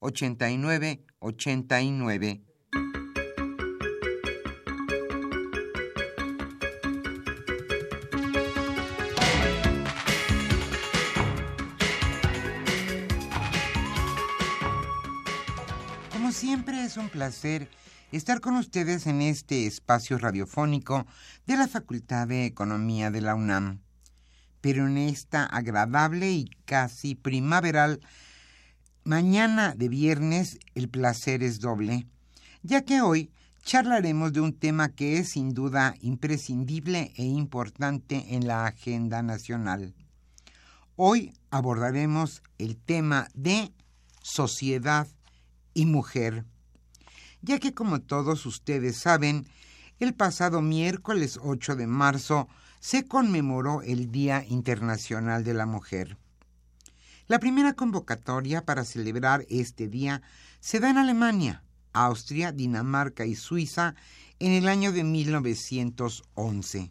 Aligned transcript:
89 0.00 1.04
89. 1.20 2.42
Como 16.12 16.32
siempre 16.32 16.84
es 16.84 16.96
un 16.96 17.08
placer 17.10 17.68
estar 18.10 18.40
con 18.40 18.56
ustedes 18.56 19.06
en 19.06 19.20
este 19.20 19.66
espacio 19.66 20.18
radiofónico 20.18 21.06
de 21.46 21.56
la 21.56 21.68
Facultad 21.68 22.26
de 22.26 22.46
Economía 22.46 23.10
de 23.10 23.20
la 23.20 23.34
UNAM. 23.34 23.82
Pero 24.62 24.86
en 24.86 24.96
esta 24.96 25.44
agradable 25.44 26.30
y 26.30 26.50
casi 26.64 27.14
primaveral 27.14 28.00
Mañana 29.04 29.74
de 29.74 29.88
viernes 29.88 30.58
el 30.74 30.90
placer 30.90 31.42
es 31.42 31.58
doble, 31.58 32.06
ya 32.62 32.84
que 32.84 33.00
hoy 33.00 33.30
charlaremos 33.64 34.34
de 34.34 34.42
un 34.42 34.52
tema 34.52 34.90
que 34.90 35.16
es 35.16 35.30
sin 35.30 35.54
duda 35.54 35.94
imprescindible 36.02 37.10
e 37.16 37.24
importante 37.24 38.34
en 38.34 38.46
la 38.46 38.66
agenda 38.66 39.22
nacional. 39.22 39.94
Hoy 40.96 41.32
abordaremos 41.50 42.42
el 42.58 42.76
tema 42.76 43.28
de 43.32 43.72
sociedad 44.20 45.08
y 45.72 45.86
mujer, 45.86 46.44
ya 47.40 47.58
que 47.58 47.72
como 47.72 48.02
todos 48.02 48.44
ustedes 48.44 48.98
saben, 48.98 49.48
el 49.98 50.12
pasado 50.14 50.60
miércoles 50.60 51.38
8 51.42 51.74
de 51.74 51.86
marzo 51.86 52.48
se 52.80 53.06
conmemoró 53.08 53.80
el 53.80 54.12
Día 54.12 54.44
Internacional 54.46 55.42
de 55.42 55.54
la 55.54 55.64
Mujer. 55.64 56.18
La 57.30 57.38
primera 57.38 57.72
convocatoria 57.74 58.64
para 58.64 58.84
celebrar 58.84 59.46
este 59.48 59.86
día 59.86 60.20
se 60.58 60.80
da 60.80 60.90
en 60.90 60.98
Alemania, 60.98 61.62
Austria, 61.92 62.50
Dinamarca 62.50 63.24
y 63.24 63.36
Suiza 63.36 63.94
en 64.40 64.50
el 64.50 64.66
año 64.66 64.90
de 64.90 65.04
1911 65.04 66.90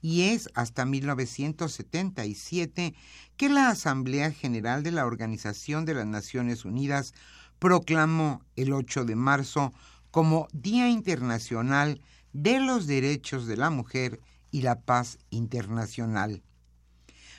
y 0.00 0.22
es 0.28 0.48
hasta 0.54 0.84
1977 0.84 2.94
que 3.36 3.48
la 3.48 3.68
Asamblea 3.68 4.30
General 4.30 4.84
de 4.84 4.92
la 4.92 5.06
Organización 5.06 5.84
de 5.86 5.94
las 5.94 6.06
Naciones 6.06 6.64
Unidas 6.64 7.12
proclamó 7.58 8.42
el 8.54 8.72
8 8.72 9.04
de 9.04 9.16
marzo 9.16 9.72
como 10.12 10.46
Día 10.52 10.88
Internacional 10.88 12.00
de 12.32 12.60
los 12.60 12.86
Derechos 12.86 13.48
de 13.48 13.56
la 13.56 13.70
Mujer 13.70 14.20
y 14.52 14.62
la 14.62 14.78
Paz 14.78 15.18
Internacional. 15.30 16.44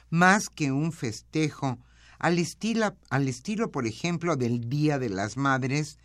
Más 0.09 0.49
que 0.49 0.73
un 0.73 0.91
festejo, 0.91 1.79
al 2.19 2.39
estilo, 2.39 2.95
al 3.09 3.27
estilo, 3.27 3.71
por 3.71 3.87
ejemplo, 3.87 4.35
del 4.35 4.69
Día 4.69 4.99
de 4.99 5.09
las 5.09 5.37
Madres. 5.37 5.97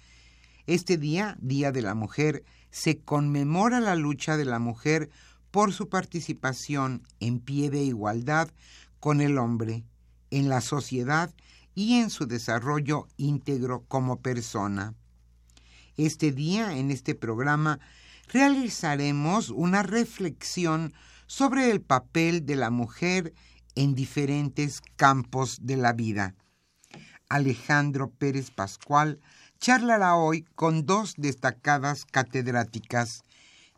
Este 0.66 0.96
día, 0.96 1.36
Día 1.40 1.72
de 1.72 1.82
la 1.82 1.94
Mujer, 1.94 2.44
se 2.70 2.98
conmemora 2.98 3.80
la 3.80 3.96
lucha 3.96 4.36
de 4.36 4.44
la 4.44 4.58
mujer 4.58 5.10
por 5.50 5.72
su 5.72 5.88
participación 5.88 7.02
en 7.18 7.40
pie 7.40 7.70
de 7.70 7.82
igualdad 7.82 8.50
con 9.00 9.20
el 9.20 9.38
hombre, 9.38 9.84
en 10.30 10.48
la 10.48 10.60
sociedad 10.60 11.34
y 11.74 11.94
en 11.94 12.10
su 12.10 12.26
desarrollo 12.26 13.08
íntegro 13.16 13.84
como 13.88 14.20
persona. 14.20 14.94
Este 15.96 16.32
día, 16.32 16.76
en 16.76 16.90
este 16.90 17.14
programa, 17.14 17.80
realizaremos 18.28 19.50
una 19.50 19.82
reflexión 19.82 20.92
sobre 21.26 21.70
el 21.70 21.80
papel 21.80 22.46
de 22.46 22.56
la 22.56 22.70
mujer 22.70 23.34
diferentes 23.88 24.80
campos 24.96 25.58
de 25.62 25.76
la 25.76 25.92
vida. 25.92 26.34
Alejandro 27.28 28.10
Pérez 28.10 28.50
Pascual 28.50 29.20
charlará 29.58 30.16
hoy 30.16 30.42
con 30.54 30.86
dos 30.86 31.14
destacadas 31.16 32.04
catedráticas. 32.04 33.22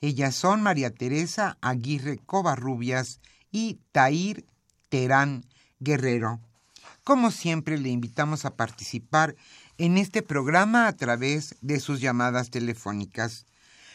Ellas 0.01 0.35
son 0.35 0.63
María 0.63 0.91
Teresa 0.91 1.57
Aguirre 1.61 2.19
Covarrubias 2.19 3.21
y 3.51 3.79
Tair 3.93 4.45
Terán 4.89 5.45
Guerrero. 5.79 6.41
Como 7.05 7.31
siempre, 7.31 7.79
le 7.79 7.89
invitamos 7.89 8.45
a 8.45 8.55
participar 8.55 9.37
en 9.79 9.99
este 9.99 10.23
programa 10.23 10.87
a 10.87 10.97
través 10.97 11.57
de 11.61 11.81
sus 11.81 12.01
llamadas 12.01 12.51
telefónicas. 12.51 13.47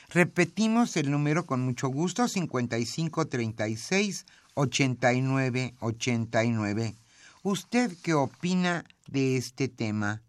Repetimos 0.10 0.96
el 0.98 1.12
número 1.12 1.46
con 1.46 1.62
mucho 1.62 1.90
gusto 1.90 2.28
5536 2.28 4.26
8989. 4.58 6.96
¿Usted 7.44 7.96
qué 8.02 8.16
opina 8.16 8.84
de 9.08 9.38
este 9.38 9.68
tema? 9.68 10.24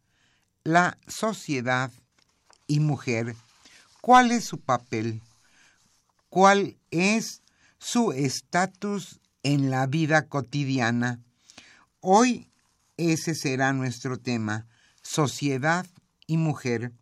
La 0.65 0.99
sociedad 1.07 1.91
y 2.67 2.81
mujer. 2.81 3.35
¿Cuál 4.03 4.31
es 4.31 4.45
su 4.45 4.61
papel? 4.61 5.23
¿Cuál 6.29 6.77
es 6.91 7.41
su 7.79 8.13
estatus 8.13 9.19
en 9.43 9.71
la 9.71 9.87
vida 9.87 10.29
cotidiana? 10.29 11.23
Hoy 12.01 12.51
ese 12.99 13.35
será 13.35 13.73
nuestro 13.73 14.19
tema, 14.19 14.67
sociedad 15.03 15.87
y 16.27 16.37
mujer. 16.37 16.93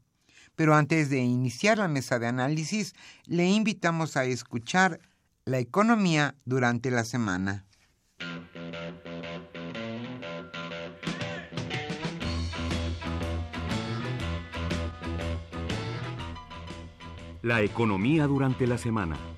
Pero 0.55 0.77
antes 0.77 1.11
de 1.11 1.19
iniciar 1.19 1.79
la 1.79 1.89
mesa 1.89 2.21
de 2.21 2.29
análisis, 2.29 2.95
le 3.25 3.49
invitamos 3.49 4.17
a 4.17 4.25
escuchar 4.25 5.01
la 5.49 5.61
economía 5.61 6.35
durante 6.45 6.91
la 6.91 7.05
semana. 7.05 7.67
La 17.43 17.63
economía 17.63 18.27
durante 18.27 18.67
la 18.67 18.77
semana. 18.77 19.36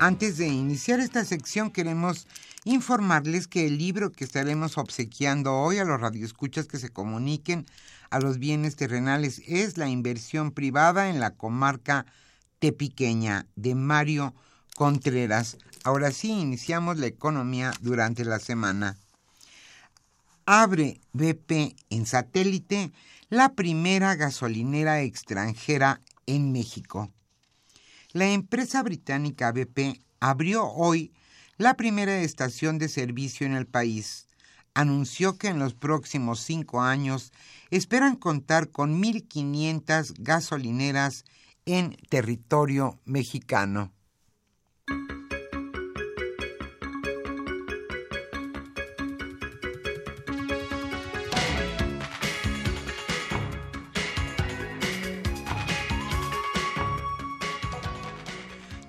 Antes 0.00 0.36
de 0.36 0.46
iniciar 0.46 1.00
esta 1.00 1.24
sección 1.24 1.72
queremos 1.72 2.28
informarles 2.64 3.48
que 3.48 3.66
el 3.66 3.78
libro 3.78 4.12
que 4.12 4.22
estaremos 4.22 4.78
obsequiando 4.78 5.56
hoy 5.56 5.78
a 5.78 5.84
los 5.84 6.00
radioescuchas 6.00 6.68
que 6.68 6.78
se 6.78 6.90
comuniquen 6.90 7.66
a 8.08 8.20
los 8.20 8.38
bienes 8.38 8.76
terrenales 8.76 9.42
es 9.48 9.76
La 9.76 9.88
inversión 9.88 10.52
privada 10.52 11.10
en 11.10 11.18
la 11.18 11.32
comarca 11.32 12.06
Tepiqueña 12.60 13.46
de 13.56 13.74
Mario 13.74 14.34
Contreras. 14.76 15.58
Ahora 15.82 16.12
sí, 16.12 16.30
iniciamos 16.30 16.98
la 16.98 17.06
economía 17.06 17.72
durante 17.80 18.24
la 18.24 18.38
semana. 18.38 18.96
Abre 20.46 21.00
BP 21.12 21.74
en 21.90 22.06
satélite 22.06 22.92
la 23.30 23.54
primera 23.54 24.14
gasolinera 24.14 25.02
extranjera 25.02 26.00
en 26.26 26.52
México. 26.52 27.10
La 28.18 28.32
empresa 28.32 28.82
británica 28.82 29.52
BP 29.52 30.02
abrió 30.18 30.66
hoy 30.66 31.12
la 31.56 31.74
primera 31.74 32.18
estación 32.18 32.76
de 32.76 32.88
servicio 32.88 33.46
en 33.46 33.52
el 33.52 33.64
país. 33.64 34.26
Anunció 34.74 35.38
que 35.38 35.46
en 35.46 35.60
los 35.60 35.74
próximos 35.74 36.40
cinco 36.40 36.82
años 36.82 37.32
esperan 37.70 38.16
contar 38.16 38.72
con 38.72 39.00
1.500 39.00 40.14
gasolineras 40.18 41.26
en 41.64 41.96
territorio 42.08 42.98
mexicano. 43.04 43.92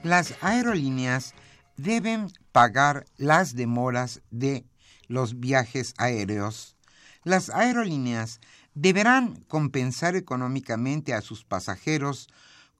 Las 0.09 0.33
aerolíneas 0.41 1.35
deben 1.77 2.31
pagar 2.51 3.05
las 3.17 3.53
demoras 3.53 4.21
de 4.31 4.65
los 5.07 5.39
viajes 5.39 5.93
aéreos. 5.99 6.75
Las 7.23 7.51
aerolíneas 7.51 8.39
deberán 8.73 9.35
compensar 9.47 10.15
económicamente 10.15 11.13
a 11.13 11.21
sus 11.21 11.45
pasajeros 11.45 12.27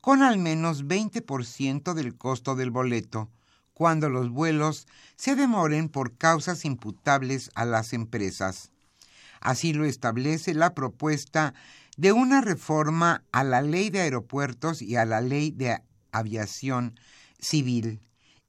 con 0.01 0.23
al 0.23 0.39
menos 0.39 0.85
20% 0.85 1.93
del 1.93 2.17
costo 2.17 2.55
del 2.55 2.71
boleto 2.71 3.29
cuando 3.75 4.09
los 4.09 4.31
vuelos 4.31 4.87
se 5.15 5.35
demoren 5.35 5.87
por 5.87 6.17
causas 6.17 6.65
imputables 6.65 7.51
a 7.53 7.63
las 7.63 7.93
empresas. 7.93 8.71
Así 9.39 9.71
lo 9.71 9.85
establece 9.85 10.55
la 10.55 10.73
propuesta 10.73 11.53
de 11.95 12.11
una 12.11 12.41
reforma 12.41 13.23
a 13.31 13.43
la 13.43 13.61
ley 13.61 13.91
de 13.91 14.01
aeropuertos 14.01 14.81
y 14.81 14.95
a 14.95 15.05
la 15.05 15.21
ley 15.21 15.51
de 15.51 15.79
aviación 16.11 16.95
civil. 17.39 18.01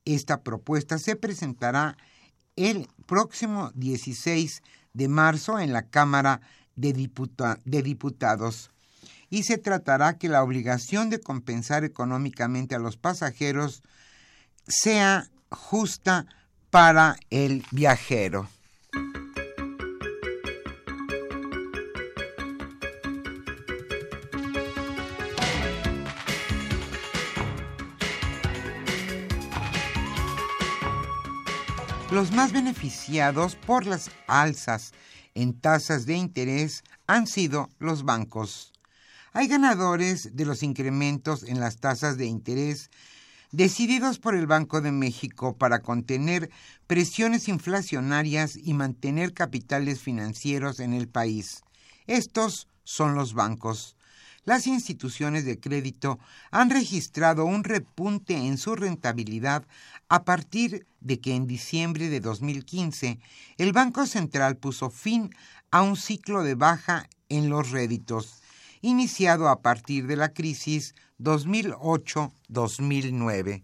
Esta 0.04 0.42
propuesta 0.42 0.98
se 0.98 1.16
presentará 1.16 1.96
el 2.56 2.88
próximo 3.06 3.70
16 3.74 4.62
de 4.92 5.08
marzo 5.08 5.58
en 5.58 5.72
la 5.72 5.88
Cámara 5.88 6.40
de, 6.76 6.92
Diputados 6.92 8.70
y 9.28 9.42
se 9.44 9.58
tratará 9.58 10.18
que 10.18 10.28
la 10.28 10.42
obligación 10.42 11.10
de 11.10 11.20
compensar 11.20 11.84
económicamente 11.84 12.74
a 12.74 12.78
los 12.80 12.96
pasajeros 12.96 13.82
sea 14.66 15.30
justa 15.50 16.26
para 16.70 17.16
el 17.30 17.64
viajero. 17.70 18.48
Los 32.20 32.32
más 32.32 32.52
beneficiados 32.52 33.56
por 33.56 33.86
las 33.86 34.10
alzas 34.26 34.92
en 35.34 35.58
tasas 35.58 36.04
de 36.04 36.16
interés 36.16 36.84
han 37.06 37.26
sido 37.26 37.70
los 37.78 38.04
bancos. 38.04 38.74
Hay 39.32 39.48
ganadores 39.48 40.36
de 40.36 40.44
los 40.44 40.62
incrementos 40.62 41.42
en 41.44 41.60
las 41.60 41.78
tasas 41.78 42.18
de 42.18 42.26
interés 42.26 42.90
decididos 43.52 44.18
por 44.18 44.34
el 44.34 44.46
Banco 44.46 44.82
de 44.82 44.92
México 44.92 45.56
para 45.56 45.78
contener 45.78 46.50
presiones 46.86 47.48
inflacionarias 47.48 48.54
y 48.54 48.74
mantener 48.74 49.32
capitales 49.32 50.02
financieros 50.02 50.78
en 50.78 50.92
el 50.92 51.08
país. 51.08 51.62
Estos 52.06 52.68
son 52.84 53.14
los 53.14 53.32
bancos 53.32 53.96
las 54.44 54.66
instituciones 54.66 55.44
de 55.44 55.60
crédito 55.60 56.18
han 56.50 56.70
registrado 56.70 57.44
un 57.44 57.62
repunte 57.64 58.34
en 58.34 58.56
su 58.58 58.74
rentabilidad 58.74 59.64
a 60.08 60.24
partir 60.24 60.86
de 61.00 61.20
que 61.20 61.34
en 61.34 61.46
diciembre 61.46 62.08
de 62.08 62.20
2015 62.20 63.20
el 63.58 63.72
Banco 63.72 64.06
Central 64.06 64.56
puso 64.56 64.90
fin 64.90 65.30
a 65.70 65.82
un 65.82 65.96
ciclo 65.96 66.42
de 66.42 66.54
baja 66.54 67.08
en 67.28 67.48
los 67.48 67.70
réditos, 67.70 68.42
iniciado 68.80 69.48
a 69.48 69.62
partir 69.62 70.06
de 70.06 70.16
la 70.16 70.32
crisis 70.32 70.94
2008-2009. 71.20 73.62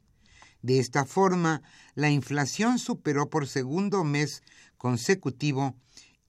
De 0.61 0.79
esta 0.79 1.05
forma, 1.05 1.61
la 1.93 2.09
inflación 2.09 2.79
superó 2.79 3.29
por 3.29 3.47
segundo 3.47 4.03
mes 4.03 4.43
consecutivo 4.77 5.73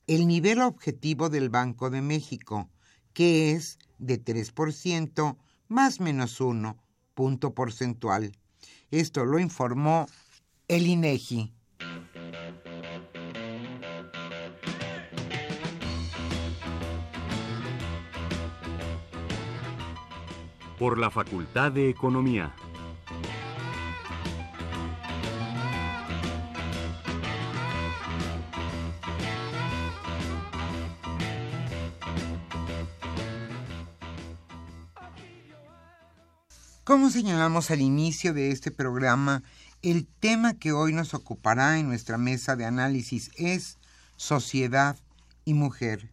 el 0.07 0.29
nivel 0.29 0.61
objetivo 0.61 1.29
del 1.29 1.51
Banco 1.51 1.91
de 1.91 2.03
México, 2.03 2.71
que 3.13 3.51
es 3.51 3.77
de 3.99 4.25
3% 4.25 5.37
más 5.67 5.99
menos 5.99 6.41
1 6.41 6.77
punto 7.15 7.55
porcentual. 7.55 8.31
Esto 8.93 9.25
lo 9.25 9.41
informó 9.41 10.07
el 10.69 10.87
INEGI. 10.87 11.56
Por 20.79 20.99
la 20.99 21.11
Facultad 21.11 21.73
de 21.73 21.89
Economía. 21.89 22.55
Como 36.85 37.11
señalamos 37.11 37.73
al 37.73 37.81
inicio 37.81 38.33
de 38.33 38.53
este 38.53 38.71
programa, 38.71 39.43
el 39.83 40.07
tema 40.07 40.55
que 40.55 40.71
hoy 40.71 40.93
nos 40.93 41.15
ocupará 41.15 41.79
en 41.81 41.89
nuestra 41.89 42.17
mesa 42.17 42.55
de 42.55 42.65
análisis 42.65 43.33
es 43.37 43.79
sociedad 44.17 44.97
y 45.45 45.55
mujer. 45.55 46.11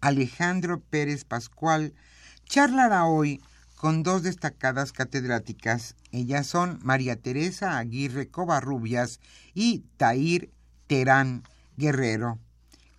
Alejandro 0.00 0.80
Pérez 0.80 1.24
Pascual 1.24 1.92
charlará 2.46 3.04
hoy 3.04 3.42
con 3.80 4.02
dos 4.02 4.22
destacadas 4.22 4.92
catedráticas. 4.92 5.96
Ellas 6.12 6.46
son 6.46 6.78
María 6.82 7.16
Teresa 7.16 7.78
Aguirre 7.78 8.28
Covarrubias 8.28 9.20
y 9.54 9.86
Tair 9.96 10.50
Terán 10.86 11.44
Guerrero. 11.78 12.38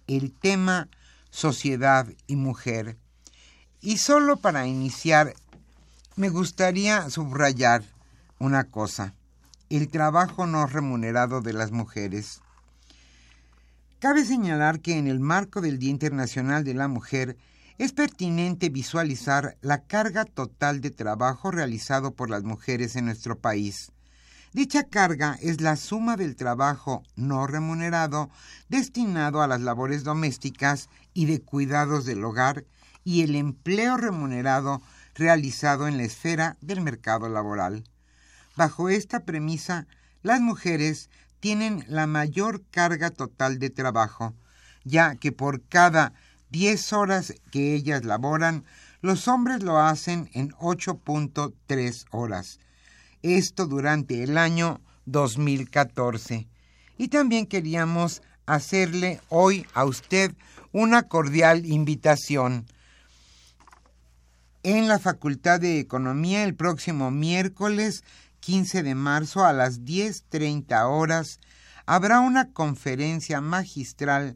El 0.08 0.34
tema 0.34 0.90
Sociedad 1.30 2.08
y 2.26 2.36
Mujer. 2.36 2.98
Y 3.80 3.98
solo 3.98 4.38
para 4.38 4.66
iniciar, 4.66 5.36
me 6.16 6.30
gustaría 6.30 7.08
subrayar 7.12 7.84
una 8.40 8.64
cosa, 8.64 9.14
el 9.70 9.88
trabajo 9.88 10.48
no 10.48 10.66
remunerado 10.66 11.42
de 11.42 11.54
las 11.54 11.70
mujeres. 11.72 12.42
Cabe 14.00 14.26
señalar 14.26 14.80
que 14.80 14.98
en 14.98 15.06
el 15.06 15.20
marco 15.20 15.62
del 15.62 15.78
Día 15.78 15.92
Internacional 15.92 16.64
de 16.64 16.74
la 16.74 16.88
Mujer, 16.88 17.38
es 17.82 17.94
pertinente 17.94 18.70
visualizar 18.70 19.58
la 19.62 19.82
carga 19.82 20.24
total 20.24 20.82
de 20.82 20.92
trabajo 20.92 21.50
realizado 21.50 22.14
por 22.14 22.30
las 22.30 22.44
mujeres 22.44 22.96
en 22.96 23.06
nuestro 23.06 23.40
país. 23.40 23.92
Dicha 24.54 24.84
carga 24.84 25.36
es 25.42 25.62
la 25.62 25.76
suma 25.76 26.16
del 26.16 26.36
trabajo 26.36 27.02
no 27.16 27.48
remunerado 27.48 28.30
destinado 28.70 29.42
a 29.42 29.48
las 29.48 29.62
labores 29.62 30.04
domésticas 30.04 30.90
y 31.16 31.26
de 31.26 31.42
cuidados 31.42 32.06
del 32.06 32.24
hogar 32.24 32.66
y 33.04 33.24
el 33.24 33.36
empleo 33.36 33.98
remunerado 33.98 34.84
realizado 35.16 35.88
en 35.88 35.98
la 35.98 36.04
esfera 36.04 36.58
del 36.62 36.82
mercado 36.82 37.30
laboral. 37.30 37.84
Bajo 38.56 38.90
esta 38.90 39.22
premisa, 39.22 39.88
las 40.22 40.40
mujeres 40.40 41.10
tienen 41.40 41.84
la 41.88 42.06
mayor 42.06 42.62
carga 42.70 43.10
total 43.10 43.58
de 43.58 43.72
trabajo, 43.72 44.36
ya 44.84 45.16
que 45.16 45.32
por 45.32 45.64
cada 45.64 46.14
10 46.52 46.94
horas 46.94 47.34
que 47.52 47.74
ellas 47.74 48.06
laboran, 48.06 48.66
los 49.02 49.28
hombres 49.28 49.64
lo 49.64 49.80
hacen 49.80 50.30
en 50.34 50.52
8.3 50.52 52.06
horas. 52.12 52.60
Esto 53.22 53.66
durante 53.66 54.24
el 54.24 54.38
año 54.38 54.82
2014. 55.06 56.48
Y 56.98 57.08
también 57.08 57.48
queríamos 57.48 58.22
hacerle 58.46 59.22
hoy 59.30 59.66
a 59.74 59.86
usted 59.86 60.34
una 60.72 61.04
cordial 61.04 61.66
invitación. 61.66 62.66
En 64.64 64.88
la 64.88 65.00
Facultad 65.00 65.60
de 65.60 65.80
Economía 65.80 66.44
el 66.44 66.54
próximo 66.54 67.12
miércoles 67.12 68.04
15 68.42 68.84
de 68.84 68.96
marzo 68.96 69.46
a 69.46 69.54
las 69.54 69.82
10.30 69.82 70.88
horas 70.88 71.40
habrá 71.86 72.20
una 72.20 72.52
conferencia 72.52 73.42
magistral 73.42 74.36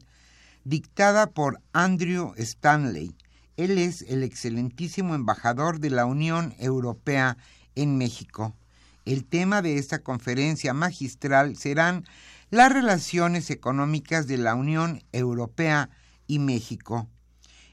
dictada 0.66 1.30
por 1.30 1.62
Andrew 1.72 2.34
Stanley. 2.36 3.16
Él 3.56 3.78
es 3.78 4.02
el 4.02 4.24
excelentísimo 4.24 5.14
embajador 5.14 5.78
de 5.78 5.90
la 5.90 6.06
Unión 6.06 6.56
Europea 6.58 7.36
en 7.76 7.96
México. 7.96 8.56
El 9.04 9.24
tema 9.24 9.62
de 9.62 9.78
esta 9.78 10.00
conferencia 10.00 10.74
magistral 10.74 11.56
serán 11.56 12.04
las 12.50 12.72
relaciones 12.72 13.48
económicas 13.50 14.26
de 14.26 14.38
la 14.38 14.56
Unión 14.56 15.04
Europea 15.12 15.88
y 16.26 16.40
México. 16.40 17.08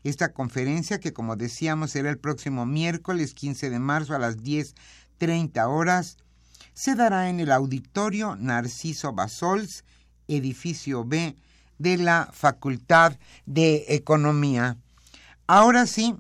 Esta 0.03 0.31
conferencia, 0.31 0.99
que 0.99 1.13
como 1.13 1.35
decíamos 1.35 1.89
será 1.91 2.11
el 2.11 2.19
próximo 2.19 2.67
miércoles 2.67 3.33
15 3.33 3.71
de 3.71 3.79
marzo 3.79 4.13
a 4.13 4.19
las 4.19 4.37
10.30 4.37 5.67
horas, 5.67 6.17
se 6.75 6.93
dará 6.93 7.27
en 7.29 7.39
el 7.39 7.51
auditorio 7.51 8.35
Narciso 8.35 9.13
Basols, 9.13 9.83
edificio 10.27 11.03
B, 11.03 11.35
de 11.77 11.97
la 11.97 12.29
Facultad 12.31 13.17
de 13.45 13.85
Economía. 13.89 14.77
Ahora 15.47 15.85
sí, 15.87 16.15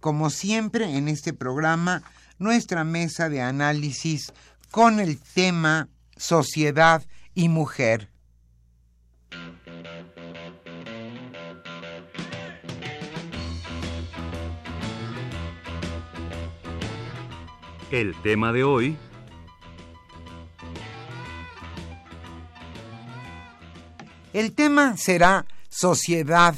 como 0.00 0.30
siempre 0.30 0.96
en 0.96 1.08
este 1.08 1.32
programa, 1.32 2.02
nuestra 2.38 2.84
mesa 2.84 3.28
de 3.28 3.40
análisis 3.40 4.32
con 4.70 5.00
el 5.00 5.18
tema 5.18 5.88
sociedad 6.16 7.04
y 7.34 7.48
mujer. 7.48 8.08
El 17.90 18.14
tema 18.22 18.52
de 18.52 18.64
hoy 18.64 18.96
El 24.32 24.52
tema 24.52 24.96
será 24.96 25.44
sociedad 25.68 26.54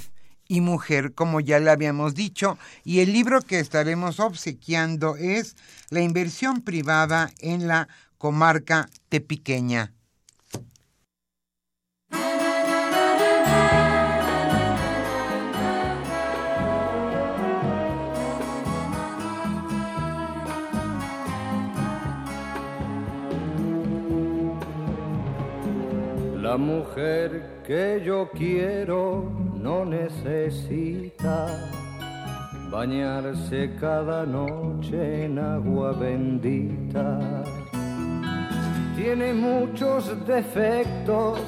y 0.46 0.60
mujer, 0.60 1.12
como 1.14 1.40
ya 1.40 1.58
le 1.58 1.70
habíamos 1.70 2.14
dicho, 2.14 2.56
y 2.84 3.00
el 3.00 3.12
libro 3.12 3.42
que 3.42 3.58
estaremos 3.58 4.20
obsequiando 4.20 5.16
es 5.16 5.56
La 5.90 6.00
inversión 6.00 6.60
privada 6.60 7.32
en 7.40 7.66
la 7.66 7.88
comarca 8.16 8.88
tepiqueña. 9.08 9.92
La 26.40 26.56
mujer 26.56 27.53
que 27.66 28.02
yo 28.04 28.28
quiero 28.30 29.32
no 29.56 29.86
necesita 29.86 31.46
bañarse 32.70 33.74
cada 33.80 34.26
noche 34.26 35.24
en 35.24 35.38
agua 35.38 35.92
bendita. 35.92 37.42
Tiene 38.96 39.32
muchos 39.32 40.26
defectos, 40.26 41.40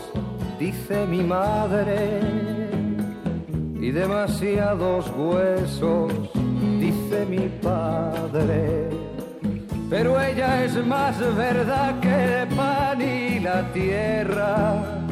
dice 0.59 1.07
mi 1.07 1.23
madre, 1.23 2.21
y 3.79 3.91
demasiados 3.91 5.13
huesos, 5.17 6.13
dice 6.81 7.27
mi 7.29 7.49
padre. 7.61 8.89
Pero 9.91 10.21
ella 10.21 10.65
es 10.65 10.75
más 10.87 11.19
verdad 11.37 12.01
que 12.01 12.43
el 12.43 12.49
pan 12.49 13.01
y 13.03 13.39
la 13.39 13.71
tierra 13.73 15.06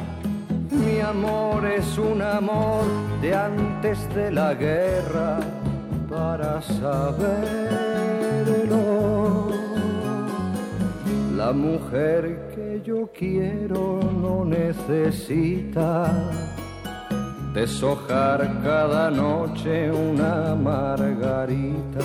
amor 1.05 1.67
es 1.67 1.99
un 1.99 2.23
amor 2.23 2.85
de 3.21 3.35
antes 3.35 4.09
de 4.15 4.31
la 4.31 4.55
guerra 4.55 5.39
para 6.09 6.63
saberlo. 6.63 7.45
La 11.37 11.53
mujer 11.53 12.53
que 12.55 12.81
yo 12.85 13.11
quiero 13.13 14.01
no 14.03 14.45
necesita 14.45 16.11
deshojar 17.53 18.63
cada 18.63 19.11
noche 19.11 19.91
una 19.91 20.55
margarita. 20.55 22.05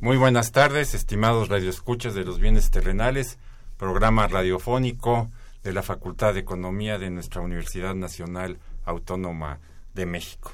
Muy 0.00 0.16
buenas 0.16 0.52
tardes, 0.52 0.94
estimados 0.94 1.48
radioescuchas 1.48 2.14
de 2.14 2.24
los 2.24 2.38
bienes 2.38 2.70
terrenales, 2.70 3.36
programa 3.76 4.28
radiofónico 4.28 5.28
de 5.64 5.72
la 5.72 5.82
Facultad 5.82 6.34
de 6.34 6.40
Economía 6.40 6.98
de 6.98 7.10
nuestra 7.10 7.40
Universidad 7.40 7.96
Nacional 7.96 8.60
Autónoma 8.84 9.58
de 9.94 10.06
México. 10.06 10.52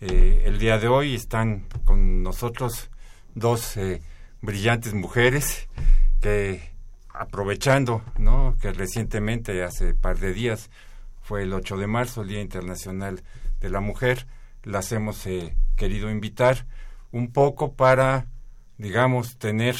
Eh, 0.00 0.42
el 0.46 0.58
día 0.58 0.78
de 0.78 0.88
hoy 0.88 1.14
están 1.14 1.68
con 1.84 2.24
nosotros 2.24 2.90
dos 3.36 3.76
eh, 3.76 4.02
brillantes 4.40 4.94
mujeres 4.94 5.68
que 6.20 6.72
aprovechando 7.14 8.02
que 8.60 8.72
recientemente, 8.72 9.62
hace 9.62 9.94
par 9.94 10.18
de 10.18 10.32
días, 10.32 10.70
fue 11.20 11.44
el 11.44 11.52
8 11.52 11.76
de 11.76 11.86
marzo, 11.86 12.22
el 12.22 12.28
Día 12.28 12.40
Internacional 12.40 13.22
de 13.60 13.70
la 13.70 13.78
Mujer, 13.78 14.26
las 14.64 14.90
hemos 14.90 15.24
eh, 15.28 15.54
querido 15.76 16.10
invitar 16.10 16.66
un 17.12 17.30
poco 17.30 17.74
para 17.74 18.26
digamos, 18.82 19.38
tener 19.38 19.76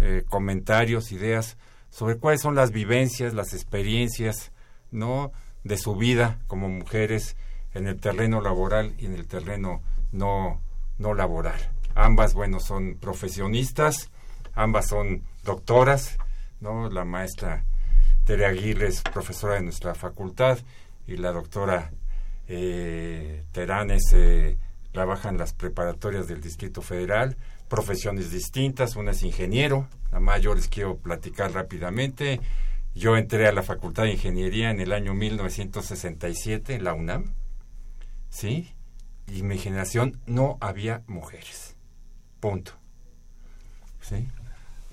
eh, 0.00 0.22
comentarios, 0.28 1.10
ideas 1.10 1.56
sobre 1.90 2.18
cuáles 2.18 2.40
son 2.40 2.54
las 2.54 2.70
vivencias, 2.70 3.34
las 3.34 3.52
experiencias, 3.52 4.52
¿no? 4.92 5.32
De 5.64 5.76
su 5.76 5.96
vida 5.96 6.38
como 6.46 6.68
mujeres 6.68 7.36
en 7.74 7.88
el 7.88 7.98
terreno 7.98 8.40
laboral 8.40 8.94
y 8.96 9.06
en 9.06 9.14
el 9.14 9.26
terreno 9.26 9.82
no, 10.12 10.62
no 10.98 11.14
laboral. 11.14 11.58
Ambas, 11.96 12.34
bueno, 12.34 12.60
son 12.60 12.94
profesionistas, 12.94 14.12
ambas 14.54 14.86
son 14.86 15.24
doctoras, 15.42 16.16
¿no? 16.60 16.88
La 16.90 17.04
maestra 17.04 17.64
Tere 18.24 18.46
Aguirre 18.46 18.86
es 18.86 19.02
profesora 19.02 19.54
de 19.54 19.62
nuestra 19.62 19.96
facultad 19.96 20.58
y 21.08 21.16
la 21.16 21.32
doctora 21.32 21.90
eh, 22.46 23.46
Teranes 23.50 24.12
eh, 24.12 24.56
trabaja 24.94 25.28
en 25.28 25.36
las 25.36 25.52
preparatorias 25.52 26.28
del 26.28 26.40
Distrito 26.40 26.80
Federal 26.80 27.36
profesiones 27.68 28.30
distintas, 28.30 28.94
una 28.94 29.10
es 29.10 29.24
ingeniero, 29.24 29.88
la 30.12 30.38
yo 30.38 30.54
les 30.54 30.68
quiero 30.68 30.96
platicar 30.96 31.52
rápidamente, 31.52 32.40
Yo 32.94 33.16
entré 33.16 33.48
a 33.48 33.52
la 33.52 33.64
Facultad 33.64 34.04
de 34.04 34.12
Ingeniería 34.12 34.70
en 34.70 34.80
el 34.80 34.92
año 34.92 35.14
1967 35.14 36.76
en 36.76 36.84
la 36.84 36.94
UNAM, 36.94 37.34
¿sí? 38.28 38.72
Y 39.26 39.42
mi 39.42 39.58
generación 39.58 40.20
no 40.26 40.58
había 40.60 41.02
mujeres. 41.08 41.74
Punto. 42.38 42.74
¿Sí? 44.00 44.28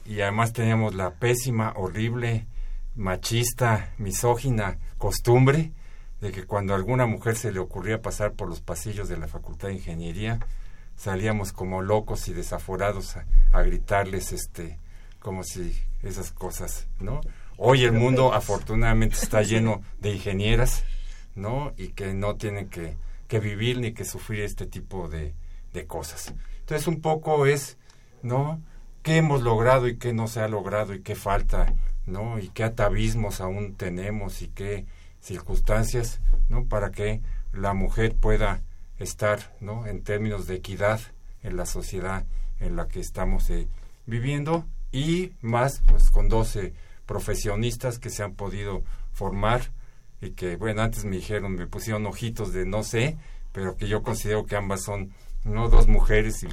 Y 0.07 0.21
además 0.21 0.51
teníamos 0.51 0.95
la 0.95 1.11
pésima, 1.11 1.73
horrible, 1.75 2.47
machista, 2.95 3.93
misógina 3.99 4.79
costumbre 4.97 5.71
de 6.21 6.31
que 6.31 6.45
cuando 6.45 6.73
a 6.73 6.77
alguna 6.77 7.07
mujer 7.07 7.35
se 7.35 7.51
le 7.51 7.59
ocurría 7.59 8.01
pasar 8.01 8.33
por 8.33 8.47
los 8.47 8.61
pasillos 8.61 9.09
de 9.09 9.17
la 9.17 9.27
Facultad 9.27 9.69
de 9.69 9.75
Ingeniería, 9.75 10.39
salíamos 10.95 11.51
como 11.51 11.81
locos 11.81 12.27
y 12.27 12.33
desaforados 12.33 13.17
a, 13.17 13.25
a 13.51 13.63
gritarles, 13.63 14.31
este, 14.31 14.77
como 15.19 15.43
si 15.43 15.75
esas 16.03 16.31
cosas, 16.31 16.87
¿no? 16.99 17.21
Hoy 17.57 17.83
el 17.83 17.91
mundo 17.91 18.33
afortunadamente 18.33 19.15
está 19.15 19.41
lleno 19.43 19.81
de 19.99 20.11
ingenieras, 20.13 20.83
¿no? 21.35 21.73
Y 21.75 21.89
que 21.89 22.13
no 22.13 22.35
tienen 22.35 22.69
que, 22.69 22.95
que 23.27 23.39
vivir 23.39 23.79
ni 23.79 23.93
que 23.93 24.05
sufrir 24.05 24.41
este 24.41 24.67
tipo 24.67 25.07
de, 25.07 25.33
de 25.73 25.87
cosas. 25.87 26.33
Entonces 26.59 26.87
un 26.87 27.01
poco 27.01 27.45
es, 27.47 27.77
¿no? 28.21 28.61
¿Qué 29.01 29.17
hemos 29.17 29.41
logrado 29.41 29.87
y 29.87 29.97
qué 29.97 30.13
no 30.13 30.27
se 30.27 30.41
ha 30.41 30.47
logrado 30.47 30.93
y 30.93 31.01
qué 31.01 31.15
falta, 31.15 31.73
¿no? 32.05 32.37
Y 32.37 32.49
qué 32.49 32.63
atavismos 32.63 33.41
aún 33.41 33.73
tenemos 33.75 34.43
y 34.43 34.49
qué 34.49 34.85
circunstancias, 35.21 36.19
¿no? 36.49 36.65
Para 36.65 36.91
que 36.91 37.21
la 37.53 37.73
mujer 37.73 38.15
pueda 38.15 38.61
estar, 38.97 39.55
¿no? 39.59 39.85
En 39.87 40.03
términos 40.03 40.47
de 40.47 40.55
equidad 40.55 40.99
en 41.43 41.57
la 41.57 41.65
sociedad 41.65 42.25
en 42.59 42.75
la 42.75 42.87
que 42.87 42.99
estamos 42.99 43.49
eh, 43.49 43.67
viviendo 44.05 44.65
y 44.91 45.33
más, 45.41 45.81
pues, 45.87 46.09
con 46.11 46.29
12 46.29 46.73
profesionistas 47.05 47.99
que 47.99 48.09
se 48.09 48.23
han 48.23 48.35
podido 48.35 48.83
formar 49.13 49.71
y 50.21 50.31
que, 50.31 50.55
bueno, 50.55 50.81
antes 50.81 51.03
me 51.05 51.15
dijeron, 51.15 51.53
me 51.53 51.67
pusieron 51.67 52.05
ojitos 52.05 52.53
de 52.53 52.65
no 52.65 52.83
sé, 52.83 53.17
pero 53.51 53.75
que 53.75 53.87
yo 53.87 54.03
considero 54.03 54.45
que 54.45 54.55
ambas 54.55 54.83
son, 54.83 55.11
¿no? 55.43 55.69
Dos 55.69 55.87
mujeres 55.87 56.43
y, 56.43 56.49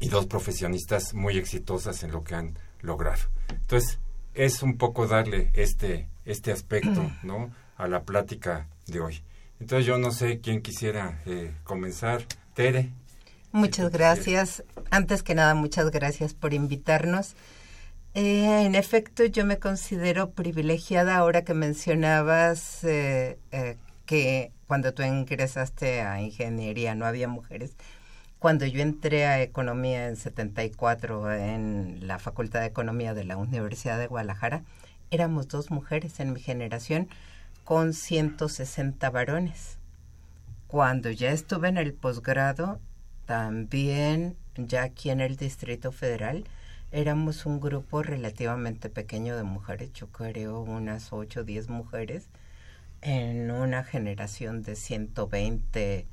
y 0.00 0.08
dos 0.08 0.26
profesionistas 0.26 1.14
muy 1.14 1.36
exitosas 1.36 2.02
en 2.02 2.12
lo 2.12 2.24
que 2.24 2.34
han 2.34 2.58
logrado. 2.80 3.22
Entonces, 3.50 3.98
es 4.34 4.62
un 4.62 4.78
poco 4.78 5.06
darle 5.06 5.50
este, 5.52 6.08
este 6.24 6.52
aspecto, 6.52 7.10
¿no? 7.22 7.50
A 7.76 7.88
la 7.88 8.02
plática 8.02 8.68
de 8.86 9.00
hoy. 9.00 9.22
Entonces 9.60 9.86
yo 9.86 9.98
no 9.98 10.10
sé 10.10 10.40
quién 10.40 10.62
quisiera 10.62 11.20
eh, 11.26 11.52
comenzar. 11.64 12.24
Tere. 12.54 12.90
Muchas 13.52 13.90
gracias. 13.90 14.64
Antes 14.90 15.22
que 15.22 15.34
nada, 15.34 15.54
muchas 15.54 15.90
gracias 15.90 16.34
por 16.34 16.54
invitarnos. 16.54 17.34
Eh, 18.14 18.64
en 18.66 18.74
efecto, 18.74 19.24
yo 19.24 19.46
me 19.46 19.58
considero 19.58 20.30
privilegiada 20.32 21.16
ahora 21.16 21.44
que 21.44 21.54
mencionabas 21.54 22.84
eh, 22.84 23.38
eh, 23.52 23.76
que 24.04 24.52
cuando 24.66 24.92
tú 24.92 25.02
ingresaste 25.02 26.02
a 26.02 26.20
ingeniería 26.20 26.94
no 26.94 27.06
había 27.06 27.28
mujeres. 27.28 27.74
Cuando 28.38 28.66
yo 28.66 28.82
entré 28.82 29.26
a 29.26 29.40
economía 29.42 30.08
en 30.08 30.16
74 30.16 31.32
en 31.32 32.06
la 32.06 32.18
Facultad 32.18 32.60
de 32.60 32.66
Economía 32.66 33.14
de 33.14 33.24
la 33.24 33.36
Universidad 33.36 33.98
de 33.98 34.08
Guadalajara, 34.08 34.64
éramos 35.12 35.46
dos 35.46 35.70
mujeres 35.70 36.18
en 36.20 36.32
mi 36.32 36.40
generación 36.40 37.08
con 37.64 37.92
160 37.92 39.10
varones. 39.10 39.78
Cuando 40.66 41.10
ya 41.10 41.30
estuve 41.30 41.68
en 41.68 41.76
el 41.76 41.92
posgrado, 41.92 42.80
también 43.26 44.36
ya 44.56 44.82
aquí 44.82 45.10
en 45.10 45.20
el 45.20 45.36
Distrito 45.36 45.92
Federal, 45.92 46.44
éramos 46.90 47.44
un 47.44 47.60
grupo 47.60 48.02
relativamente 48.02 48.88
pequeño 48.88 49.36
de 49.36 49.42
mujeres, 49.42 49.92
yo 49.92 50.08
creo 50.08 50.60
unas 50.60 51.12
8 51.12 51.40
o 51.40 51.44
10 51.44 51.68
mujeres, 51.68 52.28
en 53.02 53.50
una 53.50 53.84
generación 53.84 54.62
de 54.62 54.76
120 54.76 56.06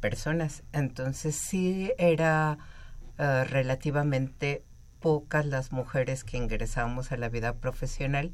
personas. 0.00 0.62
Entonces 0.72 1.36
sí 1.36 1.92
era 1.98 2.56
uh, 3.18 3.44
relativamente 3.44 4.62
pocas 5.02 5.44
las 5.44 5.72
mujeres 5.72 6.24
que 6.24 6.38
ingresamos 6.38 7.12
a 7.12 7.18
la 7.18 7.28
vida 7.28 7.52
profesional 7.56 8.32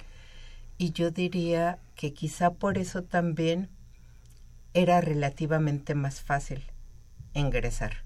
y 0.78 0.92
yo 0.92 1.10
diría 1.10 1.80
que 1.96 2.12
quizá 2.12 2.52
por 2.52 2.78
eso 2.78 3.02
también 3.02 3.68
era 4.74 5.00
relativamente 5.00 5.96
más 5.96 6.20
fácil 6.20 6.62
ingresar. 7.34 8.04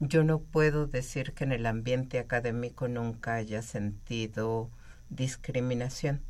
Yo 0.00 0.24
no 0.24 0.40
puedo 0.40 0.86
decir 0.86 1.32
que 1.34 1.44
en 1.44 1.52
el 1.52 1.66
ambiente 1.66 2.18
académico 2.18 2.88
nunca 2.88 3.34
haya 3.34 3.62
sentido 3.62 4.70
discriminación. 5.08 6.20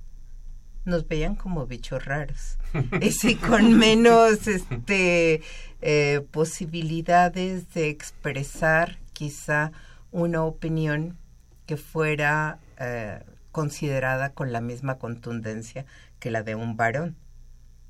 Nos 0.85 1.09
veían 1.09 1.35
como 1.35 1.67
bichos 1.67 2.05
raros. 2.05 2.59
y 3.01 3.13
sí, 3.13 3.37
con 3.37 3.79
menos 3.79 4.47
este, 4.47 5.41
eh, 5.81 6.27
posibilidades 6.31 7.73
de 7.73 7.89
expresar 7.89 8.99
quizá 9.15 9.73
una 10.13 10.45
opinión 10.45 11.17
que 11.67 11.77
fuera 11.77 12.59
eh, 12.79 13.23
considerada 13.53 14.31
con 14.31 14.53
la 14.53 14.61
misma 14.61 14.99
contundencia 14.99 15.87
que 16.19 16.31
la 16.31 16.43
de 16.43 16.55
un 16.55 16.77
varón. 16.77 17.17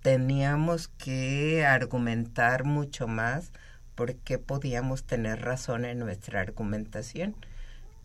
Teníamos 0.02 0.88
que 0.88 1.64
argumentar 1.64 2.64
mucho 2.64 3.06
más 3.06 3.52
porque 3.94 4.38
podíamos 4.38 5.04
tener 5.04 5.42
razón 5.42 5.84
en 5.84 5.98
nuestra 5.98 6.40
argumentación 6.40 7.36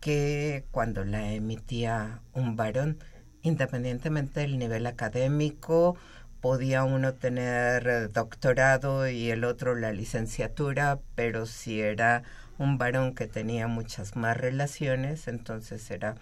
que 0.00 0.64
cuando 0.70 1.04
la 1.04 1.32
emitía 1.32 2.20
un 2.32 2.56
varón, 2.56 2.98
independientemente 3.42 4.40
del 4.40 4.58
nivel 4.58 4.86
académico, 4.86 5.96
podía 6.40 6.84
uno 6.84 7.12
tener 7.14 8.10
doctorado 8.12 9.08
y 9.08 9.30
el 9.30 9.44
otro 9.44 9.74
la 9.74 9.92
licenciatura, 9.92 10.98
pero 11.14 11.44
si 11.46 11.80
era 11.80 12.22
un 12.60 12.76
varón 12.76 13.14
que 13.14 13.26
tenía 13.26 13.66
muchas 13.68 14.16
más 14.16 14.36
relaciones, 14.36 15.28
entonces 15.28 15.90
era 15.90 16.16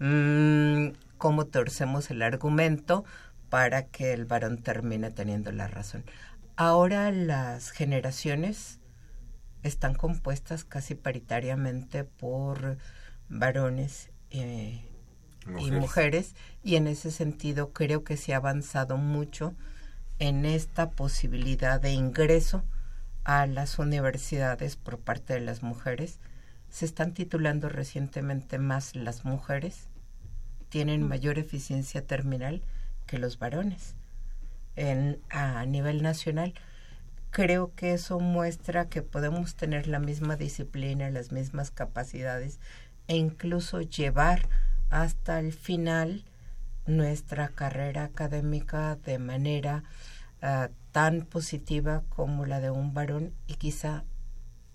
mmm, 0.00 0.88
cómo 1.18 1.46
torcemos 1.46 2.10
el 2.10 2.22
argumento 2.22 3.04
para 3.48 3.86
que 3.86 4.12
el 4.12 4.24
varón 4.24 4.58
termine 4.58 5.12
teniendo 5.12 5.52
la 5.52 5.68
razón. 5.68 6.04
Ahora 6.56 7.12
las 7.12 7.70
generaciones 7.70 8.80
están 9.62 9.94
compuestas 9.94 10.64
casi 10.64 10.96
paritariamente 10.96 12.02
por 12.02 12.76
varones 13.28 14.10
eh, 14.30 14.84
y 15.60 15.70
mujeres 15.70 16.34
y 16.64 16.74
en 16.74 16.88
ese 16.88 17.12
sentido 17.12 17.72
creo 17.72 18.02
que 18.02 18.16
se 18.16 18.34
ha 18.34 18.38
avanzado 18.38 18.96
mucho 18.96 19.54
en 20.18 20.44
esta 20.44 20.90
posibilidad 20.90 21.80
de 21.80 21.92
ingreso 21.92 22.64
a 23.24 23.46
las 23.46 23.78
universidades 23.78 24.76
por 24.76 24.98
parte 24.98 25.34
de 25.34 25.40
las 25.40 25.62
mujeres. 25.62 26.20
Se 26.68 26.84
están 26.84 27.14
titulando 27.14 27.68
recientemente 27.68 28.58
más 28.58 28.94
las 28.94 29.24
mujeres, 29.24 29.88
tienen 30.68 31.06
mayor 31.06 31.38
eficiencia 31.38 32.06
terminal 32.06 32.62
que 33.06 33.18
los 33.18 33.38
varones 33.38 33.94
en, 34.76 35.20
a 35.30 35.64
nivel 35.66 36.02
nacional. 36.02 36.54
Creo 37.30 37.74
que 37.74 37.94
eso 37.94 38.20
muestra 38.20 38.88
que 38.88 39.02
podemos 39.02 39.54
tener 39.56 39.86
la 39.86 39.98
misma 39.98 40.36
disciplina, 40.36 41.10
las 41.10 41.32
mismas 41.32 41.70
capacidades 41.70 42.60
e 43.08 43.16
incluso 43.16 43.80
llevar 43.80 44.48
hasta 44.90 45.40
el 45.40 45.52
final 45.52 46.24
nuestra 46.86 47.48
carrera 47.48 48.04
académica 48.04 48.96
de 48.96 49.18
manera 49.18 49.84
uh, 50.44 50.72
tan 50.92 51.22
positiva 51.22 52.04
como 52.08 52.46
la 52.46 52.60
de 52.60 52.70
un 52.70 52.94
varón 52.94 53.34
y 53.48 53.54
quizá 53.54 54.04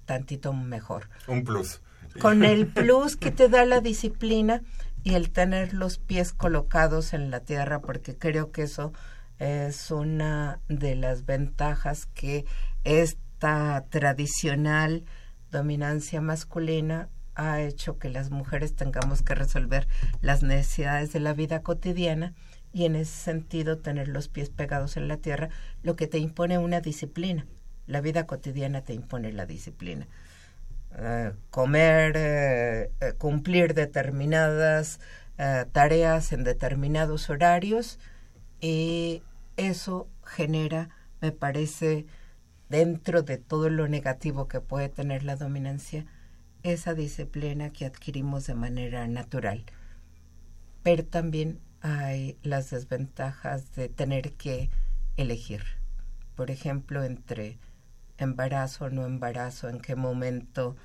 tantito 0.06 0.52
mejor. 0.52 1.10
Un 1.28 1.44
plus. 1.44 1.82
Con 2.20 2.44
el 2.44 2.68
plus 2.74 3.16
que 3.16 3.32
te 3.32 3.48
da 3.48 3.64
la 3.66 3.80
disciplina 3.80 4.62
y 5.04 5.14
el 5.14 5.32
tener 5.32 5.74
los 5.74 5.98
pies 5.98 6.34
colocados 6.34 7.14
en 7.14 7.32
la 7.32 7.40
tierra, 7.42 7.80
porque 7.80 8.18
creo 8.18 8.52
que 8.52 8.64
eso 8.64 8.92
es 9.38 9.92
una 9.92 10.60
de 10.68 10.96
las 10.96 11.26
ventajas 11.26 12.06
que 12.08 12.46
esta 12.84 13.86
tradicional 13.90 15.06
dominancia 15.52 16.20
masculina 16.20 17.08
ha 17.36 17.62
hecho 17.62 17.98
que 17.98 18.10
las 18.10 18.32
mujeres 18.32 18.76
tengamos 18.76 19.22
que 19.22 19.36
resolver 19.36 19.88
las 20.22 20.44
necesidades 20.44 21.14
de 21.14 21.22
la 21.22 21.34
vida 21.34 21.62
cotidiana 21.62 22.34
y 22.74 22.86
en 22.86 22.96
ese 22.96 23.12
sentido 23.12 23.78
tener 23.78 24.08
los 24.08 24.28
pies 24.28 24.50
pegados 24.50 24.98
en 24.98 25.08
la 25.08 25.18
tierra, 25.18 25.50
lo 25.84 25.96
que 25.96 26.08
te 26.08 26.20
impone 26.20 26.58
una 26.58 26.82
disciplina. 26.82 27.46
La 27.88 28.02
vida 28.02 28.28
cotidiana 28.28 28.82
te 28.82 28.94
impone 28.94 29.34
la 29.34 29.46
disciplina. 29.46 30.08
Uh, 30.92 31.36
comer, 31.50 32.90
uh, 33.02 33.18
cumplir 33.18 33.74
determinadas 33.74 35.00
tareas 35.72 36.34
en 36.34 36.44
determinados 36.44 37.30
horarios 37.30 37.98
y 38.60 39.24
eso 39.56 40.10
genera, 40.26 40.90
me 41.22 41.32
parece, 41.32 42.06
dentro 42.68 43.24
de 43.24 43.38
todo 43.38 43.70
lo 43.70 43.88
negativo 43.88 44.50
que 44.50 44.60
puede 44.60 44.90
tener 44.90 45.24
la 45.24 45.38
dominancia, 45.38 46.06
esa 46.64 46.94
disciplina 46.94 47.70
que 47.70 47.86
adquirimos 47.86 48.48
de 48.48 48.56
manera 48.56 49.08
natural. 49.08 49.64
Pero 50.84 51.06
también 51.06 51.60
hay 51.82 52.38
las 52.44 52.70
desventajas 52.70 53.76
de 53.76 53.90
tener 53.90 54.34
que 54.34 54.70
elegir. 55.18 55.64
Por 56.36 56.52
ejemplo, 56.52 57.04
entre 57.04 57.58
embarazo 58.18 58.86
o 58.86 58.90
no 58.90 59.06
embarazo, 59.06 59.70
en 59.70 59.80
qué 59.80 59.96
momento 59.96 60.76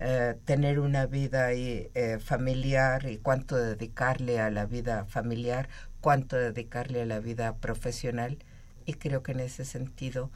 eh, 0.00 0.36
tener 0.44 0.80
una 0.80 1.06
vida 1.06 1.52
eh, 1.52 2.18
familiar 2.20 3.08
y 3.08 3.18
cuánto 3.18 3.56
dedicarle 3.56 4.40
a 4.40 4.50
la 4.50 4.66
vida 4.66 5.04
familiar, 5.04 5.68
cuánto 6.00 6.36
dedicarle 6.36 7.02
a 7.02 7.06
la 7.06 7.20
vida 7.20 7.56
profesional. 7.56 8.38
Y 8.86 8.94
creo 8.94 9.22
que 9.22 9.32
en 9.32 9.40
ese 9.40 9.64
sentido, 9.64 10.30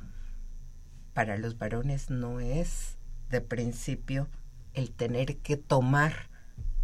para 1.13 1.37
los 1.37 1.59
varones 1.59 2.11
no 2.11 2.41
es 2.41 2.97
de 3.31 3.41
principio 3.41 4.29
el 4.75 4.93
tener 4.93 5.39
que 5.39 5.57
tomar 5.57 6.29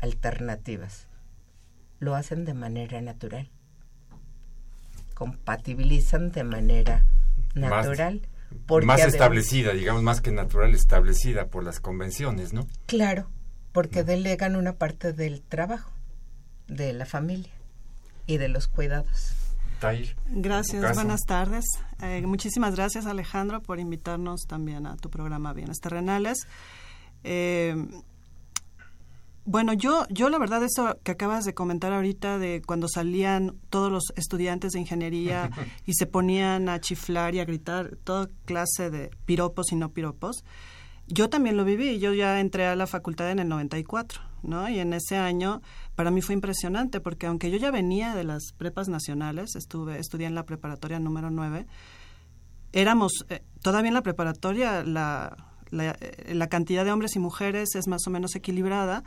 alternativas. 0.01 1.07
Lo 2.05 2.15
hacen 2.15 2.45
de 2.45 2.53
manera 2.53 3.01
natural. 3.01 3.49
Compatibilizan 5.15 6.33
de 6.33 6.45
manera 6.45 7.03
natural. 7.55 8.29
Más, 8.69 8.85
más 8.85 9.01
establecida, 9.01 9.73
digamos, 9.73 10.03
más 10.03 10.21
que 10.21 10.31
natural, 10.31 10.75
establecida 10.75 11.47
por 11.47 11.65
las 11.65 11.81
convenciones, 11.81 12.53
¿no? 12.53 12.67
Claro, 12.85 13.31
porque 13.73 14.03
mm. 14.03 14.07
delegan 14.07 14.55
una 14.55 14.75
parte 14.75 15.15
del 15.15 15.41
trabajo, 15.41 15.93
de 16.67 16.93
la 16.93 17.07
familia 17.07 17.53
y 18.27 18.37
de 18.37 18.49
los 18.49 18.69
cuidados. 18.69 19.35
Gracias, 20.29 20.95
buenas 20.95 21.23
tardes. 21.23 21.65
Eh, 22.03 22.23
muchísimas 22.27 22.75
gracias 22.75 23.07
Alejandro 23.07 23.63
por 23.63 23.81
invitarnos 23.81 24.43
también 24.47 24.87
a 24.87 24.97
tu 24.97 25.09
programa 25.09 25.55
Bienes 25.55 25.81
Terrenales. 25.81 26.47
Eh, 27.23 27.75
bueno, 29.47 29.75
yo, 29.75 30.07
yo 30.09 30.31
la 30.31 30.39
verdad 30.39 30.63
eso 30.63 30.99
que 31.03 31.13
acabas 31.13 31.45
de 31.45 31.53
comentar 31.53 31.93
ahorita 31.93 32.39
de 32.39 32.63
cuando 32.65 32.89
salían 32.89 33.57
todos 33.69 33.93
los 33.93 34.05
estudiantes 34.17 34.73
de 34.73 34.81
ingeniería 34.81 35.51
y 35.87 35.93
se 35.95 36.07
ponían 36.07 36.71
a 36.71 36.81
chiflar 36.81 37.35
y 37.35 37.41
a 37.41 37.45
gritar 37.45 37.97
toda 38.05 38.31
clase 38.47 38.91
de 38.91 39.11
piropos 39.27 39.71
y 39.73 39.77
no 39.77 39.91
piropos, 39.91 40.45
yo 41.07 41.29
también 41.29 41.59
lo 41.59 41.65
viví. 41.67 41.99
Yo 41.99 42.15
ya 42.15 42.41
entré 42.41 42.67
a 42.67 42.75
la 42.75 42.87
facultad 42.87 43.31
en 43.31 43.39
el 43.39 43.49
94, 43.49 44.23
¿no? 44.43 44.67
Y 44.71 44.79
en 44.79 44.95
ese 44.95 45.19
año 45.19 45.61
para 45.95 46.11
mí 46.11 46.23
fue 46.23 46.35
impresionante 46.35 47.01
porque 47.01 47.27
aunque 47.27 47.51
yo 47.51 47.59
ya 47.59 47.71
venía 47.71 48.15
de 48.15 48.25
las 48.25 48.53
prepas 48.57 48.89
nacionales, 48.89 49.57
estuve 49.57 49.99
estudié 49.99 50.27
en 50.27 50.35
la 50.35 50.47
preparatoria 50.47 50.99
número 50.99 51.31
9, 51.31 51.67
éramos 52.73 53.13
eh, 53.29 53.43
todavía 53.61 53.89
en 53.89 53.95
la 53.95 54.03
preparatoria 54.03 54.83
la, 54.85 55.37
la, 55.69 55.97
eh, 56.01 56.33
la 56.35 56.49
cantidad 56.49 56.87
de 56.87 56.93
hombres 56.93 57.15
y 57.15 57.19
mujeres 57.19 57.75
es 57.75 57.87
más 57.89 58.07
o 58.07 58.11
menos 58.11 58.35
equilibrada 58.35 59.05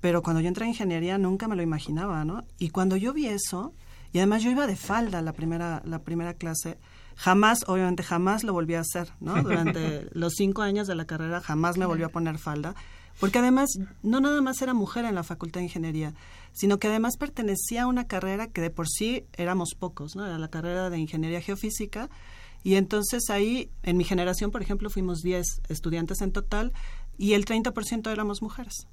pero 0.00 0.22
cuando 0.22 0.40
yo 0.40 0.48
entré 0.48 0.64
a 0.64 0.68
ingeniería 0.68 1.18
nunca 1.18 1.48
me 1.48 1.56
lo 1.56 1.62
imaginaba, 1.62 2.24
¿no? 2.24 2.44
Y 2.58 2.70
cuando 2.70 2.96
yo 2.96 3.12
vi 3.12 3.26
eso, 3.26 3.74
y 4.12 4.18
además 4.18 4.42
yo 4.42 4.50
iba 4.50 4.66
de 4.66 4.76
falda 4.76 5.22
la 5.22 5.32
primera, 5.32 5.82
la 5.84 6.00
primera 6.00 6.34
clase, 6.34 6.78
jamás, 7.16 7.64
obviamente 7.66 8.02
jamás 8.02 8.44
lo 8.44 8.52
volví 8.52 8.74
a 8.74 8.80
hacer, 8.80 9.12
¿no? 9.20 9.34
Durante 9.42 10.08
los 10.12 10.34
cinco 10.34 10.62
años 10.62 10.86
de 10.86 10.94
la 10.94 11.06
carrera 11.06 11.40
jamás 11.40 11.78
me 11.78 11.86
volví 11.86 12.04
a 12.04 12.08
poner 12.08 12.38
falda, 12.38 12.74
porque 13.18 13.40
además 13.40 13.70
no 14.02 14.20
nada 14.20 14.40
más 14.40 14.62
era 14.62 14.72
mujer 14.72 15.04
en 15.04 15.16
la 15.16 15.24
Facultad 15.24 15.60
de 15.60 15.64
Ingeniería, 15.64 16.14
sino 16.52 16.78
que 16.78 16.86
además 16.86 17.16
pertenecía 17.16 17.82
a 17.82 17.86
una 17.86 18.06
carrera 18.06 18.46
que 18.46 18.60
de 18.60 18.70
por 18.70 18.88
sí 18.88 19.24
éramos 19.36 19.74
pocos, 19.76 20.14
¿no? 20.14 20.24
Era 20.24 20.38
la 20.38 20.48
carrera 20.48 20.90
de 20.90 20.98
Ingeniería 20.98 21.40
Geofísica, 21.40 22.08
y 22.62 22.74
entonces 22.74 23.30
ahí, 23.30 23.70
en 23.82 23.96
mi 23.96 24.04
generación, 24.04 24.50
por 24.50 24.62
ejemplo, 24.62 24.90
fuimos 24.90 25.20
10 25.20 25.62
estudiantes 25.68 26.20
en 26.20 26.32
total, 26.32 26.72
y 27.16 27.32
el 27.32 27.44
30% 27.44 28.10
éramos 28.12 28.42
mujeres 28.42 28.86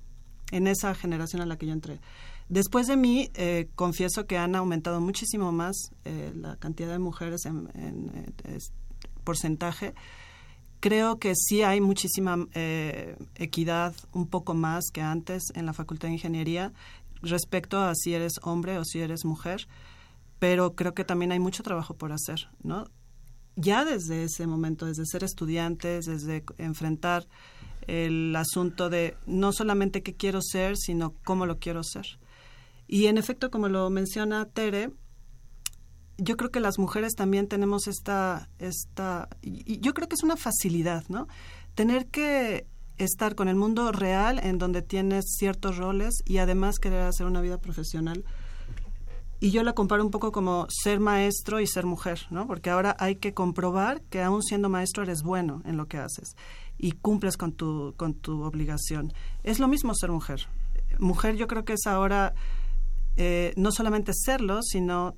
en 0.51 0.67
esa 0.67 0.93
generación 0.95 1.41
a 1.41 1.45
la 1.45 1.57
que 1.57 1.65
yo 1.65 1.73
entré. 1.73 1.99
Después 2.47 2.87
de 2.87 2.95
mí, 2.95 3.31
eh, 3.33 3.69
confieso 3.75 4.27
que 4.27 4.37
han 4.37 4.55
aumentado 4.55 5.01
muchísimo 5.01 5.51
más 5.51 5.75
eh, 6.03 6.31
la 6.35 6.57
cantidad 6.57 6.91
de 6.91 6.99
mujeres 6.99 7.45
en, 7.45 7.69
eh, 8.43 8.59
porcentaje. 9.23 9.95
Creo 10.79 11.17
que 11.17 11.33
sí 11.35 11.63
hay 11.63 11.81
muchísima 11.81 12.37
equidad, 13.35 13.95
un 14.11 14.27
poco 14.27 14.53
más 14.53 14.83
que 14.93 15.01
antes 15.01 15.45
en 15.55 15.65
la 15.65 15.73
Facultad 15.73 16.09
de 16.09 16.13
Ingeniería 16.13 16.73
respecto 17.23 17.79
a 17.79 17.95
si 17.95 18.13
eres 18.13 18.33
hombre 18.43 18.77
o 18.77 18.85
si 18.85 18.99
eres 18.99 19.25
mujer, 19.25 19.67
pero 20.37 20.75
creo 20.75 20.93
que 20.93 21.03
también 21.03 21.31
hay 21.31 21.39
mucho 21.39 21.63
trabajo 21.63 21.95
por 21.95 22.11
hacer, 22.11 22.49
¿no? 22.61 22.85
Ya 23.55 23.83
desde 23.83 24.25
ese 24.25 24.45
momento, 24.45 24.85
desde 24.85 25.05
ser 25.07 25.23
estudiantes, 25.23 26.05
desde 26.05 26.43
enfrentar 26.59 27.25
el 27.87 28.35
asunto 28.35 28.89
de 28.89 29.15
no 29.25 29.51
solamente 29.51 30.03
qué 30.03 30.15
quiero 30.15 30.41
ser, 30.41 30.77
sino 30.77 31.13
cómo 31.23 31.45
lo 31.45 31.59
quiero 31.59 31.83
ser. 31.83 32.05
Y 32.87 33.07
en 33.07 33.17
efecto, 33.17 33.49
como 33.49 33.67
lo 33.67 33.89
menciona 33.89 34.45
Tere, 34.45 34.91
yo 36.17 36.37
creo 36.37 36.51
que 36.51 36.59
las 36.59 36.79
mujeres 36.79 37.13
también 37.15 37.47
tenemos 37.47 37.87
esta, 37.87 38.49
esta, 38.59 39.29
yo 39.41 39.93
creo 39.93 40.07
que 40.07 40.15
es 40.15 40.23
una 40.23 40.37
facilidad, 40.37 41.03
¿no? 41.09 41.27
Tener 41.73 42.07
que 42.07 42.67
estar 42.97 43.35
con 43.35 43.49
el 43.49 43.55
mundo 43.55 43.91
real 43.91 44.39
en 44.39 44.57
donde 44.57 44.81
tienes 44.81 45.25
ciertos 45.37 45.77
roles 45.77 46.21
y 46.25 46.37
además 46.37 46.79
querer 46.79 47.01
hacer 47.01 47.25
una 47.25 47.41
vida 47.41 47.57
profesional. 47.57 48.23
Y 49.41 49.51
yo 49.51 49.63
la 49.63 49.73
comparo 49.73 50.03
un 50.03 50.11
poco 50.11 50.31
como 50.31 50.65
ser 50.69 51.01
maestro 51.01 51.59
y 51.59 51.67
ser 51.67 51.85
mujer, 51.85 52.21
¿no? 52.29 52.47
Porque 52.47 52.69
ahora 52.69 52.95
hay 52.99 53.17
que 53.17 53.33
comprobar 53.33 54.01
que 54.03 54.23
aún 54.23 54.41
siendo 54.41 54.69
maestro 54.69 55.03
eres 55.03 55.23
bueno 55.23 55.61
en 55.65 55.75
lo 55.75 55.87
que 55.87 55.97
haces 55.97 56.35
y 56.77 56.93
cumples 56.93 57.37
con 57.37 57.53
tu, 57.53 57.93
con 57.97 58.13
tu 58.13 58.43
obligación. 58.43 59.13
Es 59.43 59.59
lo 59.59 59.67
mismo 59.67 59.93
ser 59.95 60.11
mujer. 60.11 60.47
Mujer 60.99 61.35
yo 61.35 61.47
creo 61.47 61.65
que 61.65 61.73
es 61.73 61.87
ahora 61.87 62.33
eh, 63.15 63.53
no 63.57 63.71
solamente 63.71 64.11
serlo, 64.13 64.61
sino 64.61 65.15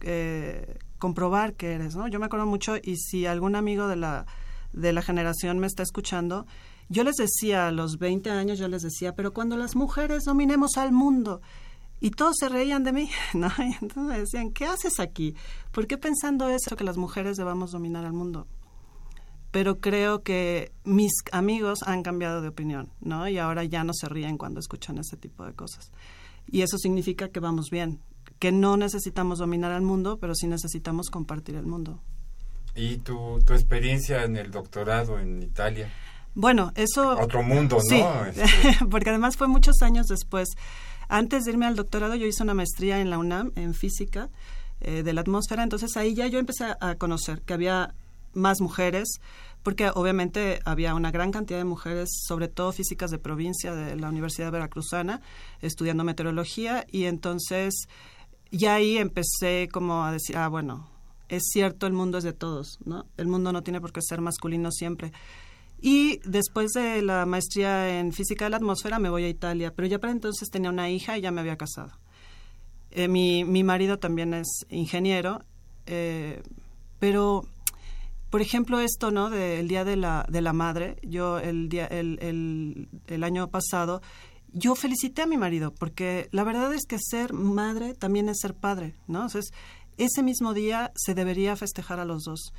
eh, 0.00 0.78
comprobar 0.98 1.54
que 1.54 1.72
eres, 1.72 1.96
¿no? 1.96 2.08
Yo 2.08 2.20
me 2.20 2.26
acuerdo 2.26 2.46
mucho 2.46 2.76
y 2.82 2.96
si 2.96 3.26
algún 3.26 3.56
amigo 3.56 3.88
de 3.88 3.96
la, 3.96 4.26
de 4.72 4.92
la 4.92 5.02
generación 5.02 5.58
me 5.58 5.66
está 5.66 5.82
escuchando, 5.82 6.46
yo 6.88 7.04
les 7.04 7.16
decía 7.16 7.68
a 7.68 7.72
los 7.72 7.98
20 7.98 8.30
años, 8.30 8.58
yo 8.58 8.68
les 8.68 8.82
decía, 8.82 9.14
pero 9.14 9.32
cuando 9.32 9.56
las 9.56 9.76
mujeres 9.76 10.24
dominemos 10.24 10.76
al 10.76 10.92
mundo, 10.92 11.40
y 12.00 12.10
todos 12.12 12.36
se 12.38 12.48
reían 12.48 12.82
de 12.82 12.92
mí, 12.92 13.10
¿no? 13.34 13.50
Entonces 13.58 14.02
me 14.02 14.18
decían, 14.18 14.50
¿qué 14.52 14.66
haces 14.66 14.98
aquí? 14.98 15.34
¿Por 15.70 15.86
qué 15.86 15.98
pensando 15.98 16.48
eso 16.48 16.76
que 16.76 16.84
las 16.84 16.96
mujeres 16.96 17.36
debamos 17.36 17.72
dominar 17.72 18.06
al 18.06 18.12
mundo? 18.12 18.46
Pero 19.50 19.80
creo 19.80 20.22
que 20.22 20.72
mis 20.84 21.12
amigos 21.32 21.80
han 21.84 22.02
cambiado 22.02 22.40
de 22.40 22.48
opinión, 22.48 22.90
¿no? 23.00 23.28
Y 23.28 23.38
ahora 23.38 23.64
ya 23.64 23.84
no 23.84 23.92
se 23.92 24.08
ríen 24.08 24.38
cuando 24.38 24.60
escuchan 24.60 24.98
ese 24.98 25.16
tipo 25.16 25.44
de 25.44 25.52
cosas. 25.52 25.90
Y 26.50 26.62
eso 26.62 26.78
significa 26.78 27.28
que 27.28 27.40
vamos 27.40 27.70
bien, 27.70 28.00
que 28.38 28.52
no 28.52 28.76
necesitamos 28.76 29.38
dominar 29.38 29.72
al 29.72 29.82
mundo, 29.82 30.18
pero 30.20 30.34
sí 30.34 30.46
necesitamos 30.46 31.10
compartir 31.10 31.56
el 31.56 31.66
mundo. 31.66 32.00
¿Y 32.74 32.98
tu, 32.98 33.40
tu 33.44 33.52
experiencia 33.52 34.24
en 34.24 34.36
el 34.36 34.50
doctorado 34.50 35.18
en 35.18 35.42
Italia? 35.42 35.90
Bueno, 36.34 36.72
eso... 36.76 37.18
Otro 37.18 37.42
mundo, 37.42 37.76
¿no? 37.76 37.82
Sí, 37.82 38.02
este. 38.34 38.84
porque 38.90 39.10
además 39.10 39.36
fue 39.36 39.48
muchos 39.48 39.82
años 39.82 40.06
después. 40.06 40.48
Antes 41.08 41.44
de 41.44 41.50
irme 41.50 41.66
al 41.66 41.74
doctorado, 41.74 42.14
yo 42.14 42.26
hice 42.26 42.44
una 42.44 42.54
maestría 42.54 43.00
en 43.00 43.10
la 43.10 43.18
UNAM, 43.18 43.50
en 43.56 43.74
física 43.74 44.30
eh, 44.80 45.02
de 45.02 45.12
la 45.12 45.22
atmósfera, 45.22 45.64
entonces 45.64 45.96
ahí 45.96 46.14
ya 46.14 46.28
yo 46.28 46.38
empecé 46.38 46.66
a 46.80 46.94
conocer 46.94 47.42
que 47.42 47.52
había 47.52 47.94
más 48.32 48.60
mujeres, 48.60 49.20
porque 49.62 49.90
obviamente 49.94 50.60
había 50.64 50.94
una 50.94 51.10
gran 51.10 51.32
cantidad 51.32 51.58
de 51.58 51.64
mujeres, 51.64 52.08
sobre 52.26 52.48
todo 52.48 52.72
físicas 52.72 53.10
de 53.10 53.18
provincia 53.18 53.74
de 53.74 53.96
la 53.96 54.08
Universidad 54.08 54.52
Veracruzana, 54.52 55.20
estudiando 55.60 56.04
meteorología, 56.04 56.86
y 56.90 57.04
entonces 57.04 57.86
ya 58.50 58.74
ahí 58.74 58.98
empecé 58.98 59.68
como 59.70 60.04
a 60.04 60.12
decir, 60.12 60.36
ah, 60.36 60.48
bueno, 60.48 60.88
es 61.28 61.44
cierto, 61.52 61.86
el 61.86 61.92
mundo 61.92 62.18
es 62.18 62.24
de 62.24 62.32
todos, 62.32 62.78
¿no? 62.84 63.06
El 63.16 63.28
mundo 63.28 63.52
no 63.52 63.62
tiene 63.62 63.80
por 63.80 63.92
qué 63.92 64.00
ser 64.02 64.20
masculino 64.20 64.70
siempre. 64.72 65.12
Y 65.80 66.18
después 66.24 66.72
de 66.72 67.00
la 67.02 67.24
maestría 67.24 68.00
en 68.00 68.12
física 68.12 68.44
de 68.44 68.50
la 68.50 68.56
atmósfera 68.58 68.98
me 68.98 69.08
voy 69.08 69.24
a 69.24 69.28
Italia, 69.28 69.72
pero 69.74 69.88
ya 69.88 69.98
para 69.98 70.12
entonces 70.12 70.50
tenía 70.50 70.70
una 70.70 70.90
hija 70.90 71.16
y 71.16 71.22
ya 71.22 71.30
me 71.30 71.40
había 71.40 71.56
casado. 71.56 71.92
Eh, 72.90 73.08
mi, 73.08 73.44
mi 73.44 73.62
marido 73.62 73.98
también 73.98 74.34
es 74.34 74.66
ingeniero, 74.68 75.40
eh, 75.86 76.42
pero 76.98 77.46
por 78.30 78.40
ejemplo, 78.40 78.80
esto, 78.80 79.10
¿no? 79.10 79.28
Del 79.28 79.68
Día 79.68 79.84
de 79.84 79.96
la, 79.96 80.24
de 80.28 80.40
la 80.40 80.52
Madre, 80.52 80.96
yo 81.02 81.38
el, 81.38 81.68
día, 81.68 81.86
el, 81.86 82.88
el, 83.06 83.24
año 83.24 83.48
pasado, 83.50 84.02
yo 84.52 84.74
felicité 84.74 85.22
a 85.22 85.26
mi 85.26 85.36
marido, 85.36 85.74
porque 85.74 86.28
la 86.30 86.44
verdad 86.44 86.72
es 86.72 86.86
que 86.86 86.98
ser 86.98 87.32
madre 87.32 87.94
también 87.94 88.28
es 88.28 88.38
ser 88.40 88.54
padre, 88.54 88.94
¿no? 89.08 89.22
Entonces, 89.22 89.52
ese 89.98 90.22
mismo 90.22 90.54
día 90.54 90.92
se 90.94 91.14
debería 91.14 91.56
festejar 91.56 91.98
a 91.98 92.04
los 92.04 92.22
dos. 92.22 92.52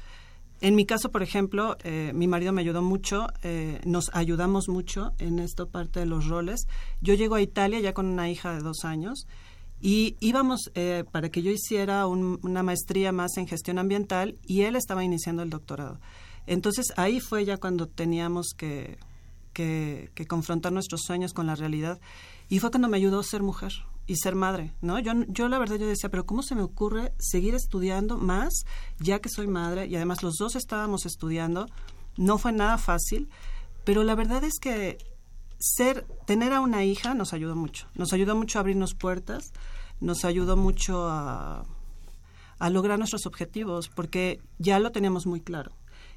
En 0.59 0.75
mi 0.75 0.85
caso, 0.85 1.09
por 1.09 1.23
ejemplo, 1.23 1.75
eh, 1.83 2.11
mi 2.13 2.27
marido 2.27 2.53
me 2.53 2.61
ayudó 2.61 2.83
mucho, 2.83 3.27
eh, 3.41 3.81
nos 3.83 4.11
ayudamos 4.13 4.69
mucho 4.69 5.13
en 5.17 5.39
esta 5.39 5.65
parte 5.65 6.01
de 6.01 6.05
los 6.05 6.27
roles. 6.27 6.67
Yo 7.01 7.15
llego 7.15 7.35
a 7.35 7.41
Italia 7.41 7.79
ya 7.79 7.93
con 7.93 8.05
una 8.05 8.29
hija 8.29 8.53
de 8.53 8.59
dos 8.59 8.85
años 8.85 9.25
y 9.81 10.15
íbamos 10.19 10.71
eh, 10.75 11.03
para 11.11 11.29
que 11.29 11.41
yo 11.41 11.51
hiciera 11.51 12.07
una 12.07 12.63
maestría 12.63 13.11
más 13.11 13.37
en 13.37 13.47
gestión 13.47 13.79
ambiental 13.79 14.37
y 14.45 14.61
él 14.61 14.75
estaba 14.75 15.03
iniciando 15.03 15.43
el 15.43 15.49
doctorado. 15.49 15.99
Entonces 16.47 16.93
ahí 16.97 17.19
fue 17.19 17.45
ya 17.45 17.57
cuando 17.57 17.87
teníamos 17.87 18.53
que 18.55 18.97
que, 19.53 20.25
confrontar 20.27 20.71
nuestros 20.71 21.01
sueños 21.01 21.33
con 21.33 21.47
la 21.47 21.55
realidad. 21.55 21.99
Y 22.49 22.59
fue 22.59 22.71
cuando 22.71 22.87
me 22.87 22.97
ayudó 22.97 23.19
a 23.19 23.23
ser 23.23 23.43
mujer 23.43 23.71
y 24.07 24.15
ser 24.15 24.35
madre, 24.35 24.73
¿no? 24.81 24.99
Yo, 24.99 25.13
yo 25.27 25.47
la 25.47 25.59
verdad 25.59 25.77
yo 25.77 25.87
decía, 25.87 26.09
pero 26.09 26.25
¿cómo 26.25 26.43
se 26.43 26.55
me 26.55 26.63
ocurre 26.63 27.13
seguir 27.17 27.55
estudiando 27.55 28.17
más 28.17 28.65
ya 28.99 29.19
que 29.19 29.29
soy 29.29 29.47
madre? 29.47 29.87
Y 29.87 29.95
además 29.95 30.23
los 30.23 30.35
dos 30.35 30.55
estábamos 30.55 31.05
estudiando. 31.05 31.67
No 32.17 32.37
fue 32.37 32.51
nada 32.51 32.77
fácil, 32.77 33.29
pero 33.85 34.03
la 34.03 34.15
verdad 34.15 34.43
es 34.43 34.59
que 34.59 34.97
ser, 35.59 36.05
tener 36.25 36.51
a 36.53 36.61
una 36.61 36.83
hija 36.83 37.13
nos 37.13 37.33
ayudó 37.33 37.55
mucho. 37.55 37.87
Nos 37.95 38.11
ayudó 38.13 38.35
mucho 38.35 38.59
a 38.59 38.61
abrirnos 38.61 38.95
puertas, 38.95 39.53
nos 40.01 40.25
ayudó 40.25 40.57
mucho 40.57 41.07
a, 41.07 41.65
lograr 42.69 42.99
nuestros 42.99 43.25
objetivos, 43.25 43.89
porque 43.89 44.39
ya 44.59 44.79
lo 44.79 44.91
teníamos 44.91 45.25
muy 45.25 45.41
claro. 45.41 45.71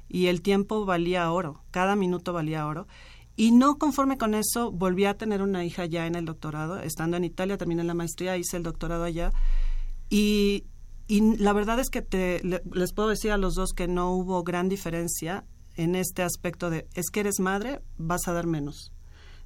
Y 0.07 0.27
el 0.27 0.41
tiempo 0.41 0.85
valía 0.85 1.31
oro, 1.31 1.63
cada 1.71 1.95
minuto 1.95 2.33
valía 2.33 2.67
oro. 2.67 2.87
Y 3.35 3.51
no 3.51 3.77
conforme 3.77 4.17
con 4.17 4.35
eso, 4.35 4.71
volví 4.71 5.05
a 5.05 5.17
tener 5.17 5.41
una 5.41 5.65
hija 5.65 5.85
ya 5.85 6.05
en 6.05 6.15
el 6.15 6.25
doctorado, 6.25 6.79
estando 6.79 7.17
en 7.17 7.23
Italia, 7.23 7.57
terminé 7.57 7.83
la 7.83 7.93
maestría, 7.95 8.37
hice 8.37 8.57
el 8.57 8.63
doctorado 8.63 9.03
allá. 9.03 9.31
Y, 10.09 10.65
y 11.07 11.37
la 11.37 11.53
verdad 11.53 11.79
es 11.79 11.89
que 11.89 12.01
te, 12.01 12.41
les 12.43 12.93
puedo 12.93 13.09
decir 13.09 13.31
a 13.31 13.37
los 13.37 13.55
dos 13.55 13.73
que 13.73 13.87
no 13.87 14.11
hubo 14.11 14.43
gran 14.43 14.69
diferencia 14.69 15.45
en 15.75 15.95
este 15.95 16.21
aspecto 16.21 16.69
de, 16.69 16.87
es 16.93 17.09
que 17.09 17.21
eres 17.21 17.39
madre, 17.39 17.81
vas 17.97 18.27
a 18.27 18.33
dar 18.33 18.45
menos. 18.45 18.91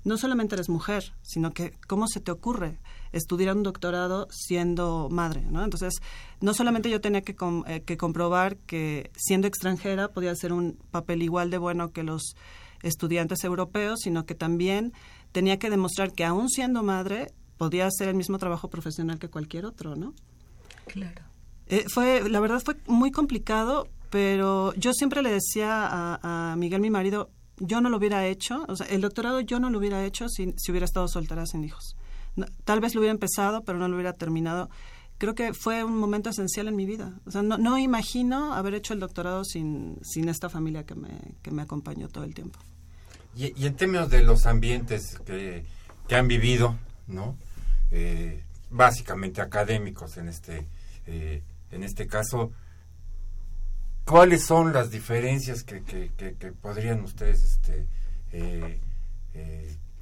No 0.03 0.17
solamente 0.17 0.55
eres 0.55 0.69
mujer, 0.69 1.13
sino 1.21 1.51
que, 1.51 1.71
¿cómo 1.87 2.07
se 2.07 2.19
te 2.19 2.31
ocurre 2.31 2.79
estudiar 3.11 3.55
un 3.55 3.63
doctorado 3.63 4.27
siendo 4.31 5.09
madre? 5.09 5.41
¿no? 5.49 5.63
Entonces, 5.63 5.95
no 6.41 6.53
solamente 6.53 6.89
yo 6.89 7.01
tenía 7.01 7.21
que, 7.21 7.35
eh, 7.67 7.81
que 7.81 7.97
comprobar 7.97 8.57
que 8.57 9.11
siendo 9.15 9.47
extranjera 9.47 10.09
podía 10.09 10.31
hacer 10.31 10.53
un 10.53 10.77
papel 10.91 11.21
igual 11.21 11.49
de 11.49 11.57
bueno 11.57 11.91
que 11.91 12.03
los 12.03 12.35
estudiantes 12.81 13.43
europeos, 13.43 13.99
sino 14.01 14.25
que 14.25 14.35
también 14.35 14.93
tenía 15.31 15.59
que 15.59 15.69
demostrar 15.69 16.11
que 16.13 16.25
aún 16.25 16.49
siendo 16.49 16.83
madre 16.83 17.33
podía 17.57 17.87
hacer 17.87 18.07
el 18.07 18.15
mismo 18.15 18.37
trabajo 18.37 18.69
profesional 18.69 19.19
que 19.19 19.29
cualquier 19.29 19.65
otro, 19.65 19.95
¿no? 19.95 20.13
Claro. 20.87 21.23
Eh, 21.67 21.85
fue, 21.93 22.27
la 22.27 22.39
verdad 22.39 22.61
fue 22.63 22.75
muy 22.87 23.11
complicado, 23.11 23.87
pero 24.09 24.73
yo 24.75 24.93
siempre 24.93 25.21
le 25.21 25.31
decía 25.31 25.87
a, 25.91 26.55
Miguel, 26.57 26.81
mi 26.81 26.89
marido, 26.89 27.29
yo 27.57 27.81
no 27.81 27.89
lo 27.89 27.97
hubiera 27.97 28.25
hecho, 28.25 28.65
o 28.67 28.75
sea, 28.75 28.87
el 28.87 29.01
doctorado 29.01 29.41
yo 29.41 29.59
no 29.59 29.69
lo 29.69 29.77
hubiera 29.77 30.03
hecho 30.05 30.29
si, 30.29 30.53
si 30.57 30.71
hubiera 30.71 30.85
estado 30.85 31.07
soltera 31.07 31.45
sin 31.45 31.63
hijos. 31.63 31.95
Tal 32.65 32.79
vez 32.79 32.95
lo 32.95 33.01
hubiera 33.01 33.13
empezado, 33.13 33.63
pero 33.63 33.77
no 33.77 33.87
lo 33.87 33.95
hubiera 33.95 34.13
terminado. 34.13 34.69
Creo 35.17 35.35
que 35.35 35.53
fue 35.53 35.83
un 35.83 35.97
momento 35.97 36.29
esencial 36.29 36.67
en 36.67 36.75
mi 36.75 36.85
vida. 36.85 37.13
O 37.25 37.31
sea, 37.31 37.41
no, 37.41 37.57
no 37.57 37.77
imagino 37.77 38.53
haber 38.53 38.73
hecho 38.73 38.93
el 38.93 38.99
doctorado 38.99 39.43
sin, 39.43 39.97
sin 40.01 40.29
esta 40.29 40.49
familia 40.49 40.85
que 40.85 40.95
me, 40.95 41.09
que 41.41 41.51
me 41.51 41.61
acompañó 41.61 42.07
todo 42.07 42.23
el 42.23 42.33
tiempo. 42.33 42.59
Y, 43.35 43.65
en 43.65 43.75
términos 43.75 44.09
de 44.09 44.23
los 44.23 44.45
ambientes 44.45 45.19
que, 45.25 45.65
que 46.07 46.15
han 46.15 46.27
vivido, 46.27 46.77
¿no? 47.07 47.35
Eh, 47.91 48.43
básicamente 48.69 49.41
académicos 49.41 50.17
en 50.17 50.29
este, 50.29 50.67
eh, 51.07 51.41
en 51.71 51.83
este 51.83 52.07
caso, 52.07 52.51
¿cuáles 54.05 54.45
son 54.45 54.73
las 54.73 54.91
diferencias 54.91 55.63
que, 55.63 55.83
que, 55.83 56.11
que, 56.17 56.51
podrían 56.51 57.01
ustedes 57.01 57.43
este, 57.43 57.85
eh, 58.31 58.79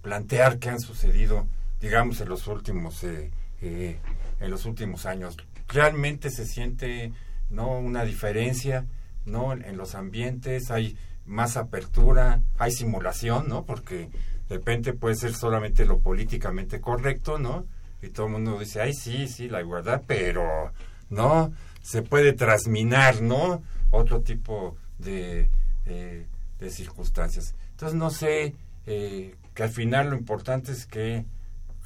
plantear 0.01 0.59
que 0.59 0.69
han 0.69 0.79
sucedido, 0.79 1.47
digamos, 1.79 2.21
en 2.21 2.29
los 2.29 2.47
últimos, 2.47 3.03
en 3.03 3.99
los 4.39 4.65
últimos 4.65 5.05
años? 5.05 5.37
¿Realmente 5.67 6.29
se 6.29 6.45
siente 6.45 7.11
no 7.49 7.77
una 7.77 8.03
diferencia 8.03 8.85
no 9.25 9.53
en 9.53 9.77
los 9.77 9.95
ambientes? 9.95 10.71
¿Hay 10.71 10.97
más 11.27 11.57
apertura, 11.57 12.41
hay 12.57 12.71
simulación, 12.71 13.47
¿no? 13.49 13.65
Porque 13.65 14.09
de 14.49 14.55
repente 14.55 14.93
puede 14.93 15.15
ser 15.15 15.33
solamente 15.33 15.85
lo 15.85 15.99
políticamente 15.99 16.79
correcto, 16.79 17.37
¿no? 17.37 17.65
Y 18.01 18.09
todo 18.09 18.27
el 18.27 18.33
mundo 18.33 18.59
dice, 18.59 18.81
ay, 18.81 18.93
sí, 18.93 19.27
sí, 19.27 19.49
la 19.49 19.61
igualdad, 19.61 20.03
pero, 20.07 20.71
¿no? 21.09 21.51
Se 21.81 22.01
puede 22.01 22.33
trasminar, 22.33 23.21
¿no? 23.21 23.61
Otro 23.91 24.21
tipo 24.21 24.77
de, 24.97 25.49
eh, 25.85 26.25
de 26.59 26.69
circunstancias. 26.69 27.55
Entonces, 27.71 27.97
no 27.97 28.09
sé, 28.09 28.55
eh, 28.85 29.35
que 29.53 29.63
al 29.63 29.69
final 29.69 30.11
lo 30.11 30.15
importante 30.15 30.71
es 30.71 30.85
que 30.85 31.25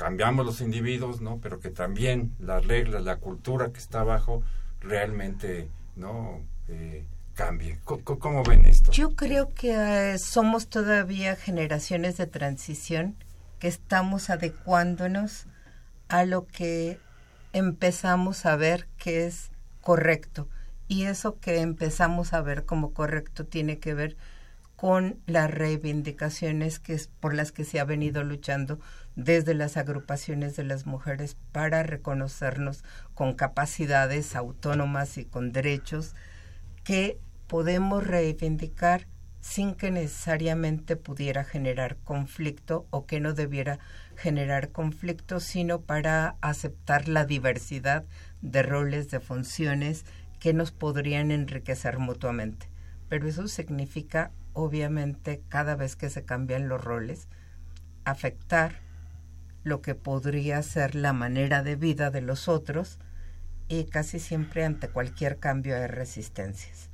cambiamos 0.01 0.47
los 0.47 0.61
individuos, 0.61 1.21
¿no? 1.21 1.37
Pero 1.37 1.59
que 1.59 1.69
también 1.69 2.33
las 2.39 2.65
reglas, 2.65 3.03
la 3.03 3.17
cultura 3.17 3.71
que 3.71 3.77
está 3.77 3.99
abajo, 3.99 4.41
realmente, 4.79 5.69
¿no? 5.95 6.41
Eh, 6.69 7.05
cambie. 7.35 7.77
¿Cómo, 7.83 8.43
ven 8.43 8.65
esto? 8.65 8.91
Yo 8.91 9.15
creo 9.15 9.53
que 9.53 9.75
eh, 10.13 10.17
somos 10.17 10.69
todavía 10.69 11.35
generaciones 11.35 12.17
de 12.17 12.25
transición 12.25 13.15
que 13.59 13.67
estamos 13.67 14.31
adecuándonos 14.31 15.45
a 16.07 16.25
lo 16.25 16.47
que 16.47 16.97
empezamos 17.53 18.47
a 18.47 18.55
ver 18.55 18.87
que 18.97 19.27
es 19.27 19.51
correcto. 19.81 20.47
Y 20.87 21.03
eso 21.03 21.39
que 21.39 21.59
empezamos 21.59 22.33
a 22.33 22.41
ver 22.41 22.65
como 22.65 22.91
correcto 22.91 23.45
tiene 23.45 23.77
que 23.77 23.93
ver 23.93 24.17
con 24.75 25.19
las 25.27 25.51
reivindicaciones 25.51 26.79
que 26.79 26.95
es 26.95 27.07
por 27.07 27.35
las 27.35 27.51
que 27.51 27.65
se 27.65 27.79
ha 27.79 27.83
venido 27.83 28.23
luchando 28.23 28.79
desde 29.23 29.53
las 29.53 29.77
agrupaciones 29.77 30.55
de 30.55 30.63
las 30.63 30.85
mujeres 30.85 31.37
para 31.51 31.83
reconocernos 31.83 32.83
con 33.13 33.33
capacidades 33.33 34.35
autónomas 34.35 35.17
y 35.17 35.25
con 35.25 35.51
derechos 35.51 36.15
que 36.83 37.19
podemos 37.47 38.05
reivindicar 38.05 39.07
sin 39.39 39.73
que 39.73 39.91
necesariamente 39.91 40.95
pudiera 40.95 41.43
generar 41.43 41.97
conflicto 41.97 42.85
o 42.91 43.05
que 43.05 43.19
no 43.19 43.33
debiera 43.33 43.79
generar 44.15 44.69
conflicto, 44.69 45.39
sino 45.39 45.81
para 45.81 46.35
aceptar 46.41 47.07
la 47.07 47.25
diversidad 47.25 48.05
de 48.41 48.63
roles, 48.63 49.09
de 49.09 49.19
funciones 49.19 50.05
que 50.39 50.53
nos 50.53 50.71
podrían 50.71 51.31
enriquecer 51.31 51.97
mutuamente. 51.97 52.69
Pero 53.09 53.27
eso 53.27 53.47
significa, 53.47 54.31
obviamente, 54.53 55.41
cada 55.49 55.75
vez 55.75 55.95
que 55.95 56.09
se 56.09 56.23
cambian 56.23 56.69
los 56.69 56.83
roles, 56.83 57.27
afectar 58.05 58.90
lo 59.63 59.81
que 59.81 59.95
podría 59.95 60.61
ser 60.63 60.95
la 60.95 61.13
manera 61.13 61.63
de 61.63 61.75
vida 61.75 62.11
de 62.11 62.21
los 62.21 62.47
otros 62.47 62.99
y 63.67 63.85
casi 63.85 64.19
siempre 64.19 64.65
ante 64.65 64.89
cualquier 64.89 65.37
cambio 65.37 65.75
hay 65.75 65.87
resistencias. 65.87 66.89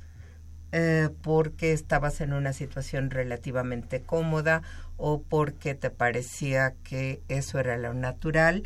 Eh, 0.70 1.08
porque 1.22 1.72
estabas 1.72 2.20
en 2.20 2.34
una 2.34 2.52
situación 2.52 3.10
relativamente 3.10 4.02
cómoda 4.02 4.62
o 4.98 5.22
porque 5.22 5.74
te 5.74 5.90
parecía 5.90 6.74
que 6.84 7.22
eso 7.28 7.58
era 7.58 7.78
lo 7.78 7.94
natural 7.94 8.64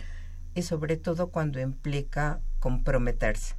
y 0.55 0.63
sobre 0.63 0.97
todo 0.97 1.29
cuando 1.29 1.61
implica 1.61 2.41
comprometerse. 2.59 3.55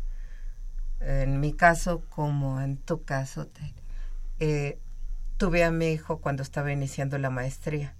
En 1.00 1.40
mi 1.40 1.54
caso, 1.54 2.04
como 2.10 2.62
en 2.62 2.78
tu 2.78 3.04
caso, 3.04 3.50
eh, 4.40 4.78
tuve 5.38 5.64
a 5.64 5.72
mi 5.72 5.88
hijo 5.88 6.20
cuando 6.20 6.44
estaba 6.44 6.72
iniciando 6.72 7.18
la 7.18 7.30
maestría. 7.30 7.96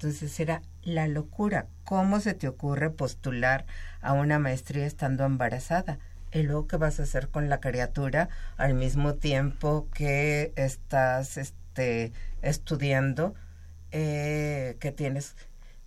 Entonces 0.00 0.40
era 0.40 0.62
la 0.82 1.06
locura. 1.08 1.66
¿Cómo 1.84 2.20
se 2.20 2.32
te 2.32 2.48
ocurre 2.48 2.88
postular 2.88 3.66
a 4.00 4.14
una 4.14 4.38
maestría 4.38 4.86
estando 4.86 5.26
embarazada? 5.26 5.98
y 6.32 6.44
luego 6.44 6.68
qué 6.68 6.76
vas 6.76 7.00
a 7.00 7.02
hacer 7.02 7.28
con 7.28 7.48
la 7.48 7.58
criatura 7.58 8.28
al 8.56 8.74
mismo 8.74 9.14
tiempo 9.14 9.88
que 9.92 10.52
estás 10.54 11.36
este 11.36 12.12
estudiando 12.40 13.34
eh, 13.90 14.76
que 14.78 14.92
tienes 14.92 15.34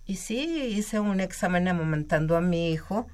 y 0.04 0.16
sí 0.16 0.66
hice 0.76 1.00
un 1.00 1.20
examen 1.20 1.66
amamantando 1.66 2.36
a 2.36 2.42
mi 2.42 2.70
hijo 2.70 3.06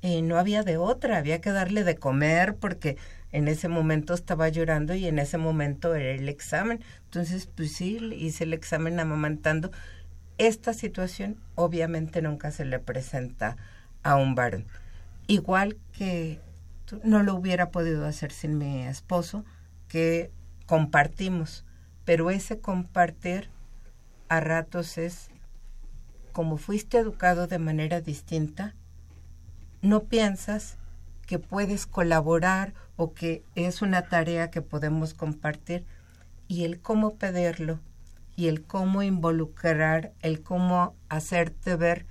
y 0.00 0.22
no 0.22 0.38
había 0.38 0.62
de 0.62 0.78
otra 0.78 1.18
había 1.18 1.42
que 1.42 1.52
darle 1.52 1.84
de 1.84 1.96
comer 1.96 2.56
porque 2.56 2.96
en 3.32 3.48
ese 3.48 3.68
momento 3.68 4.14
estaba 4.14 4.48
llorando 4.48 4.94
y 4.94 5.06
en 5.06 5.18
ese 5.18 5.36
momento 5.36 5.94
era 5.94 6.12
el 6.12 6.30
examen 6.30 6.82
entonces 7.04 7.46
pues 7.54 7.72
sí 7.72 7.98
hice 8.16 8.44
el 8.44 8.54
examen 8.54 8.98
amamantando 8.98 9.70
esta 10.38 10.72
situación 10.72 11.36
obviamente 11.56 12.22
nunca 12.22 12.50
se 12.50 12.64
le 12.64 12.78
presenta 12.78 13.56
a 14.02 14.16
un 14.16 14.34
varón. 14.34 14.66
Igual 15.26 15.76
que 15.92 16.40
no 17.02 17.22
lo 17.22 17.34
hubiera 17.34 17.70
podido 17.70 18.06
hacer 18.06 18.32
sin 18.32 18.56
mi 18.56 18.84
esposo, 18.84 19.44
que 19.88 20.30
compartimos, 20.66 21.64
pero 22.04 22.30
ese 22.30 22.60
compartir 22.60 23.50
a 24.28 24.40
ratos 24.40 24.96
es 24.96 25.28
como 26.32 26.56
fuiste 26.56 26.98
educado 26.98 27.46
de 27.46 27.58
manera 27.58 28.00
distinta, 28.00 28.74
no 29.82 30.04
piensas 30.04 30.76
que 31.26 31.38
puedes 31.38 31.86
colaborar 31.86 32.74
o 32.96 33.12
que 33.12 33.42
es 33.54 33.82
una 33.82 34.02
tarea 34.02 34.50
que 34.50 34.62
podemos 34.62 35.14
compartir. 35.14 35.84
Y 36.48 36.64
el 36.64 36.80
cómo 36.80 37.16
pedirlo 37.16 37.80
y 38.38 38.48
el 38.48 38.64
cómo 38.64 39.02
involucrar, 39.02 40.14
el 40.22 40.42
cómo 40.42 40.96
hacerte 41.10 41.76
ver 41.76 42.06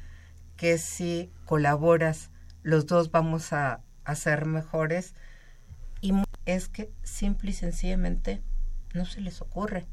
que 0.57 0.77
si 0.77 1.31
colaboras, 1.45 2.29
los 2.63 2.85
dos 2.85 3.09
vamos 3.09 3.53
a 3.53 3.81
a 4.07 4.15
ser 4.15 4.45
mejores 4.45 5.13
y 6.01 6.13
es 6.45 6.69
que 6.69 6.89
simple 7.03 7.51
y 7.51 7.53
sencillamente 7.53 8.41
no 8.93 9.05
se 9.05 9.21
les 9.21 9.41
ocurre. 9.41 9.85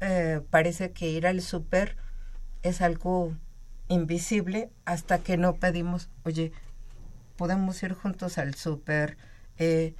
eh, 0.00 0.40
parece 0.50 0.92
que 0.92 1.08
ir 1.10 1.26
al 1.26 1.40
súper 1.40 1.96
es 2.62 2.80
algo 2.80 3.34
invisible 3.88 4.70
hasta 4.84 5.18
que 5.18 5.36
no 5.36 5.56
pedimos, 5.56 6.10
oye, 6.24 6.52
podemos 7.36 7.82
ir 7.82 7.94
juntos 7.94 8.38
al 8.38 8.54
súper, 8.54 9.16
eh, 9.58 9.94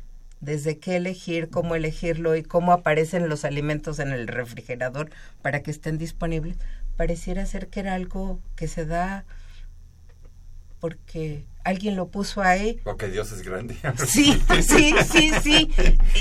desde 0.44 0.78
qué 0.78 0.96
elegir, 0.96 1.50
cómo 1.50 1.74
elegirlo 1.74 2.36
y 2.36 2.42
cómo 2.42 2.72
aparecen 2.72 3.28
los 3.28 3.44
alimentos 3.44 3.98
en 3.98 4.12
el 4.12 4.28
refrigerador 4.28 5.10
para 5.42 5.62
que 5.62 5.70
estén 5.70 5.98
disponibles, 5.98 6.56
pareciera 6.96 7.46
ser 7.46 7.68
que 7.68 7.80
era 7.80 7.94
algo 7.94 8.40
que 8.56 8.68
se 8.68 8.86
da 8.86 9.24
porque 10.80 11.46
alguien 11.64 11.96
lo 11.96 12.08
puso 12.08 12.42
ahí. 12.42 12.78
Porque 12.84 13.08
Dios 13.08 13.32
es 13.32 13.42
grande. 13.42 13.76
Sí, 14.06 14.38
sí, 14.62 14.94
sí, 15.10 15.32
sí. 15.42 15.70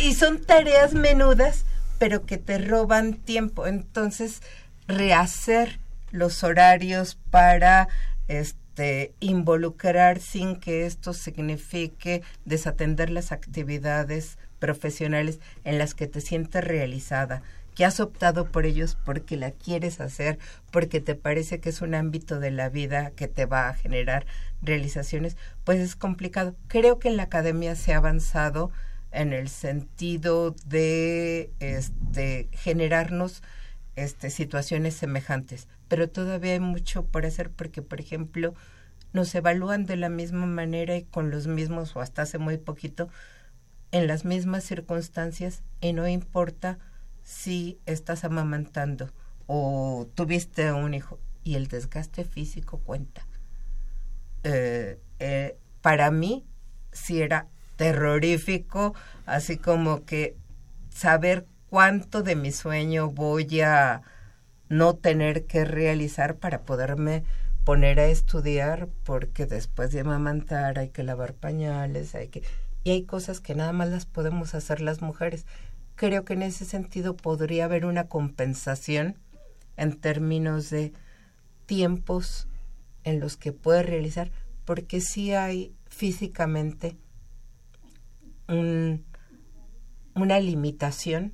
Y 0.06 0.14
son 0.14 0.42
tareas 0.42 0.94
menudas, 0.94 1.66
pero 2.00 2.26
que 2.26 2.38
te 2.38 2.58
roban 2.60 3.16
tiempo. 3.16 3.68
Entonces, 3.68 4.42
rehacer 4.88 5.80
los 6.12 6.44
horarios 6.44 7.18
para 7.30 7.90
este 8.30 8.63
involucrar 9.20 10.20
sin 10.20 10.56
que 10.56 10.86
esto 10.86 11.14
signifique 11.14 12.24
desatender 12.46 13.10
las 13.10 13.32
actividades 13.32 14.38
profesionales 14.60 15.40
en 15.64 15.78
las 15.78 15.94
que 15.94 16.08
te 16.08 16.22
sientes 16.22 16.64
realizada, 16.64 17.44
que 17.76 17.86
has 17.86 18.00
optado 18.00 18.46
por 18.46 18.66
ellos 18.66 18.98
porque 19.04 19.36
la 19.36 19.52
quieres 19.52 20.00
hacer, 20.00 20.40
porque 20.72 21.02
te 21.02 21.16
parece 21.16 21.60
que 21.60 21.70
es 21.70 21.82
un 21.82 21.96
ámbito 21.96 22.40
de 22.40 22.52
la 22.52 22.70
vida 22.70 23.12
que 23.12 23.28
te 23.28 23.46
va 23.46 23.70
a 23.70 23.74
generar 23.74 24.26
realizaciones, 24.62 25.38
pues 25.64 25.80
es 25.80 25.96
complicado. 25.96 26.56
Creo 26.68 27.00
que 27.00 27.10
en 27.10 27.18
la 27.18 27.24
academia 27.24 27.76
se 27.76 27.94
ha 27.94 27.98
avanzado 27.98 28.72
en 29.12 29.34
el 29.34 29.50
sentido 29.50 30.56
de 30.66 31.52
este, 31.60 32.48
generarnos 32.52 33.44
este, 33.96 34.30
situaciones 34.30 34.96
semejantes, 34.96 35.68
pero 35.88 36.10
todavía 36.10 36.54
hay 36.54 36.60
mucho 36.60 37.06
por 37.06 37.26
hacer 37.26 37.50
porque, 37.50 37.82
por 37.82 38.00
ejemplo, 38.00 38.54
nos 39.14 39.34
evalúan 39.36 39.86
de 39.86 39.96
la 39.96 40.10
misma 40.10 40.46
manera 40.46 40.96
y 40.98 41.04
con 41.04 41.30
los 41.30 41.48
mismos, 41.48 41.96
o 41.96 42.02
hasta 42.02 42.24
hace 42.24 42.40
muy 42.40 42.58
poquito, 42.58 43.10
en 43.92 44.08
las 44.08 44.26
mismas 44.26 44.64
circunstancias 44.64 45.62
y 45.80 45.94
no 45.94 46.08
importa 46.08 46.80
si 47.24 47.80
estás 47.86 48.24
amamantando 48.24 49.12
o 49.46 50.08
tuviste 50.16 50.72
un 50.72 50.94
hijo 50.94 51.20
y 51.44 51.56
el 51.56 51.68
desgaste 51.68 52.26
físico 52.26 52.80
cuenta. 52.80 53.26
Eh, 54.44 55.00
eh, 55.20 55.58
para 55.82 56.10
mí 56.12 56.44
sí 56.92 57.22
era 57.22 57.48
terrorífico, 57.76 58.96
así 59.26 59.58
como 59.58 60.06
que 60.06 60.36
saber 60.90 61.46
cuánto 61.74 62.22
de 62.22 62.36
mi 62.36 62.52
sueño 62.52 63.10
voy 63.10 63.62
a 63.62 64.04
no 64.70 64.94
tener 64.94 65.48
que 65.48 65.66
realizar 65.66 66.36
para 66.36 66.62
poderme 66.62 67.24
poner 67.66 68.00
a 68.00 68.06
estudiar, 68.06 68.90
porque 69.04 69.48
después 69.48 69.92
de 69.92 70.02
amamantar 70.02 70.78
hay 70.78 70.90
que 70.90 71.02
lavar 71.02 71.34
pañales, 71.34 72.14
hay 72.14 72.28
que... 72.28 72.44
Y 72.84 72.92
hay 72.92 73.06
cosas 73.06 73.40
que 73.40 73.56
nada 73.56 73.74
más 73.74 73.90
las 73.90 74.06
podemos 74.06 74.54
hacer 74.54 74.82
las 74.82 75.02
mujeres. 75.02 75.48
Creo 75.96 76.24
que 76.26 76.34
en 76.34 76.44
ese 76.44 76.64
sentido 76.64 77.18
podría 77.18 77.66
haber 77.66 77.88
una 77.88 78.08
compensación 78.08 79.18
en 79.76 80.00
términos 80.00 80.70
de 80.70 80.94
tiempos 81.66 82.48
en 83.04 83.20
los 83.20 83.36
que 83.36 83.52
puede 83.52 83.82
realizar, 83.82 84.30
porque 84.64 85.02
sí 85.02 85.34
hay 85.34 85.74
físicamente 85.88 86.98
un, 88.48 89.04
una 90.14 90.40
limitación, 90.40 91.34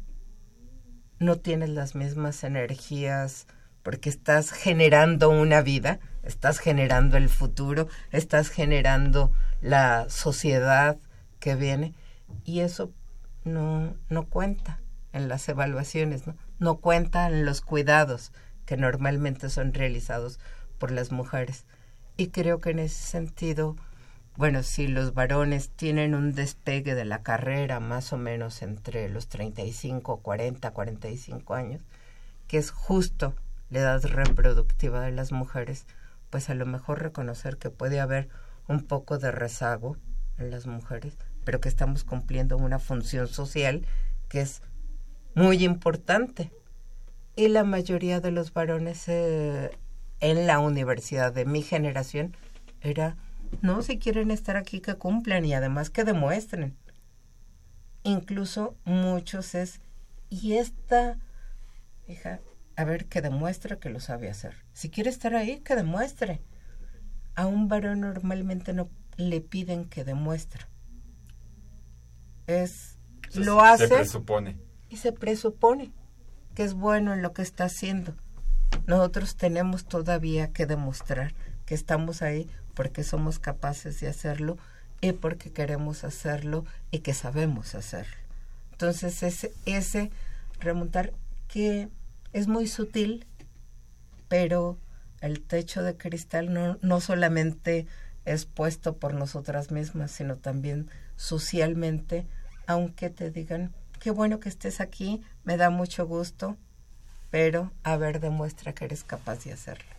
no 1.20 1.38
tienes 1.38 1.70
las 1.70 1.96
mismas 1.96 2.44
energías 2.44 3.48
porque 3.84 4.10
estás 4.10 4.52
generando 4.52 5.30
una 5.30 5.62
vida, 5.62 6.00
estás 6.24 6.60
generando 6.60 7.18
el 7.18 7.30
futuro, 7.30 7.88
estás 8.12 8.50
generando 8.50 9.32
la 9.62 10.10
sociedad 10.10 10.98
que 11.40 11.56
viene 11.56 11.94
y 12.44 12.62
eso 12.62 12.92
no, 13.44 13.96
no 14.10 14.26
cuenta 14.26 14.80
en 15.14 15.28
las 15.28 15.48
evaluaciones, 15.50 16.28
¿no? 16.28 16.36
no 16.60 16.78
cuenta 16.78 17.28
en 17.28 17.46
los 17.46 17.62
cuidados 17.62 18.32
que 18.66 18.78
normalmente 18.78 19.50
son 19.50 19.74
realizados 19.74 20.40
por 20.78 20.92
las 20.92 21.12
mujeres. 21.12 21.66
Y 22.18 22.28
creo 22.28 22.60
que 22.60 22.72
en 22.72 22.80
ese 22.80 23.04
sentido, 23.04 23.76
bueno, 24.40 24.64
si 24.64 24.88
los 24.88 25.14
varones 25.14 25.70
tienen 25.70 26.16
un 26.16 26.34
despegue 26.34 26.96
de 26.96 27.04
la 27.04 27.24
carrera 27.24 27.82
más 27.82 28.14
o 28.14 28.18
menos 28.18 28.62
entre 28.62 29.10
los 29.10 29.28
35, 29.28 30.22
40, 30.22 30.72
45 30.72 31.54
años, 31.56 31.82
que 32.48 32.58
es 32.58 32.72
justo 32.72 33.36
la 33.70 33.80
edad 33.80 34.02
reproductiva 34.06 35.02
de 35.02 35.12
las 35.12 35.34
mujeres, 35.34 35.88
pues 36.30 36.50
a 36.50 36.54
lo 36.54 36.66
mejor 36.66 37.02
reconocer 37.02 37.58
que 37.58 37.70
puede 37.70 38.00
haber 38.00 38.30
un 38.70 38.86
poco 38.86 39.18
de 39.18 39.30
rezago 39.30 39.98
en 40.38 40.52
las 40.52 40.68
mujeres, 40.68 41.18
pero 41.44 41.60
que 41.60 41.68
estamos 41.68 42.06
cumpliendo 42.06 42.56
una 42.56 42.80
función 42.80 43.28
social 43.28 43.86
que 44.30 44.40
es 44.40 44.62
muy 45.36 45.66
importante. 45.66 46.50
Y 47.36 47.50
la 47.50 47.66
mayoría 47.66 48.22
de 48.22 48.32
los 48.32 48.54
varones 48.54 49.04
eh, 49.10 49.78
en 50.22 50.48
la 50.48 50.60
universidad 50.60 51.34
de 51.34 51.44
mi 51.44 51.62
generación 51.62 52.38
era, 52.80 53.18
no, 53.62 53.82
si 53.82 54.00
quieren 54.00 54.32
estar 54.32 54.58
aquí 54.58 54.80
que 54.80 54.96
cumplan 54.96 55.46
y 55.46 55.54
además 55.54 55.90
que 55.90 56.04
demuestren. 56.04 56.78
Incluso 58.04 58.76
muchos 58.86 59.56
es, 59.56 59.82
y 60.30 60.54
esta 60.54 61.18
hija, 62.08 62.40
a 62.76 62.84
ver, 62.84 63.06
que 63.06 63.22
demuestre 63.22 63.78
que 63.80 63.90
lo 63.90 64.00
sabe 64.00 64.30
hacer. 64.30 64.56
Si 64.74 64.90
quiere 64.90 65.10
estar 65.10 65.36
ahí, 65.36 65.60
que 65.60 65.76
demuestre. 65.76 66.42
A 67.36 67.46
un 67.46 67.68
varón 67.68 68.02
normalmente 68.02 68.74
no 68.74 68.90
le 69.18 69.42
piden 69.42 69.86
que 69.86 70.04
demuestre. 70.04 70.66
Es, 72.48 72.98
lo 73.34 73.62
hace. 73.62 73.88
Se 73.88 73.96
presupone. 73.96 74.58
Y 74.90 74.98
se 74.98 75.12
presupone 75.12 75.92
que 76.56 76.64
es 76.64 76.74
bueno 76.74 77.14
en 77.14 77.22
lo 77.22 77.34
que 77.34 77.42
está 77.42 77.66
haciendo 77.66 78.16
nosotros 78.88 79.36
tenemos 79.36 79.86
todavía 79.86 80.52
que 80.52 80.66
demostrar 80.66 81.34
que 81.66 81.76
estamos 81.76 82.22
ahí 82.22 82.50
porque 82.80 83.04
somos 83.04 83.40
capaces 83.40 84.00
de 84.00 84.08
hacerlo 84.08 84.58
y 85.02 85.12
porque 85.12 85.52
queremos 85.52 86.06
hacerlo 86.06 86.64
y 86.92 87.00
que 87.00 87.14
sabemos 87.14 87.76
hacerlo. 87.76 88.16
Entonces 88.72 89.22
ese, 89.22 89.52
ese 89.66 90.12
remontar 90.62 91.12
que 91.50 91.90
es 92.32 92.48
muy 92.48 92.68
sutil, 92.68 93.28
pero 94.30 94.78
el 95.20 95.42
techo 95.42 95.84
de 95.84 95.98
cristal 95.98 96.54
no, 96.54 96.78
no 96.82 97.02
solamente 97.02 97.86
es 98.24 98.46
puesto 98.46 98.96
por 98.96 99.14
nosotras 99.14 99.72
mismas, 99.72 100.12
sino 100.12 100.38
también 100.38 100.90
socialmente, 101.18 102.26
aunque 102.66 103.10
te 103.10 103.30
digan, 103.30 103.74
qué 104.00 104.10
bueno 104.10 104.40
que 104.40 104.48
estés 104.48 104.80
aquí, 104.80 105.22
me 105.44 105.58
da 105.58 105.70
mucho 105.70 106.08
gusto, 106.08 106.56
pero 107.30 107.74
a 107.84 107.98
ver, 107.98 108.22
demuestra 108.22 108.72
que 108.72 108.86
eres 108.86 109.04
capaz 109.04 109.44
de 109.44 109.52
hacerlo. 109.52 109.99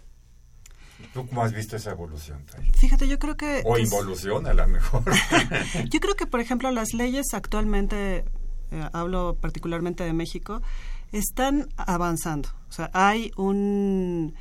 ¿Tú 1.12 1.26
cómo 1.26 1.42
has 1.42 1.52
visto 1.52 1.76
esa 1.76 1.92
evolución? 1.92 2.44
Fíjate, 2.78 3.08
yo 3.08 3.18
creo 3.18 3.36
que... 3.36 3.62
O 3.64 3.78
involución 3.78 4.46
a 4.46 4.54
lo 4.54 4.66
mejor. 4.68 5.02
yo 5.90 6.00
creo 6.00 6.14
que, 6.14 6.26
por 6.26 6.40
ejemplo, 6.40 6.70
las 6.70 6.94
leyes 6.94 7.26
actualmente, 7.32 8.24
eh, 8.70 8.88
hablo 8.92 9.36
particularmente 9.40 10.04
de 10.04 10.12
México, 10.12 10.62
están 11.12 11.68
avanzando. 11.76 12.48
O 12.68 12.72
sea, 12.72 12.90
hay 12.92 13.32
un... 13.36 14.34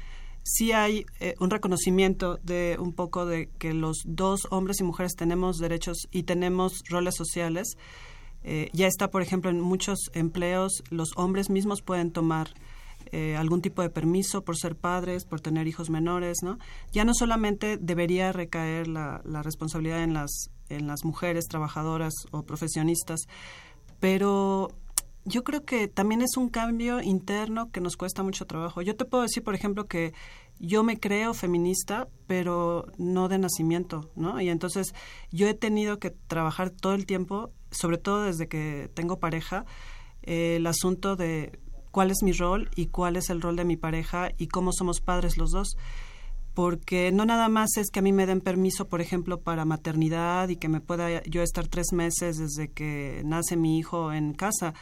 Sí 0.44 0.72
hay 0.72 1.06
eh, 1.20 1.36
un 1.40 1.50
reconocimiento 1.52 2.40
de 2.42 2.78
un 2.80 2.94
poco 2.94 3.26
de 3.26 3.50
que 3.60 3.74
los 3.74 3.98
dos 4.06 4.48
hombres 4.50 4.80
y 4.80 4.84
mujeres 4.84 5.14
tenemos 5.16 5.58
derechos 5.58 6.08
y 6.12 6.24
tenemos 6.24 6.82
roles 6.90 7.16
sociales. 7.16 7.78
Eh, 8.44 8.70
ya 8.74 8.88
está, 8.88 9.12
por 9.12 9.22
ejemplo, 9.22 9.52
en 9.52 9.60
muchos 9.60 10.00
empleos, 10.14 10.84
los 10.90 11.10
hombres 11.18 11.50
mismos 11.50 11.82
pueden 11.82 12.12
tomar 12.12 12.50
eh, 13.12 13.36
algún 13.36 13.62
tipo 13.62 13.82
de 13.82 13.90
permiso 13.90 14.44
por 14.44 14.58
ser 14.58 14.76
padres, 14.76 15.26
por 15.26 15.42
tener 15.42 15.68
hijos 15.68 15.90
menores, 15.90 16.38
¿no? 16.44 16.58
Ya 16.92 17.06
no 17.06 17.14
solamente 17.14 17.78
debería 17.78 18.32
recaer 18.32 18.88
la, 18.88 19.22
la 19.26 19.42
responsabilidad 19.42 20.04
en 20.04 20.14
las, 20.14 20.50
en 20.70 20.88
las 20.88 21.04
mujeres 21.04 21.46
trabajadoras 21.48 22.14
o 22.32 22.44
profesionistas, 22.44 23.22
pero 24.00 24.70
yo 25.26 25.44
creo 25.44 25.64
que 25.64 25.88
también 25.88 26.22
es 26.22 26.38
un 26.38 26.50
cambio 26.50 27.02
interno 27.02 27.72
que 27.72 27.82
nos 27.82 27.98
cuesta 27.98 28.24
mucho 28.24 28.46
trabajo. 28.46 28.82
Yo 28.82 28.96
te 28.96 29.06
puedo 29.06 29.24
decir, 29.24 29.44
por 29.44 29.54
ejemplo, 29.54 29.88
que 29.88 30.14
yo 30.60 30.84
me 30.84 31.00
creo 31.00 31.34
feminista, 31.34 32.08
pero 32.28 32.88
no 32.98 33.28
de 33.28 33.38
nacimiento, 33.38 34.12
¿no? 34.16 34.42
Y 34.42 34.50
entonces 34.50 34.94
yo 35.32 35.48
he 35.48 35.54
tenido 35.54 36.00
que 36.00 36.10
trabajar 36.10 36.70
todo 36.70 36.94
el 36.94 37.06
tiempo, 37.06 37.52
sobre 37.72 37.98
todo 37.98 38.24
desde 38.24 38.48
que 38.48 38.90
tengo 38.94 39.20
pareja, 39.20 39.66
eh, 40.24 40.58
el 40.58 40.68
asunto 40.68 41.16
de 41.16 41.60
cuál 41.92 42.12
es 42.12 42.24
mi 42.24 42.32
rol 42.32 42.70
y 42.76 42.88
cuál 42.88 43.16
es 43.16 43.30
el 43.30 43.42
rol 43.42 43.56
de 43.56 43.66
mi 43.66 43.78
pareja 43.78 44.32
y 44.38 44.48
cómo 44.48 44.72
somos 44.72 45.02
padres 45.02 45.38
los 45.38 45.52
dos. 45.52 45.78
Porque 46.54 47.12
no 47.12 47.26
nada 47.26 47.48
más 47.48 47.78
es 47.78 47.90
que 47.90 48.00
a 48.00 48.02
mí 48.02 48.12
me 48.12 48.26
den 48.26 48.42
permiso, 48.42 48.88
por 48.88 49.02
ejemplo, 49.02 49.40
para 49.40 49.66
maternidad 49.66 50.50
y 50.50 50.58
que 50.58 50.68
me 50.68 50.82
pueda 50.82 51.24
yo 51.24 51.42
estar 51.42 51.68
tres 51.68 51.94
meses 51.94 52.38
desde 52.38 52.70
que 52.72 53.22
nace 53.24 53.56
mi 53.56 53.78
hijo 53.78 54.12
en 54.12 54.34
casa, 54.34 54.74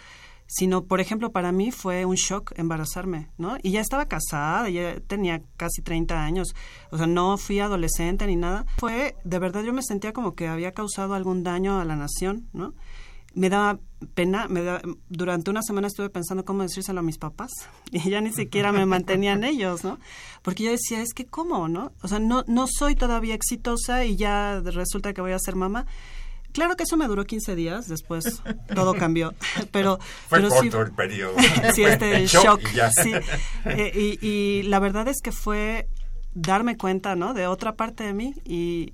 sino, 0.48 0.86
por 0.86 1.02
ejemplo, 1.02 1.32
para 1.32 1.52
mí 1.52 1.72
fue 1.72 2.06
un 2.06 2.16
shock 2.16 2.54
embarazarme, 2.56 3.30
¿no? 3.38 3.58
Y 3.62 3.72
ya 3.72 3.82
estaba 3.82 4.08
casada, 4.08 4.70
ya 4.70 5.00
tenía 5.02 5.42
casi 5.58 5.82
30 5.82 6.24
años, 6.24 6.56
o 6.90 6.98
sea, 6.98 7.06
no 7.06 7.38
fui 7.38 7.60
adolescente 7.60 8.26
ni 8.26 8.38
nada. 8.38 8.66
Fue, 8.78 9.16
de 9.26 9.40
verdad, 9.40 9.64
yo 9.64 9.74
me 9.74 9.84
sentía 9.84 10.14
como 10.14 10.36
que 10.36 10.48
había 10.48 10.72
causado 10.72 11.14
algún 11.14 11.44
daño 11.44 11.80
a 11.80 11.86
la 11.86 11.98
nación, 11.98 12.48
¿no? 12.54 12.74
Me 13.38 13.50
daba 13.50 13.80
pena, 14.14 14.48
me 14.48 14.62
durante 15.10 15.50
una 15.50 15.62
semana 15.62 15.88
estuve 15.88 16.10
pensando 16.10 16.44
cómo 16.44 16.64
decírselo 16.64 17.00
a 17.00 17.04
mis 17.04 17.18
papás 17.18 17.52
y 17.92 18.10
ya 18.10 18.20
ni 18.22 18.32
siquiera 18.34 18.72
me 18.72 18.86
mantenían 18.86 19.44
ellos, 19.44 19.84
¿no? 19.84 20.00
Porque 20.42 20.64
yo 20.64 20.72
decía, 20.72 21.02
es 21.02 21.14
que 21.14 21.26
cómo, 21.26 21.68
¿no? 21.68 21.94
O 22.02 22.08
sea, 22.08 22.20
no, 22.20 22.44
no 22.48 22.68
soy 22.68 22.96
todavía 22.96 23.36
exitosa 23.36 24.06
y 24.06 24.16
ya 24.16 24.60
resulta 24.62 25.14
que 25.14 25.22
voy 25.22 25.32
a 25.32 25.40
ser 25.40 25.56
mamá 25.56 25.86
Claro 26.58 26.76
que 26.76 26.84
eso 26.84 26.98
me 26.98 27.06
duró 27.08 27.24
15 27.24 27.56
días, 27.56 27.88
después 27.88 28.42
todo 28.74 28.96
cambió. 28.96 29.36
Pero, 29.72 30.00
Fue 30.28 30.40
pero 30.40 30.50
corto 30.50 30.82
el 30.82 30.92
periodo. 30.92 31.36
sí, 31.76 31.84
este 31.84 32.26
shock. 32.26 32.62
sí. 33.04 33.14
Eh, 33.66 34.18
y, 34.22 34.64
la 34.64 34.80
verdad 34.80 35.08
es 35.08 35.22
que 35.22 35.32
fue 35.32 35.88
darme 36.34 36.76
cuenta, 36.76 37.16
¿no? 37.16 37.36
De 37.36 37.46
otra 37.46 37.76
parte 37.76 38.06
de 38.06 38.14
mí 38.14 38.34
y, 38.44 38.94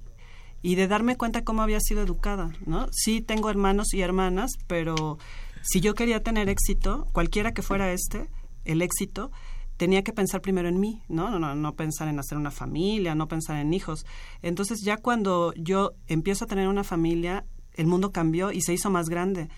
y 0.64 0.76
de 0.76 0.88
darme 0.88 1.18
cuenta 1.18 1.44
cómo 1.44 1.62
había 1.62 1.80
sido 1.82 2.02
educada, 2.02 2.52
¿no? 2.66 2.88
Sí 2.92 3.22
tengo 3.22 3.50
hermanos 3.50 3.94
y 3.94 4.02
hermanas, 4.02 4.54
pero 4.66 5.20
si 5.62 5.82
yo 5.82 5.94
quería 5.94 6.24
tener 6.24 6.50
éxito, 6.50 7.08
cualquiera 7.12 7.54
que 7.54 7.62
fuera 7.62 7.92
este, 7.92 8.30
el 8.66 8.82
éxito, 8.82 9.32
tenía 9.78 10.04
que 10.04 10.14
pensar 10.14 10.42
primero 10.42 10.70
en 10.70 10.80
mí, 10.80 11.04
¿no? 11.10 11.30
No, 11.30 11.38
no, 11.38 11.54
no 11.54 11.76
pensar 11.76 12.08
en 12.08 12.18
hacer 12.18 12.38
una 12.38 12.50
familia, 12.50 13.14
no 13.14 13.28
pensar 13.28 13.58
en 13.58 13.74
hijos. 13.74 14.06
Entonces 14.42 14.82
ya 14.82 14.98
cuando 14.98 15.54
yo 15.56 15.92
empiezo 16.08 16.46
a 16.46 16.48
tener 16.48 16.70
una 16.70 16.86
familia, 16.86 17.46
el 17.76 17.88
mundo 17.88 18.12
cambió 18.12 18.52
y 18.54 18.62
se 18.62 18.74
hizo 18.74 18.90
más 18.90 19.10
grande. 19.10 19.50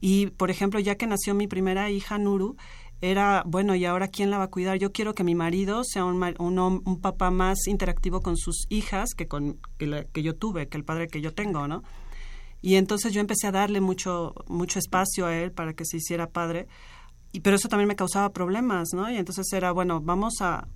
Y, 0.00 0.26
por 0.26 0.50
ejemplo, 0.50 0.80
ya 0.80 0.96
que 0.96 1.06
nació 1.06 1.34
mi 1.34 1.46
primera 1.46 1.90
hija, 1.90 2.18
Nuru, 2.18 2.56
era, 3.10 3.42
bueno, 3.46 3.74
¿y 3.74 3.84
ahora 3.84 4.08
quién 4.08 4.30
la 4.30 4.38
va 4.38 4.44
a 4.44 4.50
cuidar? 4.50 4.78
Yo 4.78 4.92
quiero 4.92 5.14
que 5.14 5.24
mi 5.24 5.34
marido 5.34 5.84
sea 5.84 6.04
un, 6.04 6.22
un, 6.38 7.00
papá 7.02 7.30
más 7.30 7.66
interactivo 7.66 8.20
con 8.20 8.38
sus 8.38 8.64
hijas 8.70 9.10
que, 9.14 9.28
con, 9.28 9.58
que, 9.76 10.22
yo 10.22 10.36
tuve, 10.36 10.68
que 10.68 10.78
el 10.78 10.84
padre 10.84 11.08
que 11.08 11.20
yo 11.20 11.34
tengo, 11.34 11.68
¿no? 11.68 11.82
Y 12.62 12.76
entonces 12.76 13.12
yo 13.12 13.20
empecé 13.20 13.46
a 13.46 13.52
darle 13.52 13.82
mucho, 13.82 14.34
mucho 14.48 14.78
espacio 14.78 15.26
a 15.26 15.36
él 15.36 15.52
para 15.52 15.74
que 15.74 15.84
se 15.84 15.98
hiciera 15.98 16.30
padre 16.30 16.66
y, 17.30 17.40
pero 17.40 17.56
eso 17.56 17.68
también 17.68 17.88
me 17.88 17.96
causaba 17.96 18.32
problemas, 18.32 18.94
¿no? 18.94 19.10
Y 19.10 19.16
entonces 19.16 19.52
era, 19.52 19.72
bueno, 19.72 20.00
vamos 20.00 20.34
a, 20.40 20.66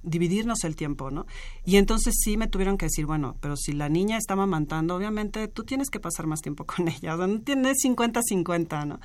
dividirnos 0.00 0.62
el 0.62 0.76
tiempo, 0.76 1.10
¿no? 1.10 1.26
Y 1.64 1.76
entonces 1.76 2.14
sí 2.22 2.36
me 2.36 2.46
tuvieron 2.46 2.78
que 2.78 2.86
decir, 2.86 3.04
bueno, 3.04 3.36
pero 3.40 3.56
si 3.56 3.72
la 3.72 3.88
niña 3.88 4.16
está 4.16 4.36
mamantando, 4.36 4.94
obviamente 4.94 5.48
tú 5.48 5.64
tienes 5.64 5.90
que 5.90 5.98
pasar 5.98 6.26
más 6.26 6.40
tiempo 6.40 6.64
con 6.66 6.88
ella, 6.88 7.16
no 7.16 7.40
tienes 7.40 7.78
50-50, 7.84 8.86
¿no? 8.86 9.00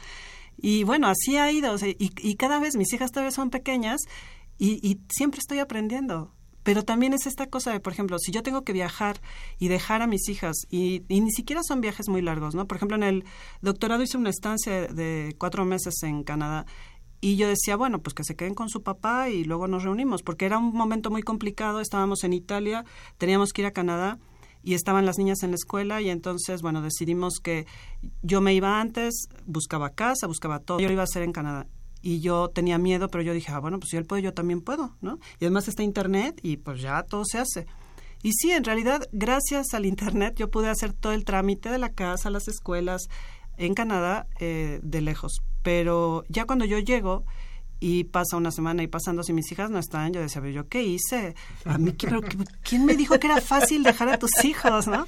Y 0.57 0.83
bueno, 0.83 1.07
así 1.07 1.37
ha 1.37 1.51
ido, 1.51 1.75
y, 1.81 2.35
cada 2.35 2.59
vez 2.59 2.75
mis 2.75 2.93
hijas 2.93 3.11
todavía 3.11 3.31
son 3.31 3.49
pequeñas 3.49 4.01
y, 4.57 4.79
y 4.87 4.99
siempre 5.09 5.39
estoy 5.39 5.59
aprendiendo, 5.59 6.31
pero 6.63 6.83
también 6.83 7.13
es 7.13 7.27
esta 7.27 7.47
cosa 7.47 7.71
de, 7.71 7.79
por 7.79 7.93
ejemplo, 7.93 8.17
si 8.17 8.31
yo 8.31 8.41
tengo 8.41 8.63
que 8.63 8.73
viajar 8.73 9.21
y 9.59 9.67
dejar 9.67 10.01
a 10.01 10.07
mis 10.07 10.27
hijas, 10.29 10.55
y, 10.69 11.03
ni 11.09 11.31
siquiera 11.31 11.61
son 11.63 11.81
viajes 11.81 12.07
muy 12.07 12.21
largos, 12.21 12.55
¿no? 12.55 12.67
Por 12.67 12.77
ejemplo, 12.77 12.95
en 12.95 13.03
el 13.03 13.25
doctorado 13.61 14.01
hice 14.01 14.17
una 14.17 14.29
estancia 14.29 14.87
de 14.87 15.35
cuatro 15.37 15.65
meses 15.65 15.93
en 16.03 16.23
Canadá 16.23 16.65
y 17.19 17.35
yo 17.35 17.47
decía, 17.47 17.75
bueno, 17.75 18.01
pues 18.01 18.13
que 18.13 18.23
se 18.23 18.35
queden 18.35 18.53
con 18.53 18.69
su 18.69 18.81
papá 18.81 19.29
y 19.29 19.43
luego 19.43 19.67
nos 19.67 19.83
reunimos, 19.83 20.23
porque 20.23 20.45
era 20.45 20.57
un 20.57 20.73
momento 20.73 21.11
muy 21.11 21.21
complicado, 21.21 21.79
estábamos 21.79 22.23
en 22.23 22.33
Italia, 22.33 22.85
teníamos 23.17 23.51
que 23.53 23.61
ir 23.61 23.67
a 23.67 23.71
Canadá 23.71 24.19
y 24.63 24.73
estaban 24.73 25.05
las 25.05 25.17
niñas 25.17 25.43
en 25.43 25.51
la 25.51 25.55
escuela 25.55 26.01
y 26.01 26.09
entonces, 26.09 26.61
bueno, 26.61 26.81
decidimos 26.81 27.39
que 27.43 27.67
yo 28.21 28.41
me 28.41 28.53
iba 28.53 28.79
antes, 28.79 29.27
buscaba 29.45 29.89
casa, 29.89 30.27
buscaba 30.27 30.59
todo, 30.59 30.79
yo 30.79 30.87
lo 30.87 30.93
iba 30.93 31.01
a 31.01 31.05
hacer 31.05 31.23
en 31.23 31.33
Canadá 31.33 31.67
y 32.01 32.19
yo 32.19 32.49
tenía 32.49 32.77
miedo, 32.77 33.07
pero 33.07 33.23
yo 33.23 33.33
dije, 33.33 33.51
ah, 33.51 33.59
bueno, 33.59 33.79
pues 33.79 33.89
si 33.91 33.97
él 33.97 34.05
puede, 34.05 34.21
yo 34.21 34.33
también 34.33 34.61
puedo, 34.61 34.95
¿no? 35.01 35.19
Y 35.39 35.45
además 35.45 35.67
está 35.69 35.83
Internet 35.83 36.39
y 36.43 36.57
pues 36.57 36.81
ya 36.81 37.01
todo 37.03 37.23
se 37.25 37.39
hace. 37.39 37.65
Y 38.21 38.33
sí, 38.33 38.51
en 38.51 38.63
realidad, 38.63 39.07
gracias 39.11 39.73
al 39.73 39.85
Internet 39.85 40.35
yo 40.37 40.49
pude 40.49 40.69
hacer 40.69 40.93
todo 40.93 41.13
el 41.13 41.23
trámite 41.23 41.69
de 41.69 41.77
la 41.77 41.89
casa, 41.89 42.29
las 42.29 42.47
escuelas 42.47 43.07
en 43.57 43.73
Canadá 43.73 44.27
eh, 44.39 44.79
de 44.83 45.01
lejos. 45.01 45.41
Pero 45.61 46.25
ya 46.27 46.45
cuando 46.45 46.65
yo 46.65 46.77
llego 46.79 47.25
y 47.85 48.05
pasa 48.05 48.37
una 48.37 48.49
semana 48.49 48.81
y 48.81 48.87
pasando 48.87 49.23
si 49.23 49.33
mis 49.33 49.51
hijas 49.51 49.69
no 49.69 49.77
están, 49.77 50.13
yo 50.13 50.21
decía, 50.21 50.41
¿yo 50.49 50.69
qué 50.69 50.83
hice? 50.83 51.35
A 51.65 51.77
mí, 51.77 51.91
pero, 51.91 52.21
¿quién 52.61 52.85
me 52.85 52.95
dijo 52.95 53.19
que 53.19 53.27
era 53.27 53.41
fácil 53.41 53.83
dejar 53.83 54.07
a 54.07 54.17
tus 54.17 54.31
hijos, 54.45 54.87
no? 54.87 55.05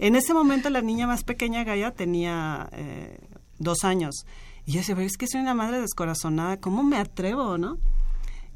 En 0.00 0.16
ese 0.16 0.34
momento 0.34 0.68
la 0.68 0.80
niña 0.80 1.06
más 1.06 1.22
pequeña, 1.22 1.62
Gaia, 1.62 1.92
tenía 1.92 2.70
eh, 2.72 3.20
dos 3.60 3.84
años. 3.84 4.26
Y 4.66 4.72
yo 4.72 4.78
decía, 4.80 5.00
es 5.00 5.16
que 5.16 5.28
soy 5.28 5.42
una 5.42 5.54
madre 5.54 5.80
descorazonada, 5.80 6.56
¿cómo 6.56 6.82
me 6.82 6.96
atrevo, 6.96 7.56
no? 7.56 7.78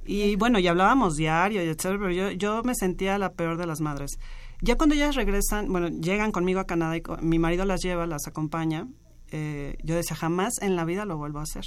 Y 0.05 0.35
bueno, 0.35 0.59
y 0.59 0.67
hablábamos 0.67 1.15
diario, 1.15 1.63
y 1.63 1.69
etcétera, 1.69 1.99
pero 2.01 2.11
yo, 2.11 2.31
yo 2.33 2.65
me 2.65 2.75
sentía 2.75 3.17
la 3.17 3.35
peor 3.35 3.59
de 3.59 3.67
las 3.67 3.81
madres. 3.81 4.19
Ya 4.61 4.77
cuando 4.77 4.97
ellas 4.97 5.15
regresan, 5.15 5.71
bueno, 5.71 5.87
llegan 5.87 6.33
conmigo 6.33 6.59
a 6.59 6.67
Canadá 6.67 6.97
y 6.97 7.03
mi 7.21 7.39
marido 7.39 7.65
las 7.65 7.81
lleva, 7.81 8.09
las 8.09 8.27
acompaña, 8.27 8.89
eh, 9.35 9.79
yo 9.83 9.95
decía, 9.95 10.15
jamás 10.15 10.61
en 10.61 10.77
la 10.77 10.85
vida 10.85 11.07
lo 11.07 11.17
vuelvo 11.17 11.39
a 11.39 11.43
hacer. 11.43 11.65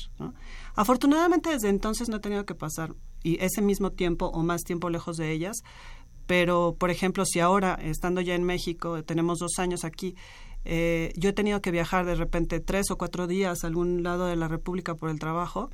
Afortunadamente 0.76 1.50
desde 1.50 1.70
entonces 1.70 2.10
no 2.10 2.18
he 2.18 2.20
tenido 2.20 2.46
que 2.46 2.54
pasar 2.54 2.96
y 3.24 3.44
ese 3.44 3.64
mismo 3.64 3.92
tiempo 3.92 4.28
o 4.28 4.44
más 4.44 4.62
tiempo 4.62 4.92
lejos 4.92 5.18
de 5.18 5.32
ellas, 5.32 5.58
pero 6.28 6.76
por 6.80 6.92
ejemplo, 6.92 7.26
si 7.26 7.40
ahora, 7.40 7.74
estando 7.82 8.22
ya 8.22 8.36
en 8.36 8.44
México, 8.44 9.04
tenemos 9.04 9.40
dos 9.40 9.58
años 9.58 9.84
aquí, 9.84 10.16
eh, 10.64 11.12
yo 11.16 11.30
he 11.30 11.34
tenido 11.34 11.60
que 11.62 11.72
viajar 11.72 12.06
de 12.06 12.14
repente 12.14 12.60
tres 12.60 12.92
o 12.92 12.98
cuatro 13.00 13.26
días 13.26 13.64
a 13.64 13.68
algún 13.68 14.04
lado 14.04 14.28
de 14.28 14.36
la 14.36 14.48
República 14.48 14.94
por 14.94 15.10
el 15.10 15.18
trabajo. 15.18 15.72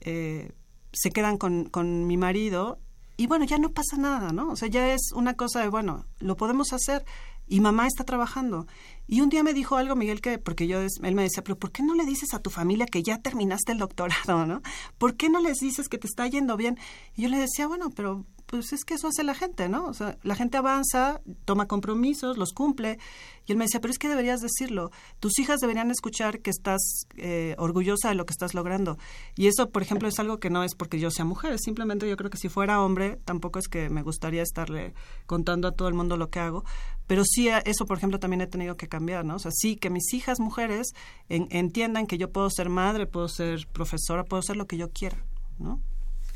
Eh, 0.00 0.52
se 0.92 1.10
quedan 1.10 1.36
con, 1.36 1.66
con 1.66 2.06
mi 2.06 2.16
marido 2.16 2.78
y 3.18 3.26
bueno, 3.26 3.44
ya 3.44 3.58
no 3.58 3.72
pasa 3.72 3.98
nada, 3.98 4.32
¿no? 4.32 4.50
O 4.50 4.56
sea, 4.56 4.68
ya 4.68 4.94
es 4.94 5.12
una 5.14 5.34
cosa 5.34 5.60
de, 5.60 5.68
bueno, 5.68 6.06
lo 6.18 6.36
podemos 6.36 6.72
hacer 6.72 7.04
y 7.46 7.60
mamá 7.60 7.86
está 7.86 8.04
trabajando. 8.04 8.66
Y 9.12 9.22
un 9.22 9.28
día 9.28 9.42
me 9.42 9.52
dijo 9.52 9.76
algo, 9.76 9.96
Miguel, 9.96 10.20
que 10.20 10.38
porque 10.38 10.68
yo, 10.68 10.78
él 10.80 11.14
me 11.16 11.22
decía, 11.22 11.42
pero 11.42 11.58
¿por 11.58 11.72
qué 11.72 11.82
no 11.82 11.96
le 11.96 12.06
dices 12.06 12.32
a 12.32 12.38
tu 12.38 12.48
familia 12.48 12.86
que 12.86 13.02
ya 13.02 13.18
terminaste 13.18 13.72
el 13.72 13.78
doctorado, 13.78 14.46
no? 14.46 14.62
¿Por 14.98 15.16
qué 15.16 15.28
no 15.28 15.40
les 15.40 15.58
dices 15.58 15.88
que 15.88 15.98
te 15.98 16.06
está 16.06 16.28
yendo 16.28 16.56
bien? 16.56 16.78
Y 17.16 17.22
yo 17.22 17.28
le 17.28 17.36
decía, 17.36 17.66
bueno, 17.66 17.90
pero 17.90 18.24
pues 18.50 18.72
es 18.72 18.84
que 18.84 18.94
eso 18.94 19.06
hace 19.06 19.22
la 19.22 19.36
gente, 19.36 19.68
¿no? 19.68 19.86
O 19.86 19.94
sea, 19.94 20.18
la 20.24 20.34
gente 20.34 20.56
avanza, 20.56 21.20
toma 21.44 21.68
compromisos, 21.68 22.36
los 22.36 22.52
cumple. 22.52 22.98
Y 23.46 23.52
él 23.52 23.58
me 23.58 23.64
decía, 23.64 23.80
pero 23.80 23.92
es 23.92 23.98
que 23.98 24.08
deberías 24.08 24.40
decirlo. 24.40 24.90
Tus 25.20 25.38
hijas 25.38 25.60
deberían 25.60 25.92
escuchar 25.92 26.40
que 26.40 26.50
estás 26.50 27.06
eh, 27.16 27.54
orgullosa 27.58 28.08
de 28.08 28.16
lo 28.16 28.26
que 28.26 28.32
estás 28.32 28.52
logrando. 28.52 28.98
Y 29.36 29.46
eso, 29.46 29.70
por 29.70 29.82
ejemplo, 29.82 30.08
es 30.08 30.18
algo 30.18 30.40
que 30.40 30.50
no 30.50 30.64
es 30.64 30.74
porque 30.74 30.98
yo 30.98 31.12
sea 31.12 31.24
mujer, 31.24 31.60
simplemente 31.60 32.08
yo 32.08 32.16
creo 32.16 32.28
que 32.28 32.38
si 32.38 32.48
fuera 32.48 32.82
hombre, 32.82 33.20
tampoco 33.24 33.60
es 33.60 33.68
que 33.68 33.88
me 33.88 34.02
gustaría 34.02 34.42
estarle 34.42 34.94
contando 35.26 35.68
a 35.68 35.72
todo 35.72 35.86
el 35.86 35.94
mundo 35.94 36.16
lo 36.16 36.30
que 36.30 36.40
hago. 36.40 36.64
Pero 37.06 37.22
sí, 37.24 37.48
eh, 37.48 37.62
eso, 37.66 37.86
por 37.86 37.98
ejemplo, 37.98 38.18
también 38.18 38.40
he 38.40 38.48
tenido 38.48 38.76
que 38.76 38.88
cambiar, 38.88 39.24
¿no? 39.24 39.36
O 39.36 39.38
sea, 39.38 39.52
sí, 39.52 39.76
que 39.76 39.90
mis 39.90 40.12
hijas 40.12 40.40
mujeres 40.40 40.88
entiendan 41.28 42.08
que 42.08 42.18
yo 42.18 42.32
puedo 42.32 42.50
ser 42.50 42.68
madre, 42.68 43.06
puedo 43.06 43.28
ser 43.28 43.68
profesora, 43.72 44.24
puedo 44.24 44.42
ser 44.42 44.56
lo 44.56 44.66
que 44.66 44.76
yo 44.76 44.90
quiera, 44.90 45.24
¿no? 45.60 45.80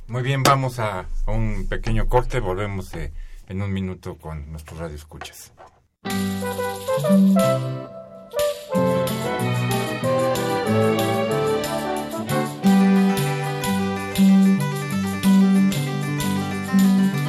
Muy 0.06 0.22
bien, 0.22 0.42
vamos 0.42 0.78
a, 0.78 1.06
un 1.26 1.66
pequeño 1.66 2.06
corte, 2.08 2.38
volvemos 2.38 2.92
eh, 2.94 3.12
en 3.48 3.62
un 3.62 3.72
minuto 3.72 4.18
con 4.18 4.52
nuestros 4.52 4.78
radioescuchas. 4.78 5.52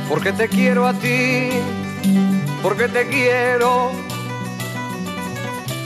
Porque 0.09 0.33
te 0.33 0.49
quiero 0.49 0.85
a 0.85 0.93
ti, 0.93 1.51
porque 2.61 2.89
te 2.89 3.07
quiero. 3.07 3.91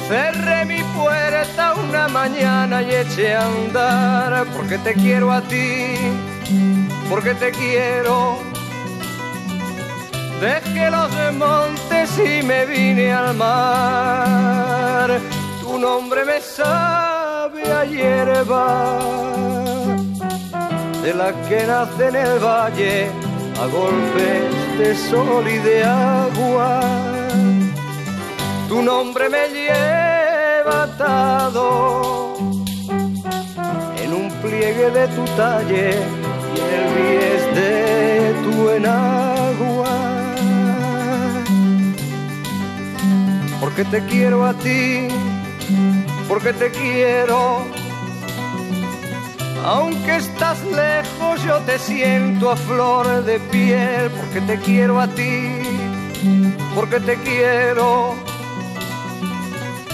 Cerré 0.07 0.65
mi 0.65 0.81
puerta 0.97 1.75
una 1.75 2.07
mañana 2.07 2.81
y 2.81 2.95
eché 2.95 3.35
a 3.35 3.45
andar, 3.45 4.47
porque 4.57 4.79
te 4.79 4.95
quiero 4.95 5.31
a 5.31 5.41
ti 5.43 6.38
porque 7.09 7.33
te 7.35 7.51
quiero. 7.51 8.37
Dejé 10.39 10.89
los 10.89 11.09
montes 11.33 12.17
y 12.17 12.41
me 12.43 12.65
vine 12.65 13.11
al 13.11 13.35
mar. 13.35 15.19
Tu 15.61 15.77
nombre 15.77 16.23
me 16.25 16.39
sabe 16.39 17.63
a 17.71 17.83
hierba, 17.83 18.99
de 21.03 21.13
la 21.13 21.33
que 21.47 21.67
nace 21.67 22.07
en 22.07 22.15
el 22.15 22.39
valle 22.39 23.11
a 23.61 23.65
golpes 23.67 24.77
de 24.77 24.95
sol 24.95 25.45
y 25.47 25.57
de 25.57 25.83
agua. 25.83 26.79
Tu 28.69 28.81
nombre 28.81 29.29
me 29.29 29.47
lleva 29.49 30.83
atado 30.83 32.37
en 34.01 34.13
un 34.13 34.31
pliegue 34.41 34.89
de 34.91 35.07
tu 35.09 35.25
talle 35.35 36.18
el 36.75 37.55
de 37.55 38.35
tu 38.43 38.69
enagua. 38.69 39.97
Porque 43.59 43.83
te 43.85 44.05
quiero 44.05 44.45
a 44.45 44.53
ti, 44.53 45.07
porque 46.27 46.53
te 46.53 46.71
quiero, 46.71 47.65
Aunque 49.65 50.15
estás 50.15 50.63
lejos, 50.63 51.43
yo 51.43 51.59
te 51.59 51.77
siento 51.77 52.49
a 52.49 52.55
flor 52.55 53.23
de 53.23 53.39
piel, 53.39 54.09
porque 54.11 54.41
te 54.41 54.57
quiero 54.57 54.99
a 54.99 55.07
ti, 55.07 55.61
porque 56.73 56.99
te 56.99 57.15
quiero. 57.17 58.15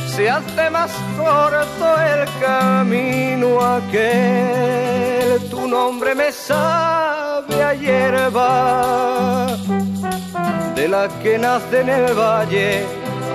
Se 0.07 0.29
hace 0.29 0.69
más 0.69 0.91
corto 1.17 1.99
el 1.99 2.25
camino 2.39 3.59
aquel, 3.59 5.14
tu 5.39 5.67
nombre 5.67 6.15
me 6.15 6.31
sabe 6.31 7.63
a 7.63 7.73
hierba, 7.73 9.57
de 10.75 10.87
la 10.87 11.07
que 11.21 11.37
nace 11.37 11.81
en 11.81 11.89
el 11.89 12.13
valle 12.13 12.83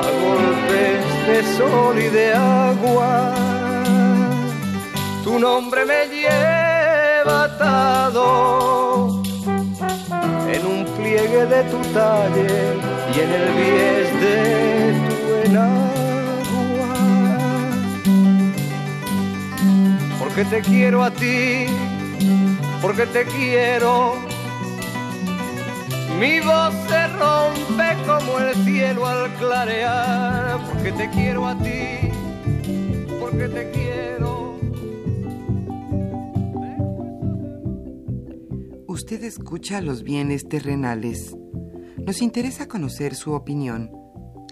a 0.05 0.09
golpes 0.25 1.05
de 1.27 1.57
sol 1.57 1.99
y 1.99 2.09
de 2.09 2.33
agua 2.35 3.35
tu 5.31 5.39
nombre 5.39 5.85
me 5.85 6.07
lleva 6.09 7.45
atado 7.45 9.23
en 10.53 10.67
un 10.67 10.85
pliegue 10.97 11.47
de 11.47 11.63
tu 11.71 11.79
talle 11.95 12.49
y 13.15 13.21
en 13.25 13.31
el 13.39 13.47
bies 13.57 14.11
de 14.25 14.37
tu 15.07 15.17
enagua. 15.49 16.93
Porque 20.19 20.45
te 20.47 20.61
quiero 20.63 21.05
a 21.05 21.11
ti, 21.13 21.67
porque 22.81 23.07
te 23.07 23.25
quiero. 23.25 24.15
Mi 26.19 26.41
voz 26.41 26.75
se 26.89 27.07
rompe 27.09 27.97
como 28.07 28.39
el 28.39 28.55
cielo 28.65 29.07
al 29.07 29.33
clarear, 29.37 30.61
porque 30.67 30.93
te 30.93 31.09
quiero 31.11 31.47
a 31.47 31.57
ti, 31.57 32.11
porque 33.21 33.49
te 33.49 33.71
quiero. 33.71 33.91
usted 39.11 39.25
escucha 39.25 39.81
los 39.81 40.05
bienes 40.05 40.47
terrenales. 40.47 41.35
Nos 42.05 42.23
interesa 42.23 42.69
conocer 42.69 43.17
su 43.17 43.33
opinión. 43.33 43.91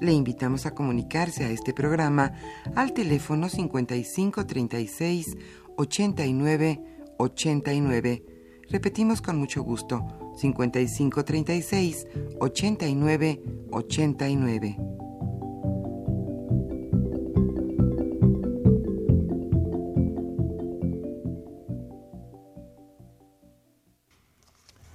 Le 0.00 0.12
invitamos 0.12 0.66
a 0.66 0.72
comunicarse 0.74 1.44
a 1.44 1.50
este 1.50 1.72
programa 1.72 2.32
al 2.74 2.92
teléfono 2.92 3.48
5536 3.48 5.36
89 5.76 6.97
89. 7.18 8.24
Repetimos 8.70 9.20
con 9.20 9.36
mucho 9.36 9.62
gusto, 9.62 10.06
5536 10.36 12.06
89 12.40 13.42
89. 13.70 14.76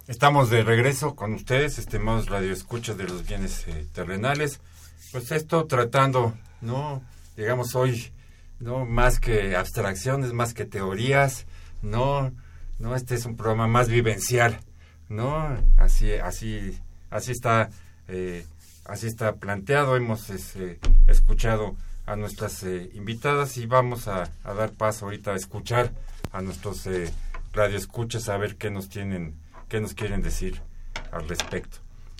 Estamos 0.07 0.49
de 0.49 0.63
regreso 0.63 1.15
con 1.15 1.33
ustedes, 1.33 1.79
estimados 1.79 2.29
radioescuchas 2.29 2.97
de 2.97 3.05
los 3.05 3.25
bienes 3.25 3.67
eh, 3.67 3.87
terrenales. 3.93 4.61
Pues 5.11 5.31
esto 5.31 5.65
tratando, 5.65 6.33
¿no? 6.61 7.01
Digamos 7.35 7.73
hoy, 7.75 8.11
¿no? 8.59 8.85
Más 8.85 9.19
que 9.19 9.55
abstracciones, 9.55 10.31
más 10.31 10.53
que 10.53 10.65
teorías, 10.65 11.45
¿no? 11.83 12.33
No, 12.79 12.95
este 12.95 13.13
es 13.13 13.25
un 13.27 13.37
programa 13.37 13.67
más 13.67 13.87
vivencial, 13.87 14.59
¿no? 15.09 15.55
Así, 15.77 16.11
así, 16.13 16.79
así 17.11 17.31
está, 17.31 17.69
eh, 18.07 18.45
así 18.85 19.05
está 19.05 19.35
planteado. 19.35 19.95
Hemos 19.95 20.31
este, 20.31 20.79
escuchado 21.05 21.75
a 22.07 22.15
nuestras 22.15 22.63
eh, 22.63 22.89
invitadas 22.95 23.57
y 23.57 23.67
vamos 23.67 24.07
a, 24.07 24.31
dar 24.43 24.71
paso 24.71 25.05
ahorita 25.05 25.33
a 25.33 25.35
escuchar 25.35 25.91
a 26.31 26.41
nuestros 26.41 26.89
radioescuchas 27.53 28.27
a 28.29 28.37
ver 28.37 28.55
qué 28.55 28.71
nos 28.71 28.89
tienen 28.89 29.35
qué 29.73 29.81
nos 29.81 29.95
quieren 29.95 30.21
decir 30.21 30.61
al 31.11 31.27
respecto. 31.27 31.79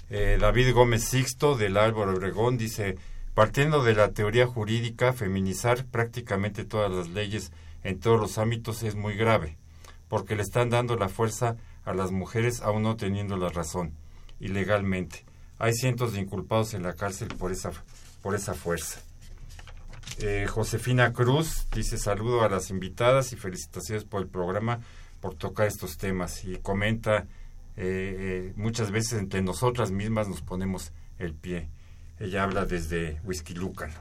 Eh, 0.09 0.39
David 0.41 0.73
Gómez 0.73 1.03
Sixto 1.03 1.55
del 1.55 1.77
Álvaro 1.77 2.13
Obregón 2.13 2.57
dice, 2.57 2.97
partiendo 3.35 3.83
de 3.83 3.93
la 3.93 4.09
teoría 4.09 4.47
jurídica, 4.47 5.13
feminizar 5.13 5.85
prácticamente 5.85 6.65
todas 6.65 6.91
las 6.91 7.09
leyes 7.09 7.51
en 7.83 7.99
todos 7.99 8.19
los 8.19 8.37
ámbitos 8.37 8.83
es 8.83 8.95
muy 8.95 9.15
grave, 9.15 9.57
porque 10.07 10.35
le 10.35 10.43
están 10.43 10.69
dando 10.69 10.95
la 10.95 11.09
fuerza 11.09 11.57
a 11.85 11.93
las 11.93 12.11
mujeres 12.11 12.61
aún 12.61 12.83
no 12.83 12.95
teniendo 12.95 13.37
la 13.37 13.49
razón, 13.49 13.93
ilegalmente. 14.39 15.25
Hay 15.59 15.73
cientos 15.73 16.13
de 16.13 16.21
inculpados 16.21 16.73
en 16.73 16.83
la 16.83 16.93
cárcel 16.93 17.29
por 17.29 17.51
esa, 17.51 17.71
por 18.21 18.35
esa 18.35 18.53
fuerza. 18.53 19.01
Eh, 20.19 20.45
Josefina 20.47 21.11
Cruz 21.13 21.67
dice 21.73 21.97
saludo 21.97 22.43
a 22.43 22.49
las 22.49 22.69
invitadas 22.69 23.33
y 23.33 23.35
felicitaciones 23.35 24.05
por 24.05 24.21
el 24.21 24.27
programa, 24.27 24.79
por 25.21 25.35
tocar 25.35 25.67
estos 25.67 25.97
temas 25.97 26.43
y 26.43 26.57
comenta 26.57 27.27
eh, 27.75 28.49
eh, 28.49 28.53
muchas 28.55 28.91
veces 28.91 29.13
entre 29.19 29.41
nosotras 29.41 29.91
mismas 29.91 30.27
nos 30.27 30.41
ponemos 30.41 30.91
el 31.17 31.33
pie. 31.33 31.69
Ella 32.19 32.43
habla 32.43 32.65
desde 32.65 33.19
Whisky 33.23 33.53
Lucan. 33.53 33.91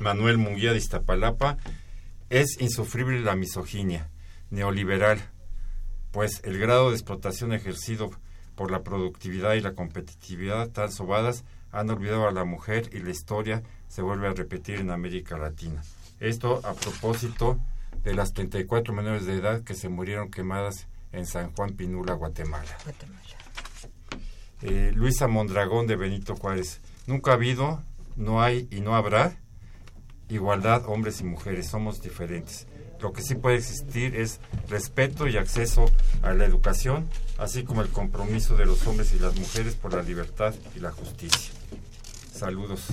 Manuel 0.00 0.38
Munguía 0.38 0.72
de 0.72 0.78
Iztapalapa, 0.78 1.58
es 2.30 2.60
insufrible 2.60 3.20
la 3.20 3.36
misoginia 3.36 4.10
neoliberal, 4.50 5.20
pues 6.10 6.40
el 6.44 6.58
grado 6.58 6.90
de 6.90 6.96
explotación 6.96 7.52
ejercido 7.52 8.10
por 8.54 8.70
la 8.70 8.82
productividad 8.82 9.54
y 9.54 9.60
la 9.60 9.74
competitividad 9.74 10.70
tan 10.70 10.90
sobadas 10.90 11.44
han 11.72 11.88
olvidado 11.90 12.26
a 12.26 12.32
la 12.32 12.44
mujer 12.44 12.90
y 12.92 12.98
la 12.98 13.10
historia 13.10 13.62
se 13.88 14.02
vuelve 14.02 14.28
a 14.28 14.32
repetir 14.32 14.80
en 14.80 14.90
América 14.90 15.38
Latina. 15.38 15.82
Esto 16.18 16.60
a 16.64 16.74
propósito 16.74 17.58
de 18.02 18.14
las 18.14 18.32
34 18.32 18.92
menores 18.94 19.26
de 19.26 19.36
edad 19.36 19.62
que 19.62 19.74
se 19.74 19.88
murieron 19.88 20.30
quemadas 20.30 20.88
en 21.12 21.26
San 21.26 21.52
Juan 21.52 21.70
Pinula, 21.70 22.14
Guatemala. 22.14 22.76
Eh, 24.62 24.92
Luisa 24.94 25.26
Mondragón 25.26 25.86
de 25.86 25.96
Benito 25.96 26.36
Juárez. 26.36 26.80
Nunca 27.06 27.32
ha 27.32 27.34
habido, 27.34 27.82
no 28.16 28.42
hay 28.42 28.68
y 28.70 28.80
no 28.80 28.94
habrá 28.94 29.36
igualdad 30.30 30.84
hombres 30.86 31.20
y 31.20 31.24
mujeres, 31.24 31.66
somos 31.66 32.02
diferentes. 32.02 32.66
Lo 33.00 33.12
que 33.12 33.22
sí 33.22 33.34
puede 33.34 33.56
existir 33.56 34.14
es 34.14 34.40
respeto 34.68 35.26
y 35.26 35.36
acceso 35.36 35.86
a 36.22 36.34
la 36.34 36.44
educación, 36.44 37.08
así 37.38 37.64
como 37.64 37.82
el 37.82 37.88
compromiso 37.88 38.56
de 38.56 38.66
los 38.66 38.86
hombres 38.86 39.14
y 39.14 39.18
las 39.18 39.38
mujeres 39.38 39.74
por 39.74 39.94
la 39.94 40.02
libertad 40.02 40.54
y 40.76 40.80
la 40.80 40.92
justicia. 40.92 41.54
Saludos. 42.32 42.88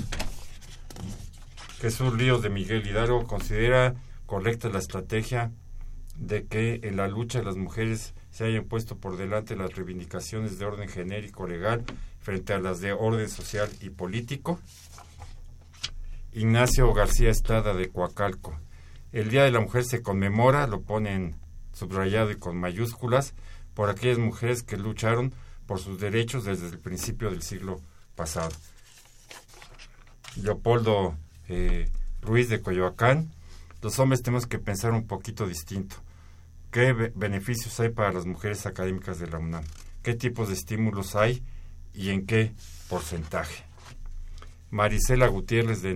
Jesús 1.80 2.14
Ríos 2.18 2.42
de 2.42 2.50
Miguel 2.50 2.88
Hidalgo 2.88 3.28
considera 3.28 3.96
correcta 4.26 4.70
la 4.70 4.80
estrategia 4.80 5.52
de 6.18 6.46
que 6.46 6.80
en 6.84 6.98
la 6.98 7.08
lucha 7.08 7.44
las 7.44 7.56
mujeres 7.56 8.14
se 8.32 8.46
hayan 8.46 8.66
puesto 8.66 8.98
por 8.98 9.18
delante 9.18 9.56
las 9.56 9.76
reivindicaciones 9.76 10.58
de 10.58 10.66
orden 10.66 10.90
genérico 10.90 11.48
legal 11.48 11.84
frente 12.20 12.54
a 12.54 12.60
las 12.60 12.82
de 12.82 12.94
orden 12.94 13.30
social 13.30 13.70
y 13.82 13.90
político. 13.90 14.60
Ignacio 16.38 16.94
García 16.94 17.32
Estrada 17.32 17.74
de 17.74 17.90
Coacalco. 17.90 18.60
El 19.12 19.32
Día 19.32 19.44
de 19.44 19.52
la 19.52 19.60
Mujer 19.60 19.86
se 19.86 20.04
conmemora, 20.04 20.68
lo 20.68 20.82
ponen 20.82 21.36
subrayado 21.74 22.30
y 22.30 22.36
con 22.36 22.58
mayúsculas, 22.58 23.34
por 23.74 23.90
aquellas 23.90 24.20
mujeres 24.20 24.62
que 24.62 24.78
lucharon 24.78 25.34
por 25.66 25.80
sus 25.80 26.00
derechos 26.00 26.46
desde 26.46 26.68
el 26.68 26.78
principio 26.78 27.32
del 27.32 27.42
siglo 27.42 27.82
pasado. 28.16 28.52
Leopoldo 30.36 31.16
eh, 31.50 31.90
Ruiz 32.22 32.50
de 32.50 32.62
Coyoacán 32.62 33.32
los 33.82 33.98
hombres 33.98 34.22
tenemos 34.22 34.46
que 34.46 34.60
pensar 34.60 34.92
un 34.92 35.08
poquito 35.08 35.48
distinto. 35.48 35.96
¿Qué 36.70 36.94
beneficios 36.94 37.80
hay 37.80 37.90
para 37.90 38.12
las 38.12 38.28
mujeres 38.28 38.68
académicas 38.68 39.18
de 39.18 39.28
la 39.28 39.40
UNAM? 39.40 39.64
¿Qué 40.04 40.14
tipos 40.14 40.50
de 40.50 40.54
estímulos 40.54 41.16
hay 41.16 41.44
y 41.96 42.10
en 42.12 42.28
qué 42.28 42.54
porcentaje? 42.90 43.64
Marisela 44.70 45.28
Gutiérrez 45.28 45.82
de, 45.82 45.94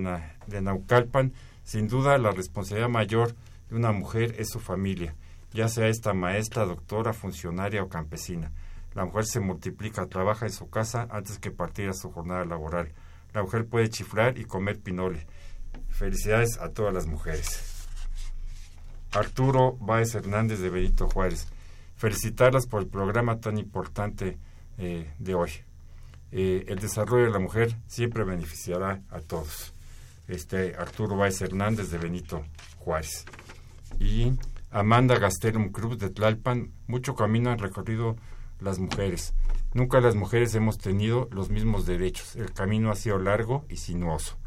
de 0.48 0.62
Naucalpan, 0.62 1.34
sin 1.64 1.88
duda 1.88 2.18
la 2.18 2.32
responsabilidad 2.32 2.90
mayor 2.90 3.36
de 3.70 3.76
una 3.76 3.92
mujer 3.92 4.36
es 4.38 4.50
su 4.50 4.60
familia, 4.60 5.16
ya 5.54 5.68
sea 5.68 5.88
esta 5.88 6.14
maestra, 6.14 6.66
doctora, 6.66 7.14
funcionaria 7.14 7.84
o 7.84 7.90
campesina. 7.90 8.52
La 8.94 9.06
mujer 9.06 9.26
se 9.26 9.40
multiplica, 9.40 10.08
trabaja 10.08 10.46
en 10.46 10.52
su 10.52 10.70
casa 10.70 11.08
antes 11.12 11.40
que 11.40 11.52
partir 11.52 11.90
a 11.90 11.94
su 11.94 12.12
jornada 12.12 12.44
laboral. 12.44 12.92
La 13.34 13.42
mujer 13.42 13.66
puede 13.66 13.90
chiflar 13.90 14.38
y 14.38 14.46
comer 14.46 14.80
pinole. 14.80 15.26
Felicidades 15.90 16.58
a 16.60 16.70
todas 16.70 16.94
las 16.94 17.08
mujeres. 17.08 17.88
Arturo 19.12 19.78
Báez 19.80 20.16
Hernández 20.16 20.60
de 20.60 20.70
Benito 20.70 21.08
Juárez. 21.10 21.48
Felicitarlas 21.96 22.66
por 22.66 22.82
el 22.82 22.88
programa 22.88 23.40
tan 23.40 23.58
importante 23.58 24.38
eh, 24.78 25.10
de 25.20 25.36
hoy. 25.36 25.52
Eh, 26.32 26.66
el 26.68 26.80
desarrollo 26.80 27.26
de 27.26 27.32
la 27.32 27.40
mujer 27.40 27.76
siempre 27.88 28.24
beneficiará 28.24 29.02
a 29.10 29.20
todos. 29.20 29.74
Este 30.32 30.76
Arturo 30.76 31.18
Báez 31.18 31.42
Hernández 31.42 31.92
de 31.92 31.98
Benito 31.98 32.44
Juárez. 32.80 33.26
Y 34.00 34.34
Amanda 34.72 35.20
Gastelum 35.20 35.70
Cruz 35.70 36.00
de 36.00 36.10
Tlalpan, 36.10 36.72
mucho 36.88 37.16
camino 37.16 37.52
han 37.52 37.60
recorrido 37.60 38.16
las 38.60 38.80
mujeres. 38.80 39.34
Nunca 39.74 40.02
las 40.02 40.16
mujeres 40.16 40.56
hemos 40.56 40.78
tenido 40.78 41.28
los 41.32 41.50
mismos 41.50 41.86
derechos. 41.86 42.36
El 42.36 42.52
camino 42.54 42.92
ha 42.92 42.96
sido 42.96 43.20
largo 43.20 43.66
y 43.70 43.78
sinuoso. 43.78 44.38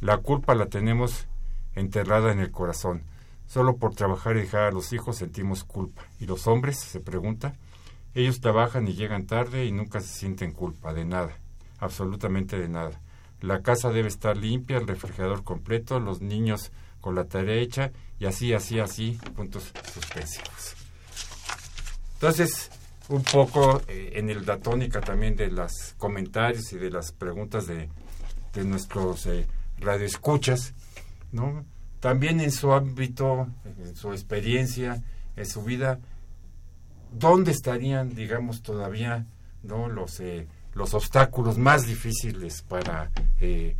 La 0.00 0.18
culpa 0.18 0.54
la 0.54 0.66
tenemos 0.66 1.26
enterrada 1.74 2.32
en 2.32 2.40
el 2.40 2.50
corazón 2.50 3.04
Solo 3.52 3.76
por 3.76 3.94
trabajar 3.94 4.36
y 4.38 4.40
dejar 4.40 4.62
a 4.62 4.70
los 4.70 4.94
hijos 4.94 5.16
sentimos 5.16 5.62
culpa. 5.62 6.04
¿Y 6.18 6.24
los 6.24 6.46
hombres? 6.46 6.78
se 6.78 7.00
pregunta. 7.00 7.54
Ellos 8.14 8.40
trabajan 8.40 8.88
y 8.88 8.94
llegan 8.94 9.26
tarde 9.26 9.66
y 9.66 9.72
nunca 9.72 10.00
se 10.00 10.08
sienten 10.08 10.52
culpa 10.52 10.94
de 10.94 11.04
nada, 11.04 11.36
absolutamente 11.78 12.58
de 12.58 12.70
nada. 12.70 12.98
La 13.42 13.60
casa 13.60 13.90
debe 13.90 14.08
estar 14.08 14.36
limpia, 14.36 14.78
el 14.78 14.86
refrigerador 14.86 15.44
completo, 15.44 16.00
los 16.00 16.22
niños 16.22 16.72
con 17.00 17.14
la 17.16 17.24
tarea 17.24 17.56
hecha 17.56 17.90
y 18.18 18.26
así, 18.26 18.54
así, 18.54 18.78
así, 18.78 19.18
puntos 19.34 19.72
suspensivos. 19.92 20.76
Entonces, 22.14 22.70
un 23.08 23.24
poco 23.24 23.82
eh, 23.88 24.12
en 24.14 24.46
la 24.46 24.58
tónica 24.58 25.00
también 25.00 25.34
de 25.34 25.50
los 25.50 25.94
comentarios 25.98 26.72
y 26.72 26.78
de 26.78 26.90
las 26.90 27.10
preguntas 27.10 27.66
de, 27.66 27.88
de 28.52 28.64
nuestros 28.64 29.26
eh, 29.26 29.46
radioescuchas, 29.78 30.72
¿no? 31.32 31.64
También 31.98 32.40
en 32.40 32.52
su 32.52 32.72
ámbito, 32.72 33.48
en 33.64 33.96
su 33.96 34.12
experiencia, 34.12 35.02
en 35.36 35.46
su 35.46 35.64
vida, 35.64 35.98
¿dónde 37.12 37.50
estarían, 37.50 38.14
digamos, 38.14 38.62
todavía 38.62 39.26
no 39.62 39.88
los 39.88 40.20
eh, 40.20 40.46
los 40.74 40.94
obstáculos 40.94 41.58
más 41.58 41.86
difíciles 41.86 42.62
para 42.62 43.10
eh, 43.40 43.76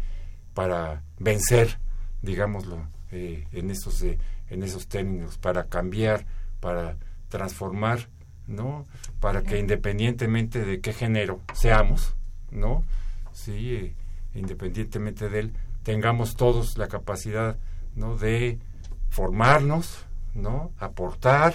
para 0.55 1.03
vencer, 1.19 1.79
digámoslo, 2.21 2.87
eh, 3.11 3.47
en 3.53 3.71
esos 3.71 4.03
en 4.03 4.63
esos 4.63 4.87
términos, 4.87 5.39
para 5.39 5.65
cambiar, 5.65 6.27
para 6.61 6.97
transformar, 7.29 8.09
¿no? 8.47 8.87
Para 9.21 9.43
que 9.43 9.59
independientemente 9.59 10.65
de 10.65 10.81
qué 10.81 10.93
género 10.93 11.41
seamos, 11.55 12.15
¿no? 12.51 12.85
Sí, 13.33 13.95
independientemente 14.35 15.29
de 15.31 15.41
él, 15.41 15.53
tengamos 15.83 16.37
todos 16.37 16.77
la 16.77 16.89
capacidad, 16.89 17.57
¿no? 17.95 18.17
De 18.17 18.59
formarnos, 19.09 20.05
¿no? 20.35 20.73
Aportar, 20.79 21.55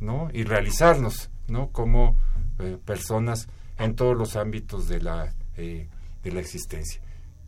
¿no? 0.00 0.28
Y 0.32 0.44
realizarnos, 0.44 1.30
¿no? 1.48 1.68
Como 1.68 2.16
eh, 2.58 2.78
personas 2.84 3.48
en 3.78 3.94
todos 3.94 4.16
los 4.16 4.36
ámbitos 4.36 4.88
de 4.88 5.00
la, 5.00 5.32
eh, 5.56 5.88
de 6.22 6.32
la 6.32 6.40
existencia, 6.40 7.00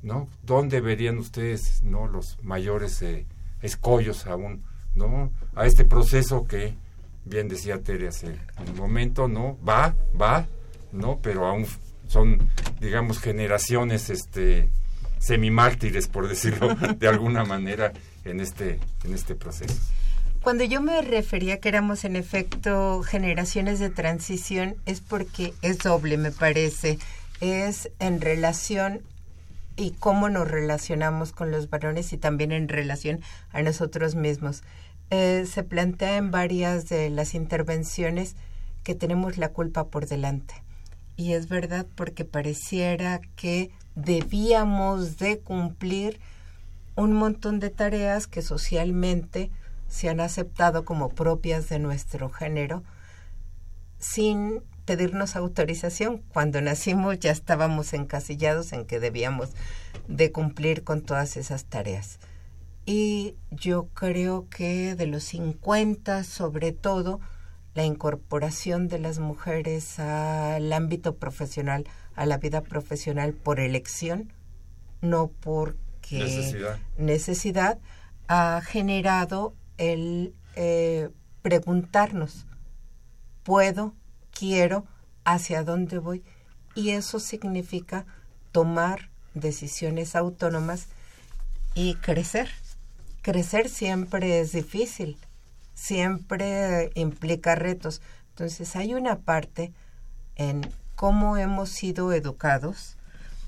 ¿no? 0.02 0.28
¿Dónde 0.42 0.80
verían 0.80 1.18
ustedes, 1.18 1.82
¿no? 1.82 2.06
Los 2.06 2.38
mayores 2.42 3.00
eh, 3.02 3.26
escollos 3.62 4.26
aún, 4.26 4.64
¿no? 4.94 5.32
A 5.54 5.66
este 5.66 5.84
proceso 5.84 6.44
que, 6.44 6.74
bien 7.24 7.48
decía 7.48 7.82
Tere 7.82 8.08
hace 8.08 8.38
un 8.66 8.76
momento, 8.76 9.28
¿no? 9.28 9.58
Va, 9.66 9.94
va, 10.20 10.46
¿no? 10.92 11.18
Pero 11.22 11.46
aún 11.46 11.66
son, 12.06 12.38
digamos, 12.80 13.18
generaciones, 13.18 14.10
este, 14.10 14.70
semimártires, 15.18 16.08
por 16.08 16.28
decirlo 16.28 16.74
de 16.98 17.08
alguna 17.08 17.44
manera, 17.44 17.92
en 18.24 18.40
este, 18.40 18.78
en 19.04 19.14
este 19.14 19.34
proceso. 19.34 19.74
Cuando 20.42 20.64
yo 20.64 20.80
me 20.80 21.02
refería 21.02 21.58
que 21.58 21.68
éramos 21.68 22.04
en 22.04 22.14
efecto 22.14 23.02
generaciones 23.02 23.80
de 23.80 23.90
transición 23.90 24.76
es 24.86 25.00
porque 25.00 25.52
es 25.62 25.78
doble, 25.78 26.16
me 26.16 26.30
parece. 26.30 26.98
Es 27.40 27.90
en 27.98 28.20
relación 28.20 29.02
y 29.76 29.90
cómo 29.92 30.28
nos 30.28 30.48
relacionamos 30.48 31.32
con 31.32 31.50
los 31.50 31.68
varones 31.70 32.12
y 32.12 32.18
también 32.18 32.52
en 32.52 32.68
relación 32.68 33.20
a 33.52 33.62
nosotros 33.62 34.14
mismos. 34.14 34.62
Eh, 35.10 35.44
se 35.50 35.64
plantea 35.64 36.16
en 36.16 36.30
varias 36.30 36.88
de 36.88 37.10
las 37.10 37.34
intervenciones 37.34 38.36
que 38.84 38.94
tenemos 38.94 39.38
la 39.38 39.50
culpa 39.50 39.88
por 39.88 40.06
delante. 40.06 40.54
Y 41.16 41.32
es 41.32 41.48
verdad 41.48 41.84
porque 41.96 42.24
pareciera 42.24 43.20
que 43.34 43.70
debíamos 43.96 45.18
de 45.18 45.40
cumplir 45.40 46.20
un 46.94 47.12
montón 47.12 47.58
de 47.58 47.70
tareas 47.70 48.28
que 48.28 48.40
socialmente 48.40 49.50
se 49.88 50.08
han 50.08 50.20
aceptado 50.20 50.84
como 50.84 51.08
propias 51.08 51.68
de 51.68 51.78
nuestro 51.78 52.30
género 52.30 52.84
sin 53.98 54.62
pedirnos 54.84 55.36
autorización. 55.36 56.22
Cuando 56.32 56.60
nacimos 56.60 57.18
ya 57.18 57.30
estábamos 57.30 57.92
encasillados 57.92 58.72
en 58.72 58.86
que 58.86 59.00
debíamos 59.00 59.50
de 60.06 60.32
cumplir 60.32 60.84
con 60.84 61.02
todas 61.02 61.36
esas 61.36 61.64
tareas. 61.64 62.18
Y 62.86 63.34
yo 63.50 63.88
creo 63.88 64.48
que 64.48 64.94
de 64.94 65.06
los 65.06 65.24
50, 65.24 66.24
sobre 66.24 66.72
todo, 66.72 67.20
la 67.74 67.84
incorporación 67.84 68.88
de 68.88 68.98
las 68.98 69.18
mujeres 69.18 69.98
al 69.98 70.72
ámbito 70.72 71.16
profesional, 71.16 71.84
a 72.16 72.24
la 72.24 72.38
vida 72.38 72.62
profesional 72.62 73.34
por 73.34 73.60
elección, 73.60 74.32
no 75.02 75.28
porque 75.28 76.18
necesidad, 76.18 76.78
necesidad 76.96 77.78
ha 78.26 78.62
generado 78.64 79.54
el 79.78 80.34
eh, 80.56 81.08
preguntarnos, 81.42 82.46
puedo, 83.42 83.94
quiero, 84.30 84.84
hacia 85.24 85.64
dónde 85.64 85.98
voy, 85.98 86.22
y 86.74 86.90
eso 86.90 87.18
significa 87.18 88.04
tomar 88.52 89.10
decisiones 89.34 90.14
autónomas 90.14 90.88
y 91.74 91.94
crecer. 91.96 92.50
Crecer 93.22 93.68
siempre 93.68 94.40
es 94.40 94.52
difícil, 94.52 95.16
siempre 95.74 96.90
implica 96.94 97.54
retos. 97.54 98.00
Entonces 98.30 98.76
hay 98.76 98.94
una 98.94 99.18
parte 99.18 99.72
en 100.36 100.60
cómo 100.94 101.36
hemos 101.36 101.68
sido 101.68 102.12
educados 102.12 102.96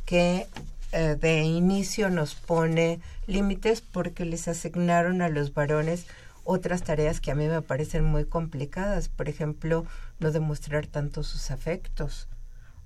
que 0.06 0.46
eh, 0.92 1.16
de 1.20 1.42
inicio 1.42 2.10
nos 2.10 2.34
pone 2.34 3.00
límites 3.26 3.80
porque 3.80 4.24
les 4.24 4.48
asignaron 4.48 5.22
a 5.22 5.28
los 5.28 5.54
varones 5.54 6.06
otras 6.44 6.82
tareas 6.82 7.20
que 7.20 7.30
a 7.30 7.34
mí 7.34 7.46
me 7.46 7.62
parecen 7.62 8.04
muy 8.04 8.24
complicadas, 8.24 9.08
por 9.08 9.28
ejemplo, 9.28 9.86
no 10.18 10.32
demostrar 10.32 10.86
tanto 10.86 11.22
sus 11.22 11.50
afectos 11.50 12.28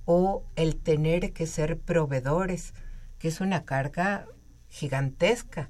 o 0.05 0.43
el 0.55 0.75
tener 0.75 1.33
que 1.33 1.47
ser 1.47 1.79
proveedores, 1.79 2.73
que 3.17 3.27
es 3.27 3.41
una 3.41 3.65
carga 3.65 4.27
gigantesca. 4.69 5.69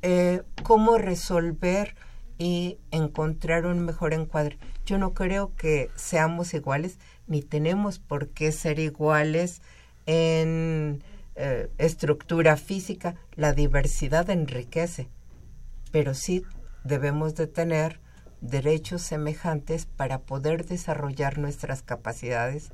Eh, 0.00 0.42
¿Cómo 0.62 0.96
resolver 0.96 1.94
y 2.38 2.78
encontrar 2.90 3.66
un 3.66 3.80
mejor 3.80 4.14
encuadre? 4.14 4.58
Yo 4.86 4.96
no 4.96 5.12
creo 5.12 5.54
que 5.54 5.90
seamos 5.96 6.54
iguales, 6.54 6.98
ni 7.26 7.42
tenemos 7.42 7.98
por 7.98 8.28
qué 8.28 8.52
ser 8.52 8.78
iguales 8.78 9.60
en 10.06 11.02
eh, 11.36 11.70
estructura 11.78 12.56
física. 12.56 13.14
La 13.34 13.52
diversidad 13.52 14.30
enriquece, 14.30 15.08
pero 15.92 16.14
sí 16.14 16.42
debemos 16.84 17.34
de 17.34 17.46
tener 17.46 18.00
derechos 18.40 19.02
semejantes 19.02 19.86
para 19.86 20.20
poder 20.20 20.64
desarrollar 20.64 21.38
nuestras 21.38 21.82
capacidades 21.82 22.72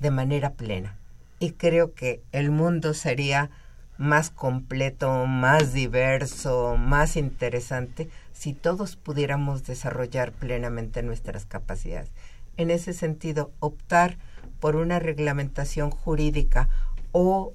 de 0.00 0.10
manera 0.10 0.52
plena. 0.52 0.98
Y 1.38 1.52
creo 1.52 1.94
que 1.94 2.22
el 2.32 2.50
mundo 2.50 2.94
sería 2.94 3.50
más 3.96 4.30
completo, 4.30 5.26
más 5.26 5.72
diverso, 5.72 6.76
más 6.76 7.16
interesante 7.16 8.10
si 8.32 8.52
todos 8.52 8.96
pudiéramos 8.96 9.64
desarrollar 9.64 10.32
plenamente 10.32 11.02
nuestras 11.02 11.46
capacidades. 11.46 12.10
En 12.56 12.70
ese 12.70 12.92
sentido, 12.92 13.52
optar 13.60 14.18
por 14.60 14.76
una 14.76 14.98
reglamentación 14.98 15.90
jurídica 15.90 16.68
o 17.12 17.52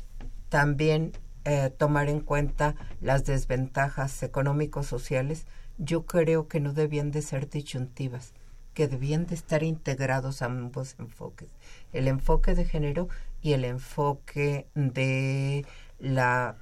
también 0.49 1.13
eh, 1.45 1.71
tomar 1.75 2.09
en 2.09 2.19
cuenta 2.19 2.75
las 3.01 3.23
desventajas 3.23 4.21
económicos-sociales 4.23 5.45
yo 5.79 6.05
creo 6.05 6.47
que 6.47 6.59
no 6.59 6.73
debían 6.73 7.09
de 7.11 7.21
ser 7.21 7.49
disyuntivas, 7.49 8.33
que 8.73 8.87
debían 8.87 9.25
de 9.25 9.35
estar 9.35 9.63
integrados 9.63 10.41
ambos 10.41 10.95
enfoques, 10.99 11.47
el 11.93 12.07
enfoque 12.07 12.53
de 12.53 12.65
género 12.65 13.07
y 13.41 13.53
el 13.53 13.63
enfoque 13.63 14.67
de 14.75 15.65
la 15.99 16.57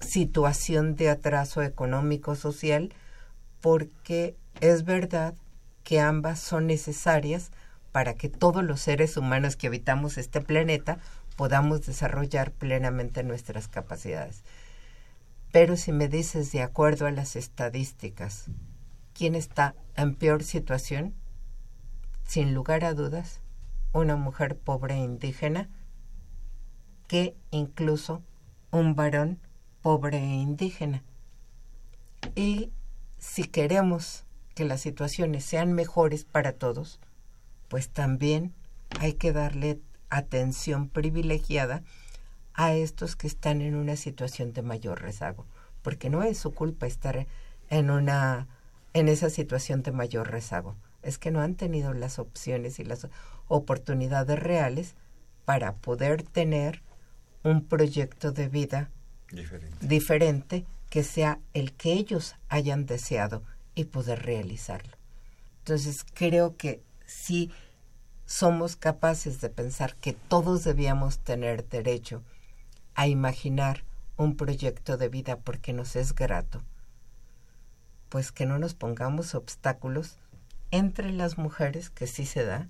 situación 0.00 0.96
de 0.96 1.10
atraso 1.10 1.62
económico 1.62 2.34
social, 2.34 2.94
porque 3.60 4.36
es 4.60 4.84
verdad 4.84 5.34
que 5.84 6.00
ambas 6.00 6.40
son 6.40 6.66
necesarias 6.66 7.52
para 7.92 8.14
que 8.14 8.30
todos 8.30 8.64
los 8.64 8.80
seres 8.80 9.18
humanos 9.18 9.56
que 9.56 9.66
habitamos 9.66 10.16
este 10.16 10.40
planeta 10.40 10.98
podamos 11.36 11.86
desarrollar 11.86 12.52
plenamente 12.52 13.22
nuestras 13.22 13.68
capacidades. 13.68 14.42
Pero 15.50 15.76
si 15.76 15.92
me 15.92 16.08
dices 16.08 16.52
de 16.52 16.62
acuerdo 16.62 17.06
a 17.06 17.10
las 17.10 17.36
estadísticas, 17.36 18.46
¿quién 19.12 19.34
está 19.34 19.74
en 19.96 20.14
peor 20.14 20.42
situación? 20.42 21.14
Sin 22.26 22.54
lugar 22.54 22.84
a 22.84 22.94
dudas, 22.94 23.40
una 23.92 24.16
mujer 24.16 24.56
pobre 24.56 24.94
e 24.94 24.98
indígena 24.98 25.68
que 27.06 27.36
incluso 27.50 28.22
un 28.70 28.94
varón 28.94 29.38
pobre 29.82 30.18
e 30.18 30.34
indígena. 30.34 31.02
Y 32.34 32.70
si 33.18 33.44
queremos 33.44 34.24
que 34.54 34.64
las 34.64 34.80
situaciones 34.80 35.44
sean 35.44 35.74
mejores 35.74 36.24
para 36.24 36.52
todos, 36.52 37.00
pues 37.68 37.90
también 37.90 38.54
hay 39.00 39.14
que 39.14 39.32
darle 39.32 39.80
atención 40.12 40.88
privilegiada 40.88 41.82
a 42.54 42.74
estos 42.74 43.16
que 43.16 43.26
están 43.26 43.62
en 43.62 43.74
una 43.74 43.96
situación 43.96 44.52
de 44.52 44.62
mayor 44.62 45.00
rezago, 45.00 45.46
porque 45.82 46.10
no 46.10 46.22
es 46.22 46.38
su 46.38 46.52
culpa 46.52 46.86
estar 46.86 47.26
en 47.70 47.90
una 47.90 48.46
en 48.94 49.08
esa 49.08 49.30
situación 49.30 49.82
de 49.82 49.90
mayor 49.90 50.30
rezago. 50.30 50.76
Es 51.02 51.16
que 51.16 51.30
no 51.30 51.40
han 51.40 51.54
tenido 51.54 51.94
las 51.94 52.18
opciones 52.18 52.78
y 52.78 52.84
las 52.84 53.08
oportunidades 53.48 54.38
reales 54.38 54.94
para 55.46 55.76
poder 55.76 56.22
tener 56.22 56.82
un 57.42 57.64
proyecto 57.64 58.32
de 58.32 58.48
vida 58.48 58.90
diferente. 59.80 60.66
que 60.90 61.02
sea 61.02 61.38
el 61.54 61.72
que 61.72 61.94
ellos 61.94 62.36
hayan 62.50 62.84
deseado 62.84 63.42
y 63.74 63.84
poder 63.84 64.22
realizarlo. 64.24 64.94
Entonces 65.60 66.04
creo 66.12 66.56
que 66.58 66.82
si 67.06 67.50
somos 68.32 68.76
capaces 68.76 69.42
de 69.42 69.50
pensar 69.50 69.94
que 69.96 70.14
todos 70.14 70.64
debíamos 70.64 71.18
tener 71.18 71.68
derecho 71.68 72.22
a 72.94 73.06
imaginar 73.06 73.84
un 74.16 74.38
proyecto 74.38 74.96
de 74.96 75.10
vida 75.10 75.36
porque 75.36 75.74
nos 75.74 75.96
es 75.96 76.14
grato, 76.14 76.62
pues 78.08 78.32
que 78.32 78.46
no 78.46 78.58
nos 78.58 78.72
pongamos 78.72 79.34
obstáculos 79.34 80.16
entre 80.70 81.12
las 81.12 81.36
mujeres, 81.36 81.90
que 81.90 82.06
sí 82.06 82.24
se 82.24 82.46
da, 82.46 82.68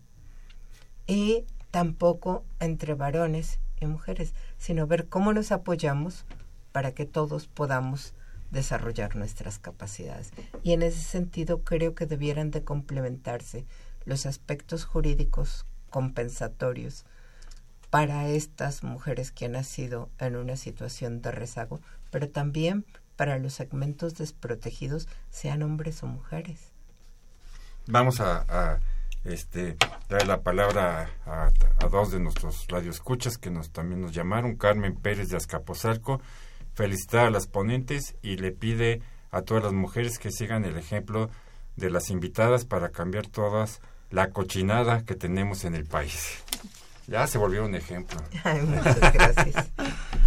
y 1.06 1.44
tampoco 1.70 2.42
entre 2.58 2.94
varones 2.94 3.60
y 3.80 3.86
mujeres, 3.86 4.34
sino 4.58 4.88
ver 4.88 5.06
cómo 5.06 5.32
nos 5.32 5.52
apoyamos 5.52 6.24
para 6.72 6.90
que 6.90 7.06
todos 7.06 7.46
podamos 7.46 8.14
desarrollar 8.50 9.14
nuestras 9.14 9.60
capacidades. 9.60 10.32
Y 10.64 10.72
en 10.72 10.82
ese 10.82 11.02
sentido 11.02 11.62
creo 11.62 11.94
que 11.94 12.06
debieran 12.06 12.50
de 12.50 12.64
complementarse 12.64 13.64
los 14.04 14.26
aspectos 14.26 14.84
jurídicos 14.84 15.66
compensatorios 15.90 17.04
para 17.90 18.28
estas 18.28 18.82
mujeres 18.82 19.30
que 19.30 19.44
han 19.44 19.52
nacido 19.52 20.08
en 20.18 20.36
una 20.36 20.56
situación 20.56 21.20
de 21.20 21.30
rezago, 21.30 21.80
pero 22.10 22.28
también 22.30 22.86
para 23.16 23.38
los 23.38 23.52
segmentos 23.52 24.14
desprotegidos, 24.14 25.06
sean 25.30 25.62
hombres 25.62 26.02
o 26.02 26.06
mujeres. 26.06 26.72
Vamos 27.86 28.20
a, 28.20 28.80
este, 29.24 29.76
dar 30.08 30.26
la 30.26 30.40
palabra 30.40 31.10
a, 31.26 31.50
dos 31.88 32.10
de 32.10 32.20
nuestros 32.20 32.66
radioescuchas 32.68 33.38
que 33.38 33.50
nos 33.50 33.70
también 33.70 34.00
nos 34.00 34.12
llamaron, 34.12 34.56
Carmen 34.56 34.96
Pérez 34.96 35.28
de 35.28 35.36
Azcapotzalco, 35.36 36.20
felicitar 36.74 37.26
a 37.26 37.30
las 37.30 37.46
ponentes 37.46 38.16
y 38.22 38.36
le 38.36 38.52
pide 38.52 39.02
a 39.30 39.42
todas 39.42 39.64
las 39.64 39.72
mujeres 39.72 40.18
que 40.18 40.30
sigan 40.30 40.64
el 40.64 40.76
ejemplo 40.76 41.30
de 41.76 41.90
las 41.90 42.10
invitadas 42.10 42.64
para 42.64 42.90
cambiar 42.90 43.26
todas 43.26 43.80
la 44.12 44.30
cochinada 44.30 45.04
que 45.04 45.14
tenemos 45.14 45.64
en 45.64 45.74
el 45.74 45.84
país. 45.84 46.42
Ya 47.08 47.26
se 47.26 47.38
volvió 47.38 47.64
un 47.64 47.74
ejemplo. 47.74 48.20
muchas 48.66 49.12
gracias. 49.12 49.70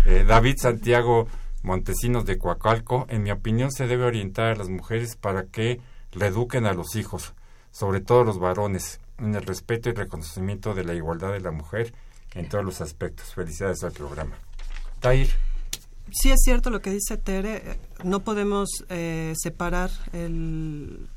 Eh, 0.08 0.24
David 0.24 0.58
Santiago 0.60 1.28
Montesinos 1.64 2.28
de 2.28 2.38
Coacalco, 2.38 3.08
en 3.10 3.24
mi 3.24 3.32
opinión 3.32 3.72
se 3.72 3.88
debe 3.88 4.04
orientar 4.04 4.46
a 4.46 4.56
las 4.56 4.70
mujeres 4.70 5.16
para 5.16 5.46
que 5.46 5.82
reeduquen 6.12 6.68
a 6.68 6.74
los 6.74 6.96
hijos, 6.96 7.34
sobre 7.72 8.02
todo 8.02 8.24
los 8.24 8.38
varones, 8.38 9.00
en 9.18 9.34
el 9.34 9.44
respeto 9.44 9.90
y 9.90 9.94
reconocimiento 9.94 10.76
de 10.76 10.84
la 10.84 10.94
igualdad 10.94 11.32
de 11.32 11.40
la 11.40 11.50
mujer 11.50 11.92
en 12.36 12.48
todos 12.50 12.64
los 12.64 12.82
aspectos. 12.82 13.34
Felicidades 13.34 13.84
al 13.84 13.94
programa. 13.94 14.36
Tair. 15.00 15.28
Sí 16.12 16.30
es 16.30 16.42
cierto 16.44 16.70
lo 16.70 16.84
que 16.84 16.92
dice 16.92 17.18
Tere, 17.18 17.80
no 18.04 18.20
podemos 18.20 18.70
eh, 18.90 19.34
separar 19.36 19.90
el, 20.14 21.10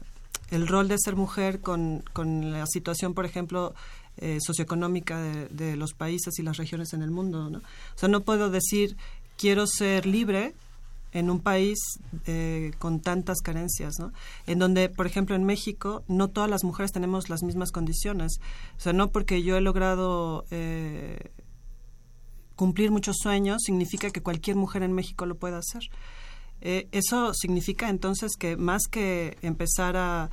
el, 0.51 0.67
rol 0.67 0.89
de 0.89 0.97
ser 0.99 1.17
mujer 1.17 1.61
con, 1.61 2.03
con 2.13 2.53
la 2.53 2.67
situación, 2.67 3.15
por 3.15 3.25
ejemplo, 3.25 3.75
eh, 4.21 4.39
socioeconómica 4.41 5.21
de, 5.21 5.77
los 5.77 5.95
países 5.95 6.39
y 6.39 6.43
las 6.43 6.57
regiones 6.57 6.93
en 6.93 7.03
el 7.03 7.11
mundo. 7.11 7.49
¿no? 7.51 7.59
O 7.59 7.63
sea, 7.99 8.09
no 8.09 8.23
puedo 8.23 8.51
decir 8.51 8.97
quiero 9.37 9.67
ser 9.67 10.07
libre 10.07 10.55
en 11.13 11.31
un 11.31 11.41
país 11.41 11.79
eh, 12.27 12.73
con 12.79 13.01
tantas 13.01 13.39
carencias, 13.41 13.95
¿no? 13.99 14.13
En 14.47 14.59
donde, 14.59 14.89
por 14.89 15.07
ejemplo, 15.07 15.37
en 15.37 15.45
México, 15.45 16.03
no 16.09 16.29
todas 16.29 16.51
las 16.51 16.65
mujeres 16.65 16.93
tenemos 16.93 17.31
las 17.31 17.43
mismas 17.43 17.71
condiciones. 17.71 18.41
O 18.77 18.81
sea, 18.81 18.93
no 18.93 19.11
porque 19.11 19.43
yo 19.43 19.57
he 19.57 19.61
logrado 19.61 20.45
eh, 20.51 21.31
cumplir 22.57 22.91
muchos 22.91 23.17
sueños, 23.23 23.63
significa 23.65 24.11
que 24.11 24.21
cualquier 24.21 24.57
mujer 24.57 24.83
en 24.83 24.93
México 24.93 25.25
lo 25.25 25.37
pueda 25.37 25.59
hacer. 25.59 25.83
Eh, 26.61 26.89
eso 26.93 27.33
significa 27.35 27.89
entonces 27.89 28.33
que 28.39 28.57
más 28.57 28.83
que 28.91 29.37
empezar 29.43 29.97
a 29.97 30.31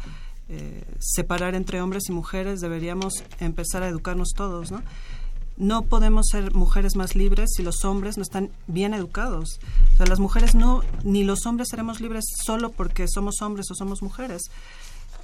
separar 0.99 1.55
entre 1.55 1.81
hombres 1.81 2.03
y 2.07 2.11
mujeres, 2.11 2.61
deberíamos 2.61 3.23
empezar 3.39 3.81
a 3.81 3.87
educarnos 3.87 4.29
todos, 4.35 4.71
¿no? 4.71 4.83
no 5.57 5.83
podemos 5.83 6.27
ser 6.29 6.53
mujeres 6.53 6.95
más 6.95 7.15
libres 7.15 7.51
si 7.55 7.63
los 7.63 7.85
hombres 7.85 8.17
no 8.17 8.23
están 8.23 8.49
bien 8.67 8.93
educados. 8.93 9.59
O 9.93 9.97
sea, 9.97 10.05
las 10.05 10.19
mujeres 10.19 10.55
no, 10.55 10.83
ni 11.03 11.23
los 11.23 11.45
hombres 11.45 11.69
seremos 11.69 12.01
libres 12.01 12.25
solo 12.45 12.71
porque 12.71 13.07
somos 13.07 13.41
hombres 13.41 13.71
o 13.71 13.75
somos 13.75 14.01
mujeres. 14.01 14.43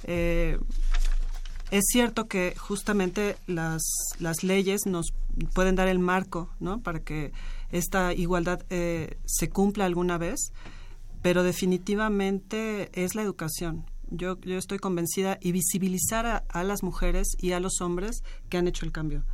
Eh, 0.04 0.58
es 1.70 1.84
cierto 1.90 2.26
que 2.28 2.54
justamente 2.58 3.36
las, 3.46 3.82
las 4.18 4.42
leyes 4.42 4.82
nos 4.86 5.12
pueden 5.54 5.74
dar 5.74 5.88
el 5.88 5.98
marco 5.98 6.50
¿no? 6.60 6.80
para 6.80 7.00
que 7.00 7.32
esta 7.70 8.12
igualdad 8.12 8.62
eh, 8.70 9.16
se 9.24 9.48
cumpla 9.48 9.86
alguna 9.86 10.18
vez, 10.18 10.52
pero 11.22 11.42
definitivamente 11.42 12.90
es 12.92 13.14
la 13.14 13.22
educación. 13.22 13.86
Yo, 14.10 14.38
yo 14.40 14.58
estoy 14.58 14.78
convencida 14.78 15.38
y 15.40 15.52
visibilizar 15.52 16.44
a 16.46 16.64
las 16.64 16.82
mujeres 16.82 17.28
y 17.38 17.52
a 17.52 17.60
los 17.60 17.80
hombres 17.80 18.22
que 18.50 18.58
han 18.58 18.68
hecho 18.68 18.84
el 18.84 18.92
cambio 18.92 19.24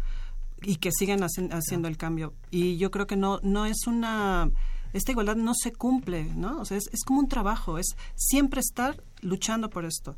y 0.62 0.76
que 0.76 0.90
sigan 0.92 1.20
haciendo 1.22 1.88
el 1.88 1.96
cambio. 1.96 2.34
Y 2.50 2.76
yo 2.76 2.90
creo 2.90 3.06
que 3.06 3.16
no, 3.16 3.40
no 3.42 3.66
es 3.66 3.86
una 3.86 4.50
esta 4.94 5.12
igualdad 5.12 5.36
no 5.36 5.52
se 5.54 5.72
cumple, 5.72 6.24
¿no? 6.34 6.60
O 6.60 6.64
sea, 6.64 6.78
es, 6.78 6.88
es, 6.92 7.04
como 7.04 7.20
un 7.20 7.28
trabajo, 7.28 7.78
es 7.78 7.94
siempre 8.14 8.60
estar 8.60 9.02
luchando 9.20 9.68
por 9.68 9.84
esto 9.84 10.16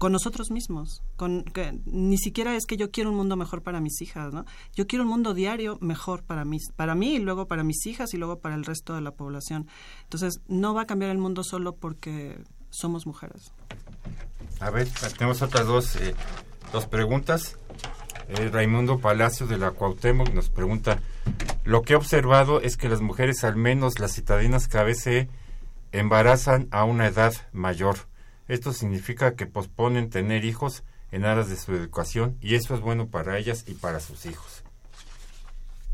con 0.00 0.12
nosotros 0.12 0.50
mismos, 0.50 1.02
con 1.16 1.44
que 1.44 1.78
ni 1.84 2.16
siquiera 2.16 2.56
es 2.56 2.64
que 2.64 2.78
yo 2.78 2.90
quiero 2.90 3.10
un 3.10 3.16
mundo 3.16 3.36
mejor 3.36 3.60
para 3.60 3.82
mis 3.82 4.00
hijas, 4.00 4.32
¿no? 4.32 4.46
Yo 4.74 4.86
quiero 4.86 5.04
un 5.04 5.10
mundo 5.10 5.34
diario 5.34 5.76
mejor 5.82 6.22
para 6.22 6.46
mí, 6.46 6.56
para 6.74 6.94
mí 6.94 7.16
y 7.16 7.18
luego 7.18 7.46
para 7.46 7.64
mis 7.64 7.84
hijas 7.84 8.14
y 8.14 8.16
luego 8.16 8.38
para 8.38 8.54
el 8.54 8.64
resto 8.64 8.94
de 8.94 9.02
la 9.02 9.10
población. 9.10 9.68
Entonces, 10.04 10.40
no 10.48 10.72
va 10.72 10.82
a 10.82 10.86
cambiar 10.86 11.10
el 11.10 11.18
mundo 11.18 11.44
solo 11.44 11.76
porque 11.76 12.42
somos 12.70 13.06
mujeres. 13.06 13.52
A 14.60 14.70
ver, 14.70 14.88
tenemos 15.18 15.42
otras 15.42 15.66
dos, 15.66 15.96
eh, 15.96 16.14
dos 16.72 16.86
preguntas. 16.86 17.58
Eh, 18.28 18.48
Raimundo 18.50 19.00
Palacio 19.00 19.46
de 19.46 19.58
la 19.58 19.72
Cuauhtémoc 19.72 20.32
nos 20.32 20.48
pregunta, 20.48 20.98
lo 21.64 21.82
que 21.82 21.92
he 21.92 21.96
observado 21.96 22.62
es 22.62 22.78
que 22.78 22.88
las 22.88 23.02
mujeres, 23.02 23.44
al 23.44 23.56
menos 23.56 23.98
las 23.98 24.14
citadinas, 24.14 24.66
se 24.94 25.28
embarazan 25.92 26.68
a 26.70 26.84
una 26.84 27.06
edad 27.06 27.34
mayor. 27.52 28.08
Esto 28.50 28.72
significa 28.72 29.36
que 29.36 29.46
posponen 29.46 30.10
tener 30.10 30.44
hijos 30.44 30.82
en 31.12 31.24
aras 31.24 31.48
de 31.48 31.56
su 31.56 31.72
educación 31.72 32.36
y 32.40 32.56
eso 32.56 32.74
es 32.74 32.80
bueno 32.80 33.06
para 33.06 33.38
ellas 33.38 33.62
y 33.68 33.74
para 33.74 34.00
sus 34.00 34.26
hijos. 34.26 34.64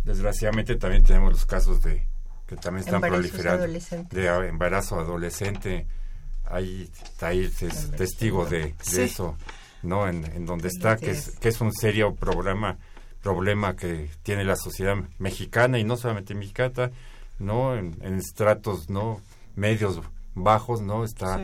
Desgraciadamente 0.05 0.75
también 0.77 1.03
tenemos 1.03 1.33
los 1.33 1.45
casos 1.45 1.83
de 1.83 2.07
que 2.47 2.57
también 2.57 2.87
están 2.87 3.03
proliferando 3.03 3.67
de 3.67 4.49
embarazo 4.49 4.99
adolescente. 4.99 5.87
Ahí 6.47 6.91
está 7.03 7.27
ahí 7.29 7.45
es 7.45 7.91
testigo 7.91 8.47
de, 8.47 8.75
eso. 8.97 9.37
¿no? 9.83 10.09
En, 10.09 10.47
donde 10.47 10.69
está, 10.69 10.97
que 10.97 11.11
es, 11.11 11.33
que 11.39 11.51
es 11.51 11.61
un 11.61 11.75
serio 11.75 12.15
problema, 12.15 12.79
problema 13.23 13.77
que 13.77 14.09
tiene 14.23 14.45
la 14.45 14.57
sociedad 14.57 14.97
mexicana 15.19 15.79
y 15.79 15.85
no 15.85 15.99
solamente 15.99 16.35
mexicana, 16.35 16.91
¿no? 17.39 17.77
En, 17.77 18.01
estratos, 18.15 18.89
¿no? 18.89 19.21
Medios 19.57 20.01
bajos, 20.35 20.81
¿no? 20.81 21.05
Está 21.05 21.39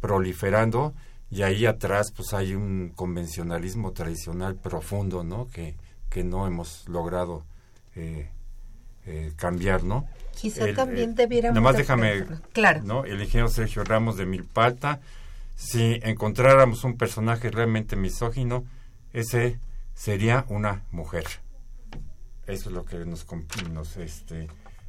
proliferando 0.00 0.94
y 1.30 1.42
ahí 1.42 1.66
atrás 1.66 2.12
pues 2.14 2.32
hay 2.32 2.54
un 2.54 2.92
convencionalismo 2.94 3.92
tradicional 3.92 4.56
profundo, 4.56 5.24
¿no? 5.24 5.48
Que, 5.48 5.76
que 6.08 6.24
no 6.24 6.46
hemos 6.46 6.88
logrado 6.88 7.44
eh, 7.94 8.30
eh, 9.06 9.32
cambiar, 9.36 9.84
¿no? 9.84 10.06
Quizá 10.34 10.72
también 10.74 11.14
debiéramos... 11.14 11.54
Nomás 11.54 11.76
déjame... 11.76 12.24
Claro. 12.52 12.82
¿no? 12.82 13.04
El 13.04 13.20
ingeniero 13.20 13.48
Sergio 13.48 13.84
Ramos 13.84 14.16
de 14.16 14.26
Milpalta 14.26 15.00
si 15.58 15.98
encontráramos 16.04 16.84
un 16.84 16.96
personaje 16.96 17.50
realmente 17.50 17.96
misógino, 17.96 18.64
ese 19.12 19.58
sería 19.92 20.44
una 20.48 20.84
mujer. 20.92 21.24
Eso 22.46 22.68
es 22.68 22.74
lo 22.76 22.84
que 22.84 23.04
nos, 23.04 23.26
nos 23.72 23.96
este, 23.96 24.46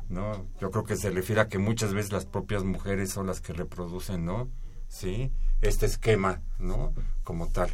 ¿no? 0.10 0.46
Yo 0.62 0.70
creo 0.70 0.84
que 0.84 0.96
se 0.96 1.10
refiere 1.10 1.42
a 1.42 1.48
que 1.48 1.58
muchas 1.58 1.92
veces 1.92 2.12
las 2.12 2.28
propias 2.28 2.64
mujeres 2.64 3.10
son 3.10 3.26
las 3.26 3.42
que 3.42 3.52
reproducen, 3.52 4.26
¿no? 4.26 4.48
Sí, 4.90 5.32
este 5.62 5.86
esquema, 5.86 6.42
¿no? 6.58 6.94
Como 7.24 7.48
tal. 7.48 7.72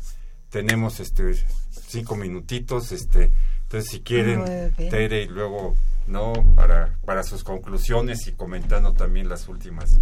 Tenemos 0.50 1.00
este 1.00 1.34
cinco 1.70 2.16
minutitos, 2.16 2.92
este, 2.92 3.32
entonces 3.64 3.90
si 3.90 4.02
quieren, 4.02 4.74
Tere 4.76 5.24
y 5.24 5.28
luego, 5.28 5.76
¿no? 6.08 6.34
Para, 6.56 6.98
para 7.06 7.24
sus 7.24 7.44
conclusiones 7.44 8.28
y 8.28 8.34
comentando 8.34 8.94
también 8.94 9.28
las 9.28 9.48
últimas, 9.48 10.00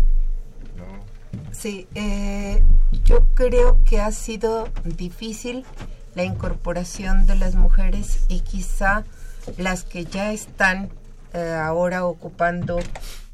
¿no? 0.77 1.13
Sí, 1.51 1.87
eh, 1.95 2.61
yo 3.05 3.25
creo 3.33 3.79
que 3.85 4.01
ha 4.01 4.11
sido 4.11 4.69
difícil 4.83 5.65
la 6.15 6.23
incorporación 6.23 7.25
de 7.25 7.35
las 7.35 7.55
mujeres 7.55 8.25
y 8.27 8.41
quizá 8.41 9.03
las 9.57 9.83
que 9.83 10.05
ya 10.05 10.31
están 10.31 10.89
eh, 11.33 11.53
ahora 11.53 12.05
ocupando 12.05 12.79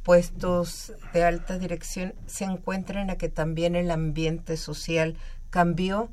puestos 0.09 0.91
de 1.13 1.23
alta 1.23 1.59
dirección 1.59 2.15
se 2.25 2.43
encuentran 2.43 3.11
a 3.11 3.17
que 3.19 3.29
también 3.29 3.75
el 3.75 3.91
ambiente 3.91 4.57
social 4.57 5.15
cambió 5.51 6.09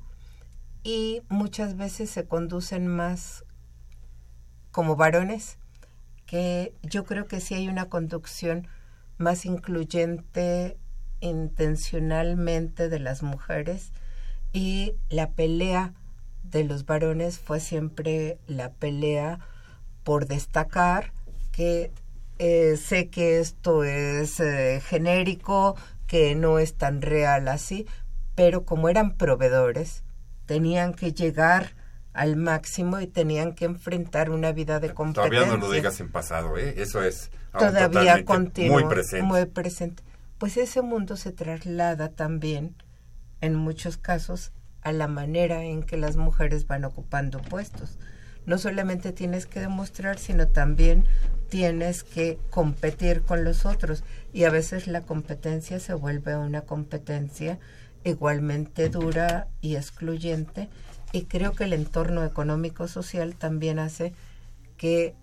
y 0.83 1.23
muchas 1.31 1.79
veces 1.79 2.11
se 2.11 2.27
conducen 2.27 2.89
más 2.89 3.47
como 4.71 4.97
varones, 4.97 5.57
que 6.27 6.75
yo 6.83 7.07
creo 7.07 7.27
que 7.27 7.41
sí 7.41 7.55
hay 7.55 7.69
una 7.69 7.89
conducción 7.89 8.69
más 9.17 9.47
incluyente 9.47 10.77
intencionalmente 11.21 12.91
de 12.91 12.99
las 12.99 13.23
mujeres 13.23 13.93
y 14.53 14.93
la 15.09 15.31
pelea 15.31 15.95
de 16.43 16.65
los 16.65 16.85
varones 16.85 17.39
fue 17.39 17.61
siempre 17.61 18.39
la 18.47 18.73
pelea 18.75 19.39
por 20.05 20.27
destacar 20.27 21.15
que 21.51 21.93
eh, 22.39 22.77
sé 22.77 23.09
que 23.09 23.41
esto 23.41 23.85
es 23.85 24.41
eh, 24.41 24.81
genérico, 24.85 25.77
que 26.07 26.35
no 26.35 26.59
es 26.59 26.75
tan 26.75 27.03
real 27.03 27.49
así, 27.49 27.87
pero 28.35 28.65
como 28.65 28.89
eran 28.89 29.17
proveedores, 29.17 30.05
tenían 30.47 30.95
que 30.95 31.13
llegar 31.13 31.75
al 32.13 32.37
máximo 32.37 33.01
y 33.01 33.07
tenían 33.07 33.53
que 33.55 33.67
enfrentar 33.67 34.31
una 34.31 34.53
vida 34.53 34.81
de 34.81 34.95
competencia. 34.95 35.31
Todavía 35.31 35.57
no 35.57 35.67
lo 35.67 35.71
digas 35.71 36.01
en 36.01 36.11
pasado, 36.11 36.57
¿eh? 36.57 36.75
Eso 36.79 37.03
es 37.03 37.31
todavía 37.53 38.25
continúa, 38.25 38.81
muy 38.81 38.89
presente. 38.89 39.27
Muy 39.27 39.47
presente. 39.47 40.03
Pues 40.39 40.57
ese 40.57 40.83
mundo 40.83 41.17
se 41.17 41.33
traslada 41.33 42.11
también, 42.11 42.75
en 43.41 43.55
muchos 43.55 43.97
casos, 43.97 44.53
a 44.83 44.93
la 44.93 45.09
manera 45.09 45.65
en 45.65 45.83
que 45.83 45.97
las 45.97 46.17
mujeres 46.17 46.67
van 46.67 46.85
ocupando 46.85 47.41
puestos. 47.41 47.99
No 48.47 48.59
solamente 48.59 49.13
tienes 49.13 49.47
que 49.47 49.61
demostrar, 49.61 50.19
sino 50.19 50.47
también 50.49 51.05
tienes 51.49 52.05
que 52.05 52.39
competir 52.51 53.23
con 53.23 53.45
los 53.45 53.67
otros. 53.67 54.05
Y 54.33 54.45
a 54.45 54.51
veces 54.51 54.87
la 54.87 55.03
competencia 55.03 55.81
se 55.81 55.95
vuelve 55.95 56.37
una 56.37 56.63
competencia 56.63 57.59
igualmente 58.05 58.89
dura 58.89 59.49
y 59.61 59.75
excluyente. 59.75 60.69
Y 61.13 61.25
creo 61.25 61.53
que 61.53 61.65
el 61.65 61.73
entorno 61.73 62.25
económico 62.25 62.87
social 62.87 63.35
también 63.35 63.81
hace 63.81 64.13
que 64.77 65.15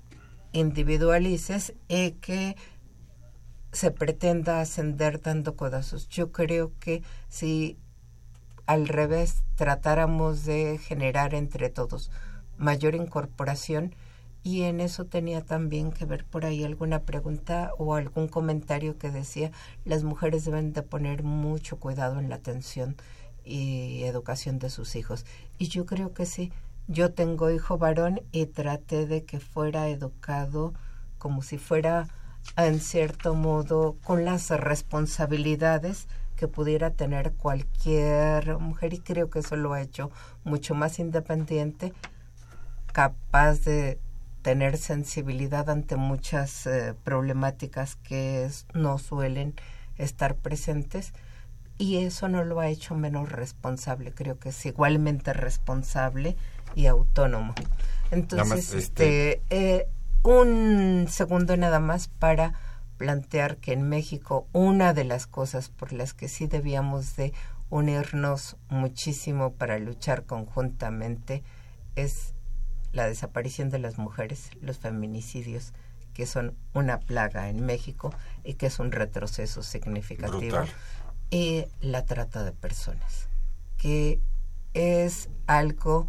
individualices 0.52 1.74
y 1.88 2.12
que 2.12 2.58
se 3.72 3.92
pretenda 3.92 4.60
ascender 4.60 5.22
dando 5.22 5.56
codazos. 5.56 6.10
Yo 6.10 6.32
creo 6.32 6.74
que 6.80 7.04
si 7.30 7.80
al 8.66 8.88
revés 8.88 9.44
tratáramos 9.56 10.46
de 10.46 10.78
generar 10.78 11.34
entre 11.34 11.70
todos 11.70 12.12
mayor 12.58 12.96
incorporación 12.96 13.96
y 14.44 14.64
en 14.64 14.82
eso 14.82 15.06
tenía 15.06 15.42
también 15.42 15.92
que 15.92 16.06
ver 16.06 16.26
por 16.26 16.46
ahí 16.46 16.64
alguna 16.64 17.04
pregunta 17.04 17.72
o 17.78 17.96
algún 17.96 18.28
comentario 18.28 18.98
que 18.98 19.10
decía 19.10 19.52
las 19.86 20.04
mujeres 20.04 20.46
deben 20.46 20.74
de 20.74 20.82
poner 20.82 21.24
mucho 21.24 21.78
cuidado 21.78 22.20
en 22.20 22.30
la 22.30 22.36
atención 22.36 22.98
y 23.46 24.04
educación 24.04 24.60
de 24.60 24.70
sus 24.70 24.96
hijos 24.96 25.26
y 25.58 25.68
yo 25.68 25.86
creo 25.86 26.14
que 26.14 26.26
sí 26.26 26.52
yo 26.88 27.14
tengo 27.14 27.50
hijo 27.50 27.78
varón 27.78 28.22
y 28.32 28.46
traté 28.46 29.08
de 29.08 29.24
que 29.24 29.40
fuera 29.40 29.88
educado 29.88 30.74
como 31.18 31.42
si 31.42 31.58
fuera 31.58 32.10
en 32.58 32.80
cierto 32.80 33.34
modo 33.36 33.96
con 34.04 34.26
las 34.26 34.50
responsabilidades 34.50 36.08
que 36.36 36.48
pudiera 36.48 36.92
tener 36.92 37.34
cualquier 37.34 38.58
mujer 38.60 38.94
y 38.94 39.00
creo 39.00 39.30
que 39.30 39.40
eso 39.40 39.56
lo 39.56 39.74
ha 39.74 39.82
hecho 39.82 40.12
mucho 40.44 40.76
más 40.76 41.00
independiente, 41.00 41.94
capaz 42.94 43.62
de 43.66 44.00
tener 44.42 44.78
sensibilidad 44.78 45.70
ante 45.70 45.96
muchas 45.96 46.66
eh, 46.68 46.94
problemáticas 47.04 47.96
que 47.98 48.50
no 48.74 48.98
suelen 48.98 49.56
estar 49.98 50.36
presentes 50.36 51.14
y 51.78 51.98
eso 51.98 52.30
no 52.30 52.44
lo 52.44 52.60
ha 52.60 52.68
hecho 52.68 52.96
menos 52.96 53.32
responsable, 53.32 54.14
creo 54.14 54.40
que 54.40 54.50
es 54.50 54.66
igualmente 54.66 55.34
responsable 55.34 56.38
y 56.76 56.86
autónomo. 56.86 57.56
Entonces, 58.12 58.74
este, 58.74 59.34
este 59.34 59.42
eh, 59.50 59.88
un 60.24 61.08
segundo 61.10 61.58
nada 61.58 61.80
más 61.80 62.08
para 62.08 62.54
plantear 62.98 63.58
que 63.58 63.74
en 63.74 63.90
México 63.90 64.48
una 64.54 64.94
de 64.94 65.04
las 65.04 65.26
cosas 65.28 65.70
por 65.70 65.94
las 65.94 66.14
que 66.14 66.30
sí 66.30 66.48
debíamos 66.48 67.16
de 67.16 67.34
unirnos 67.70 68.56
muchísimo 68.70 69.54
para 69.54 69.80
luchar 69.80 70.26
conjuntamente 70.26 71.44
es 71.96 72.33
la 72.94 73.08
desaparición 73.08 73.70
de 73.70 73.80
las 73.80 73.98
mujeres, 73.98 74.52
los 74.62 74.78
feminicidios, 74.80 75.74
que 76.14 76.26
son 76.26 76.56
una 76.74 77.00
plaga 77.00 77.50
en 77.50 77.66
México 77.66 78.14
y 78.44 78.54
que 78.54 78.68
es 78.68 78.80
un 78.80 78.92
retroceso 78.92 79.64
significativo, 79.64 80.60
y 81.30 81.66
la 81.82 82.06
trata 82.06 82.44
de 82.44 82.52
personas, 82.52 83.28
que 83.78 84.22
es 84.74 85.30
algo 85.48 86.08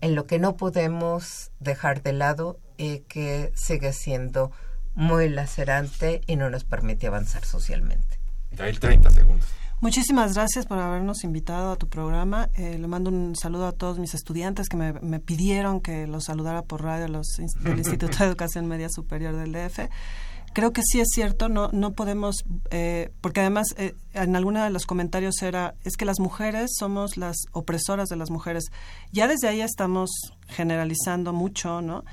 en 0.00 0.14
lo 0.14 0.26
que 0.26 0.38
no 0.38 0.56
podemos 0.56 1.52
dejar 1.60 2.02
de 2.02 2.12
lado 2.12 2.58
y 2.76 3.00
que 3.00 3.52
sigue 3.54 3.92
siendo 3.92 4.50
muy 4.94 5.28
lacerante 5.28 6.20
y 6.26 6.36
no 6.36 6.50
nos 6.50 6.64
permite 6.64 7.06
avanzar 7.06 7.44
socialmente. 7.44 8.18
Hay 8.58 8.72
30 8.72 9.10
segundos. 9.10 9.48
Muchísimas 9.80 10.34
gracias 10.34 10.66
por 10.66 10.78
habernos 10.78 11.24
invitado 11.24 11.72
a 11.72 11.76
tu 11.76 11.88
programa. 11.88 12.50
Eh, 12.54 12.76
le 12.78 12.86
mando 12.86 13.08
un 13.10 13.34
saludo 13.34 13.66
a 13.66 13.72
todos 13.72 13.98
mis 13.98 14.14
estudiantes 14.14 14.68
que 14.68 14.76
me, 14.76 15.20
pidieron 15.20 15.80
que 15.80 16.06
los 16.06 16.24
saludara 16.24 16.60
por 16.62 16.82
radio 16.82 17.08
los 17.08 17.26
del 17.60 17.78
Instituto 17.78 18.18
de 18.18 18.26
Educación 18.26 18.66
Media 18.66 18.88
Superior 18.90 19.34
del 19.34 19.52
DF 19.52 19.88
creo 20.52 20.72
que 20.72 20.82
sí 20.82 21.00
es 21.00 21.08
cierto, 21.12 21.48
no, 21.48 21.70
no 21.72 21.92
podemos, 21.92 22.44
eh, 22.70 23.12
porque 23.20 23.40
además 23.40 23.68
eh, 23.76 23.94
en 24.14 24.36
alguno 24.36 24.62
de 24.62 24.70
los 24.70 24.86
comentarios 24.86 25.42
era, 25.42 25.74
es 25.84 25.96
que 25.96 26.04
las 26.04 26.18
mujeres 26.18 26.72
somos 26.78 27.16
las 27.16 27.36
opresoras 27.52 28.08
de 28.08 28.16
las 28.16 28.30
mujeres. 28.30 28.64
Ya 29.12 29.28
desde 29.28 29.48
ahí 29.48 29.60
estamos 29.60 30.10
generalizando 30.48 31.32
mucho, 31.32 31.80
¿no? 31.80 32.04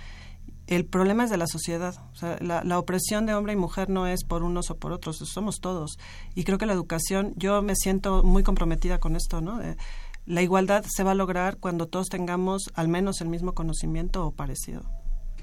El 0.67 0.85
problema 0.85 1.23
es 1.23 1.29
de 1.29 1.37
la 1.37 1.47
sociedad. 1.47 1.95
O 2.11 2.15
sea, 2.15 2.37
la, 2.41 2.79
opresión 2.79 3.25
de 3.25 3.33
hombre 3.33 3.53
y 3.53 3.55
mujer 3.55 3.89
no 3.89 4.05
es 4.05 4.23
por 4.25 4.43
unos 4.43 4.69
o 4.69 4.77
por 4.77 4.91
otros, 4.91 5.17
somos 5.17 5.59
todos. 5.61 5.97
Y 6.35 6.43
creo 6.43 6.57
que 6.57 6.65
la 6.65 6.73
educación, 6.73 7.33
yo 7.37 7.61
me 7.61 7.75
siento 7.75 8.21
muy 8.23 8.43
comprometida 8.43 8.99
con 8.99 9.15
esto, 9.15 9.39
¿no? 9.39 9.61
Eh, 9.61 9.77
la 10.25 10.41
igualdad 10.41 10.83
se 10.85 11.03
va 11.03 11.11
a 11.11 11.15
lograr 11.15 11.57
cuando 11.57 11.87
todos 11.87 12.09
tengamos 12.09 12.69
al 12.75 12.89
menos 12.89 13.21
el 13.21 13.29
mismo 13.29 13.53
conocimiento 13.53 14.25
o 14.25 14.31
parecido. 14.31 14.83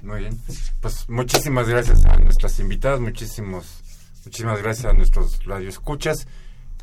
Muy 0.03 0.19
bien. 0.19 0.39
Pues 0.79 1.09
muchísimas 1.09 1.67
gracias 1.67 2.05
a 2.05 2.17
nuestras 2.17 2.59
invitadas, 2.59 2.99
muchísimos, 2.99 3.65
muchísimas 4.23 4.61
gracias 4.61 4.85
a 4.85 4.93
nuestros 4.93 5.43
radioescuchas 5.43 6.27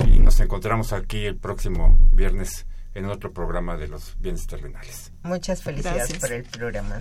y 0.05 0.19
nos 0.19 0.41
encontramos 0.41 0.93
aquí 0.93 1.25
el 1.25 1.37
próximo 1.37 1.97
viernes 2.11 2.67
en 2.95 3.07
otro 3.07 3.33
programa 3.33 3.77
de 3.77 3.89
los 3.89 4.17
bienes 4.19 4.47
terrenales. 4.47 5.13
Muchas 5.23 5.63
felicidades 5.63 6.19
por 6.19 6.33
el 6.33 6.45
programa. 6.45 7.01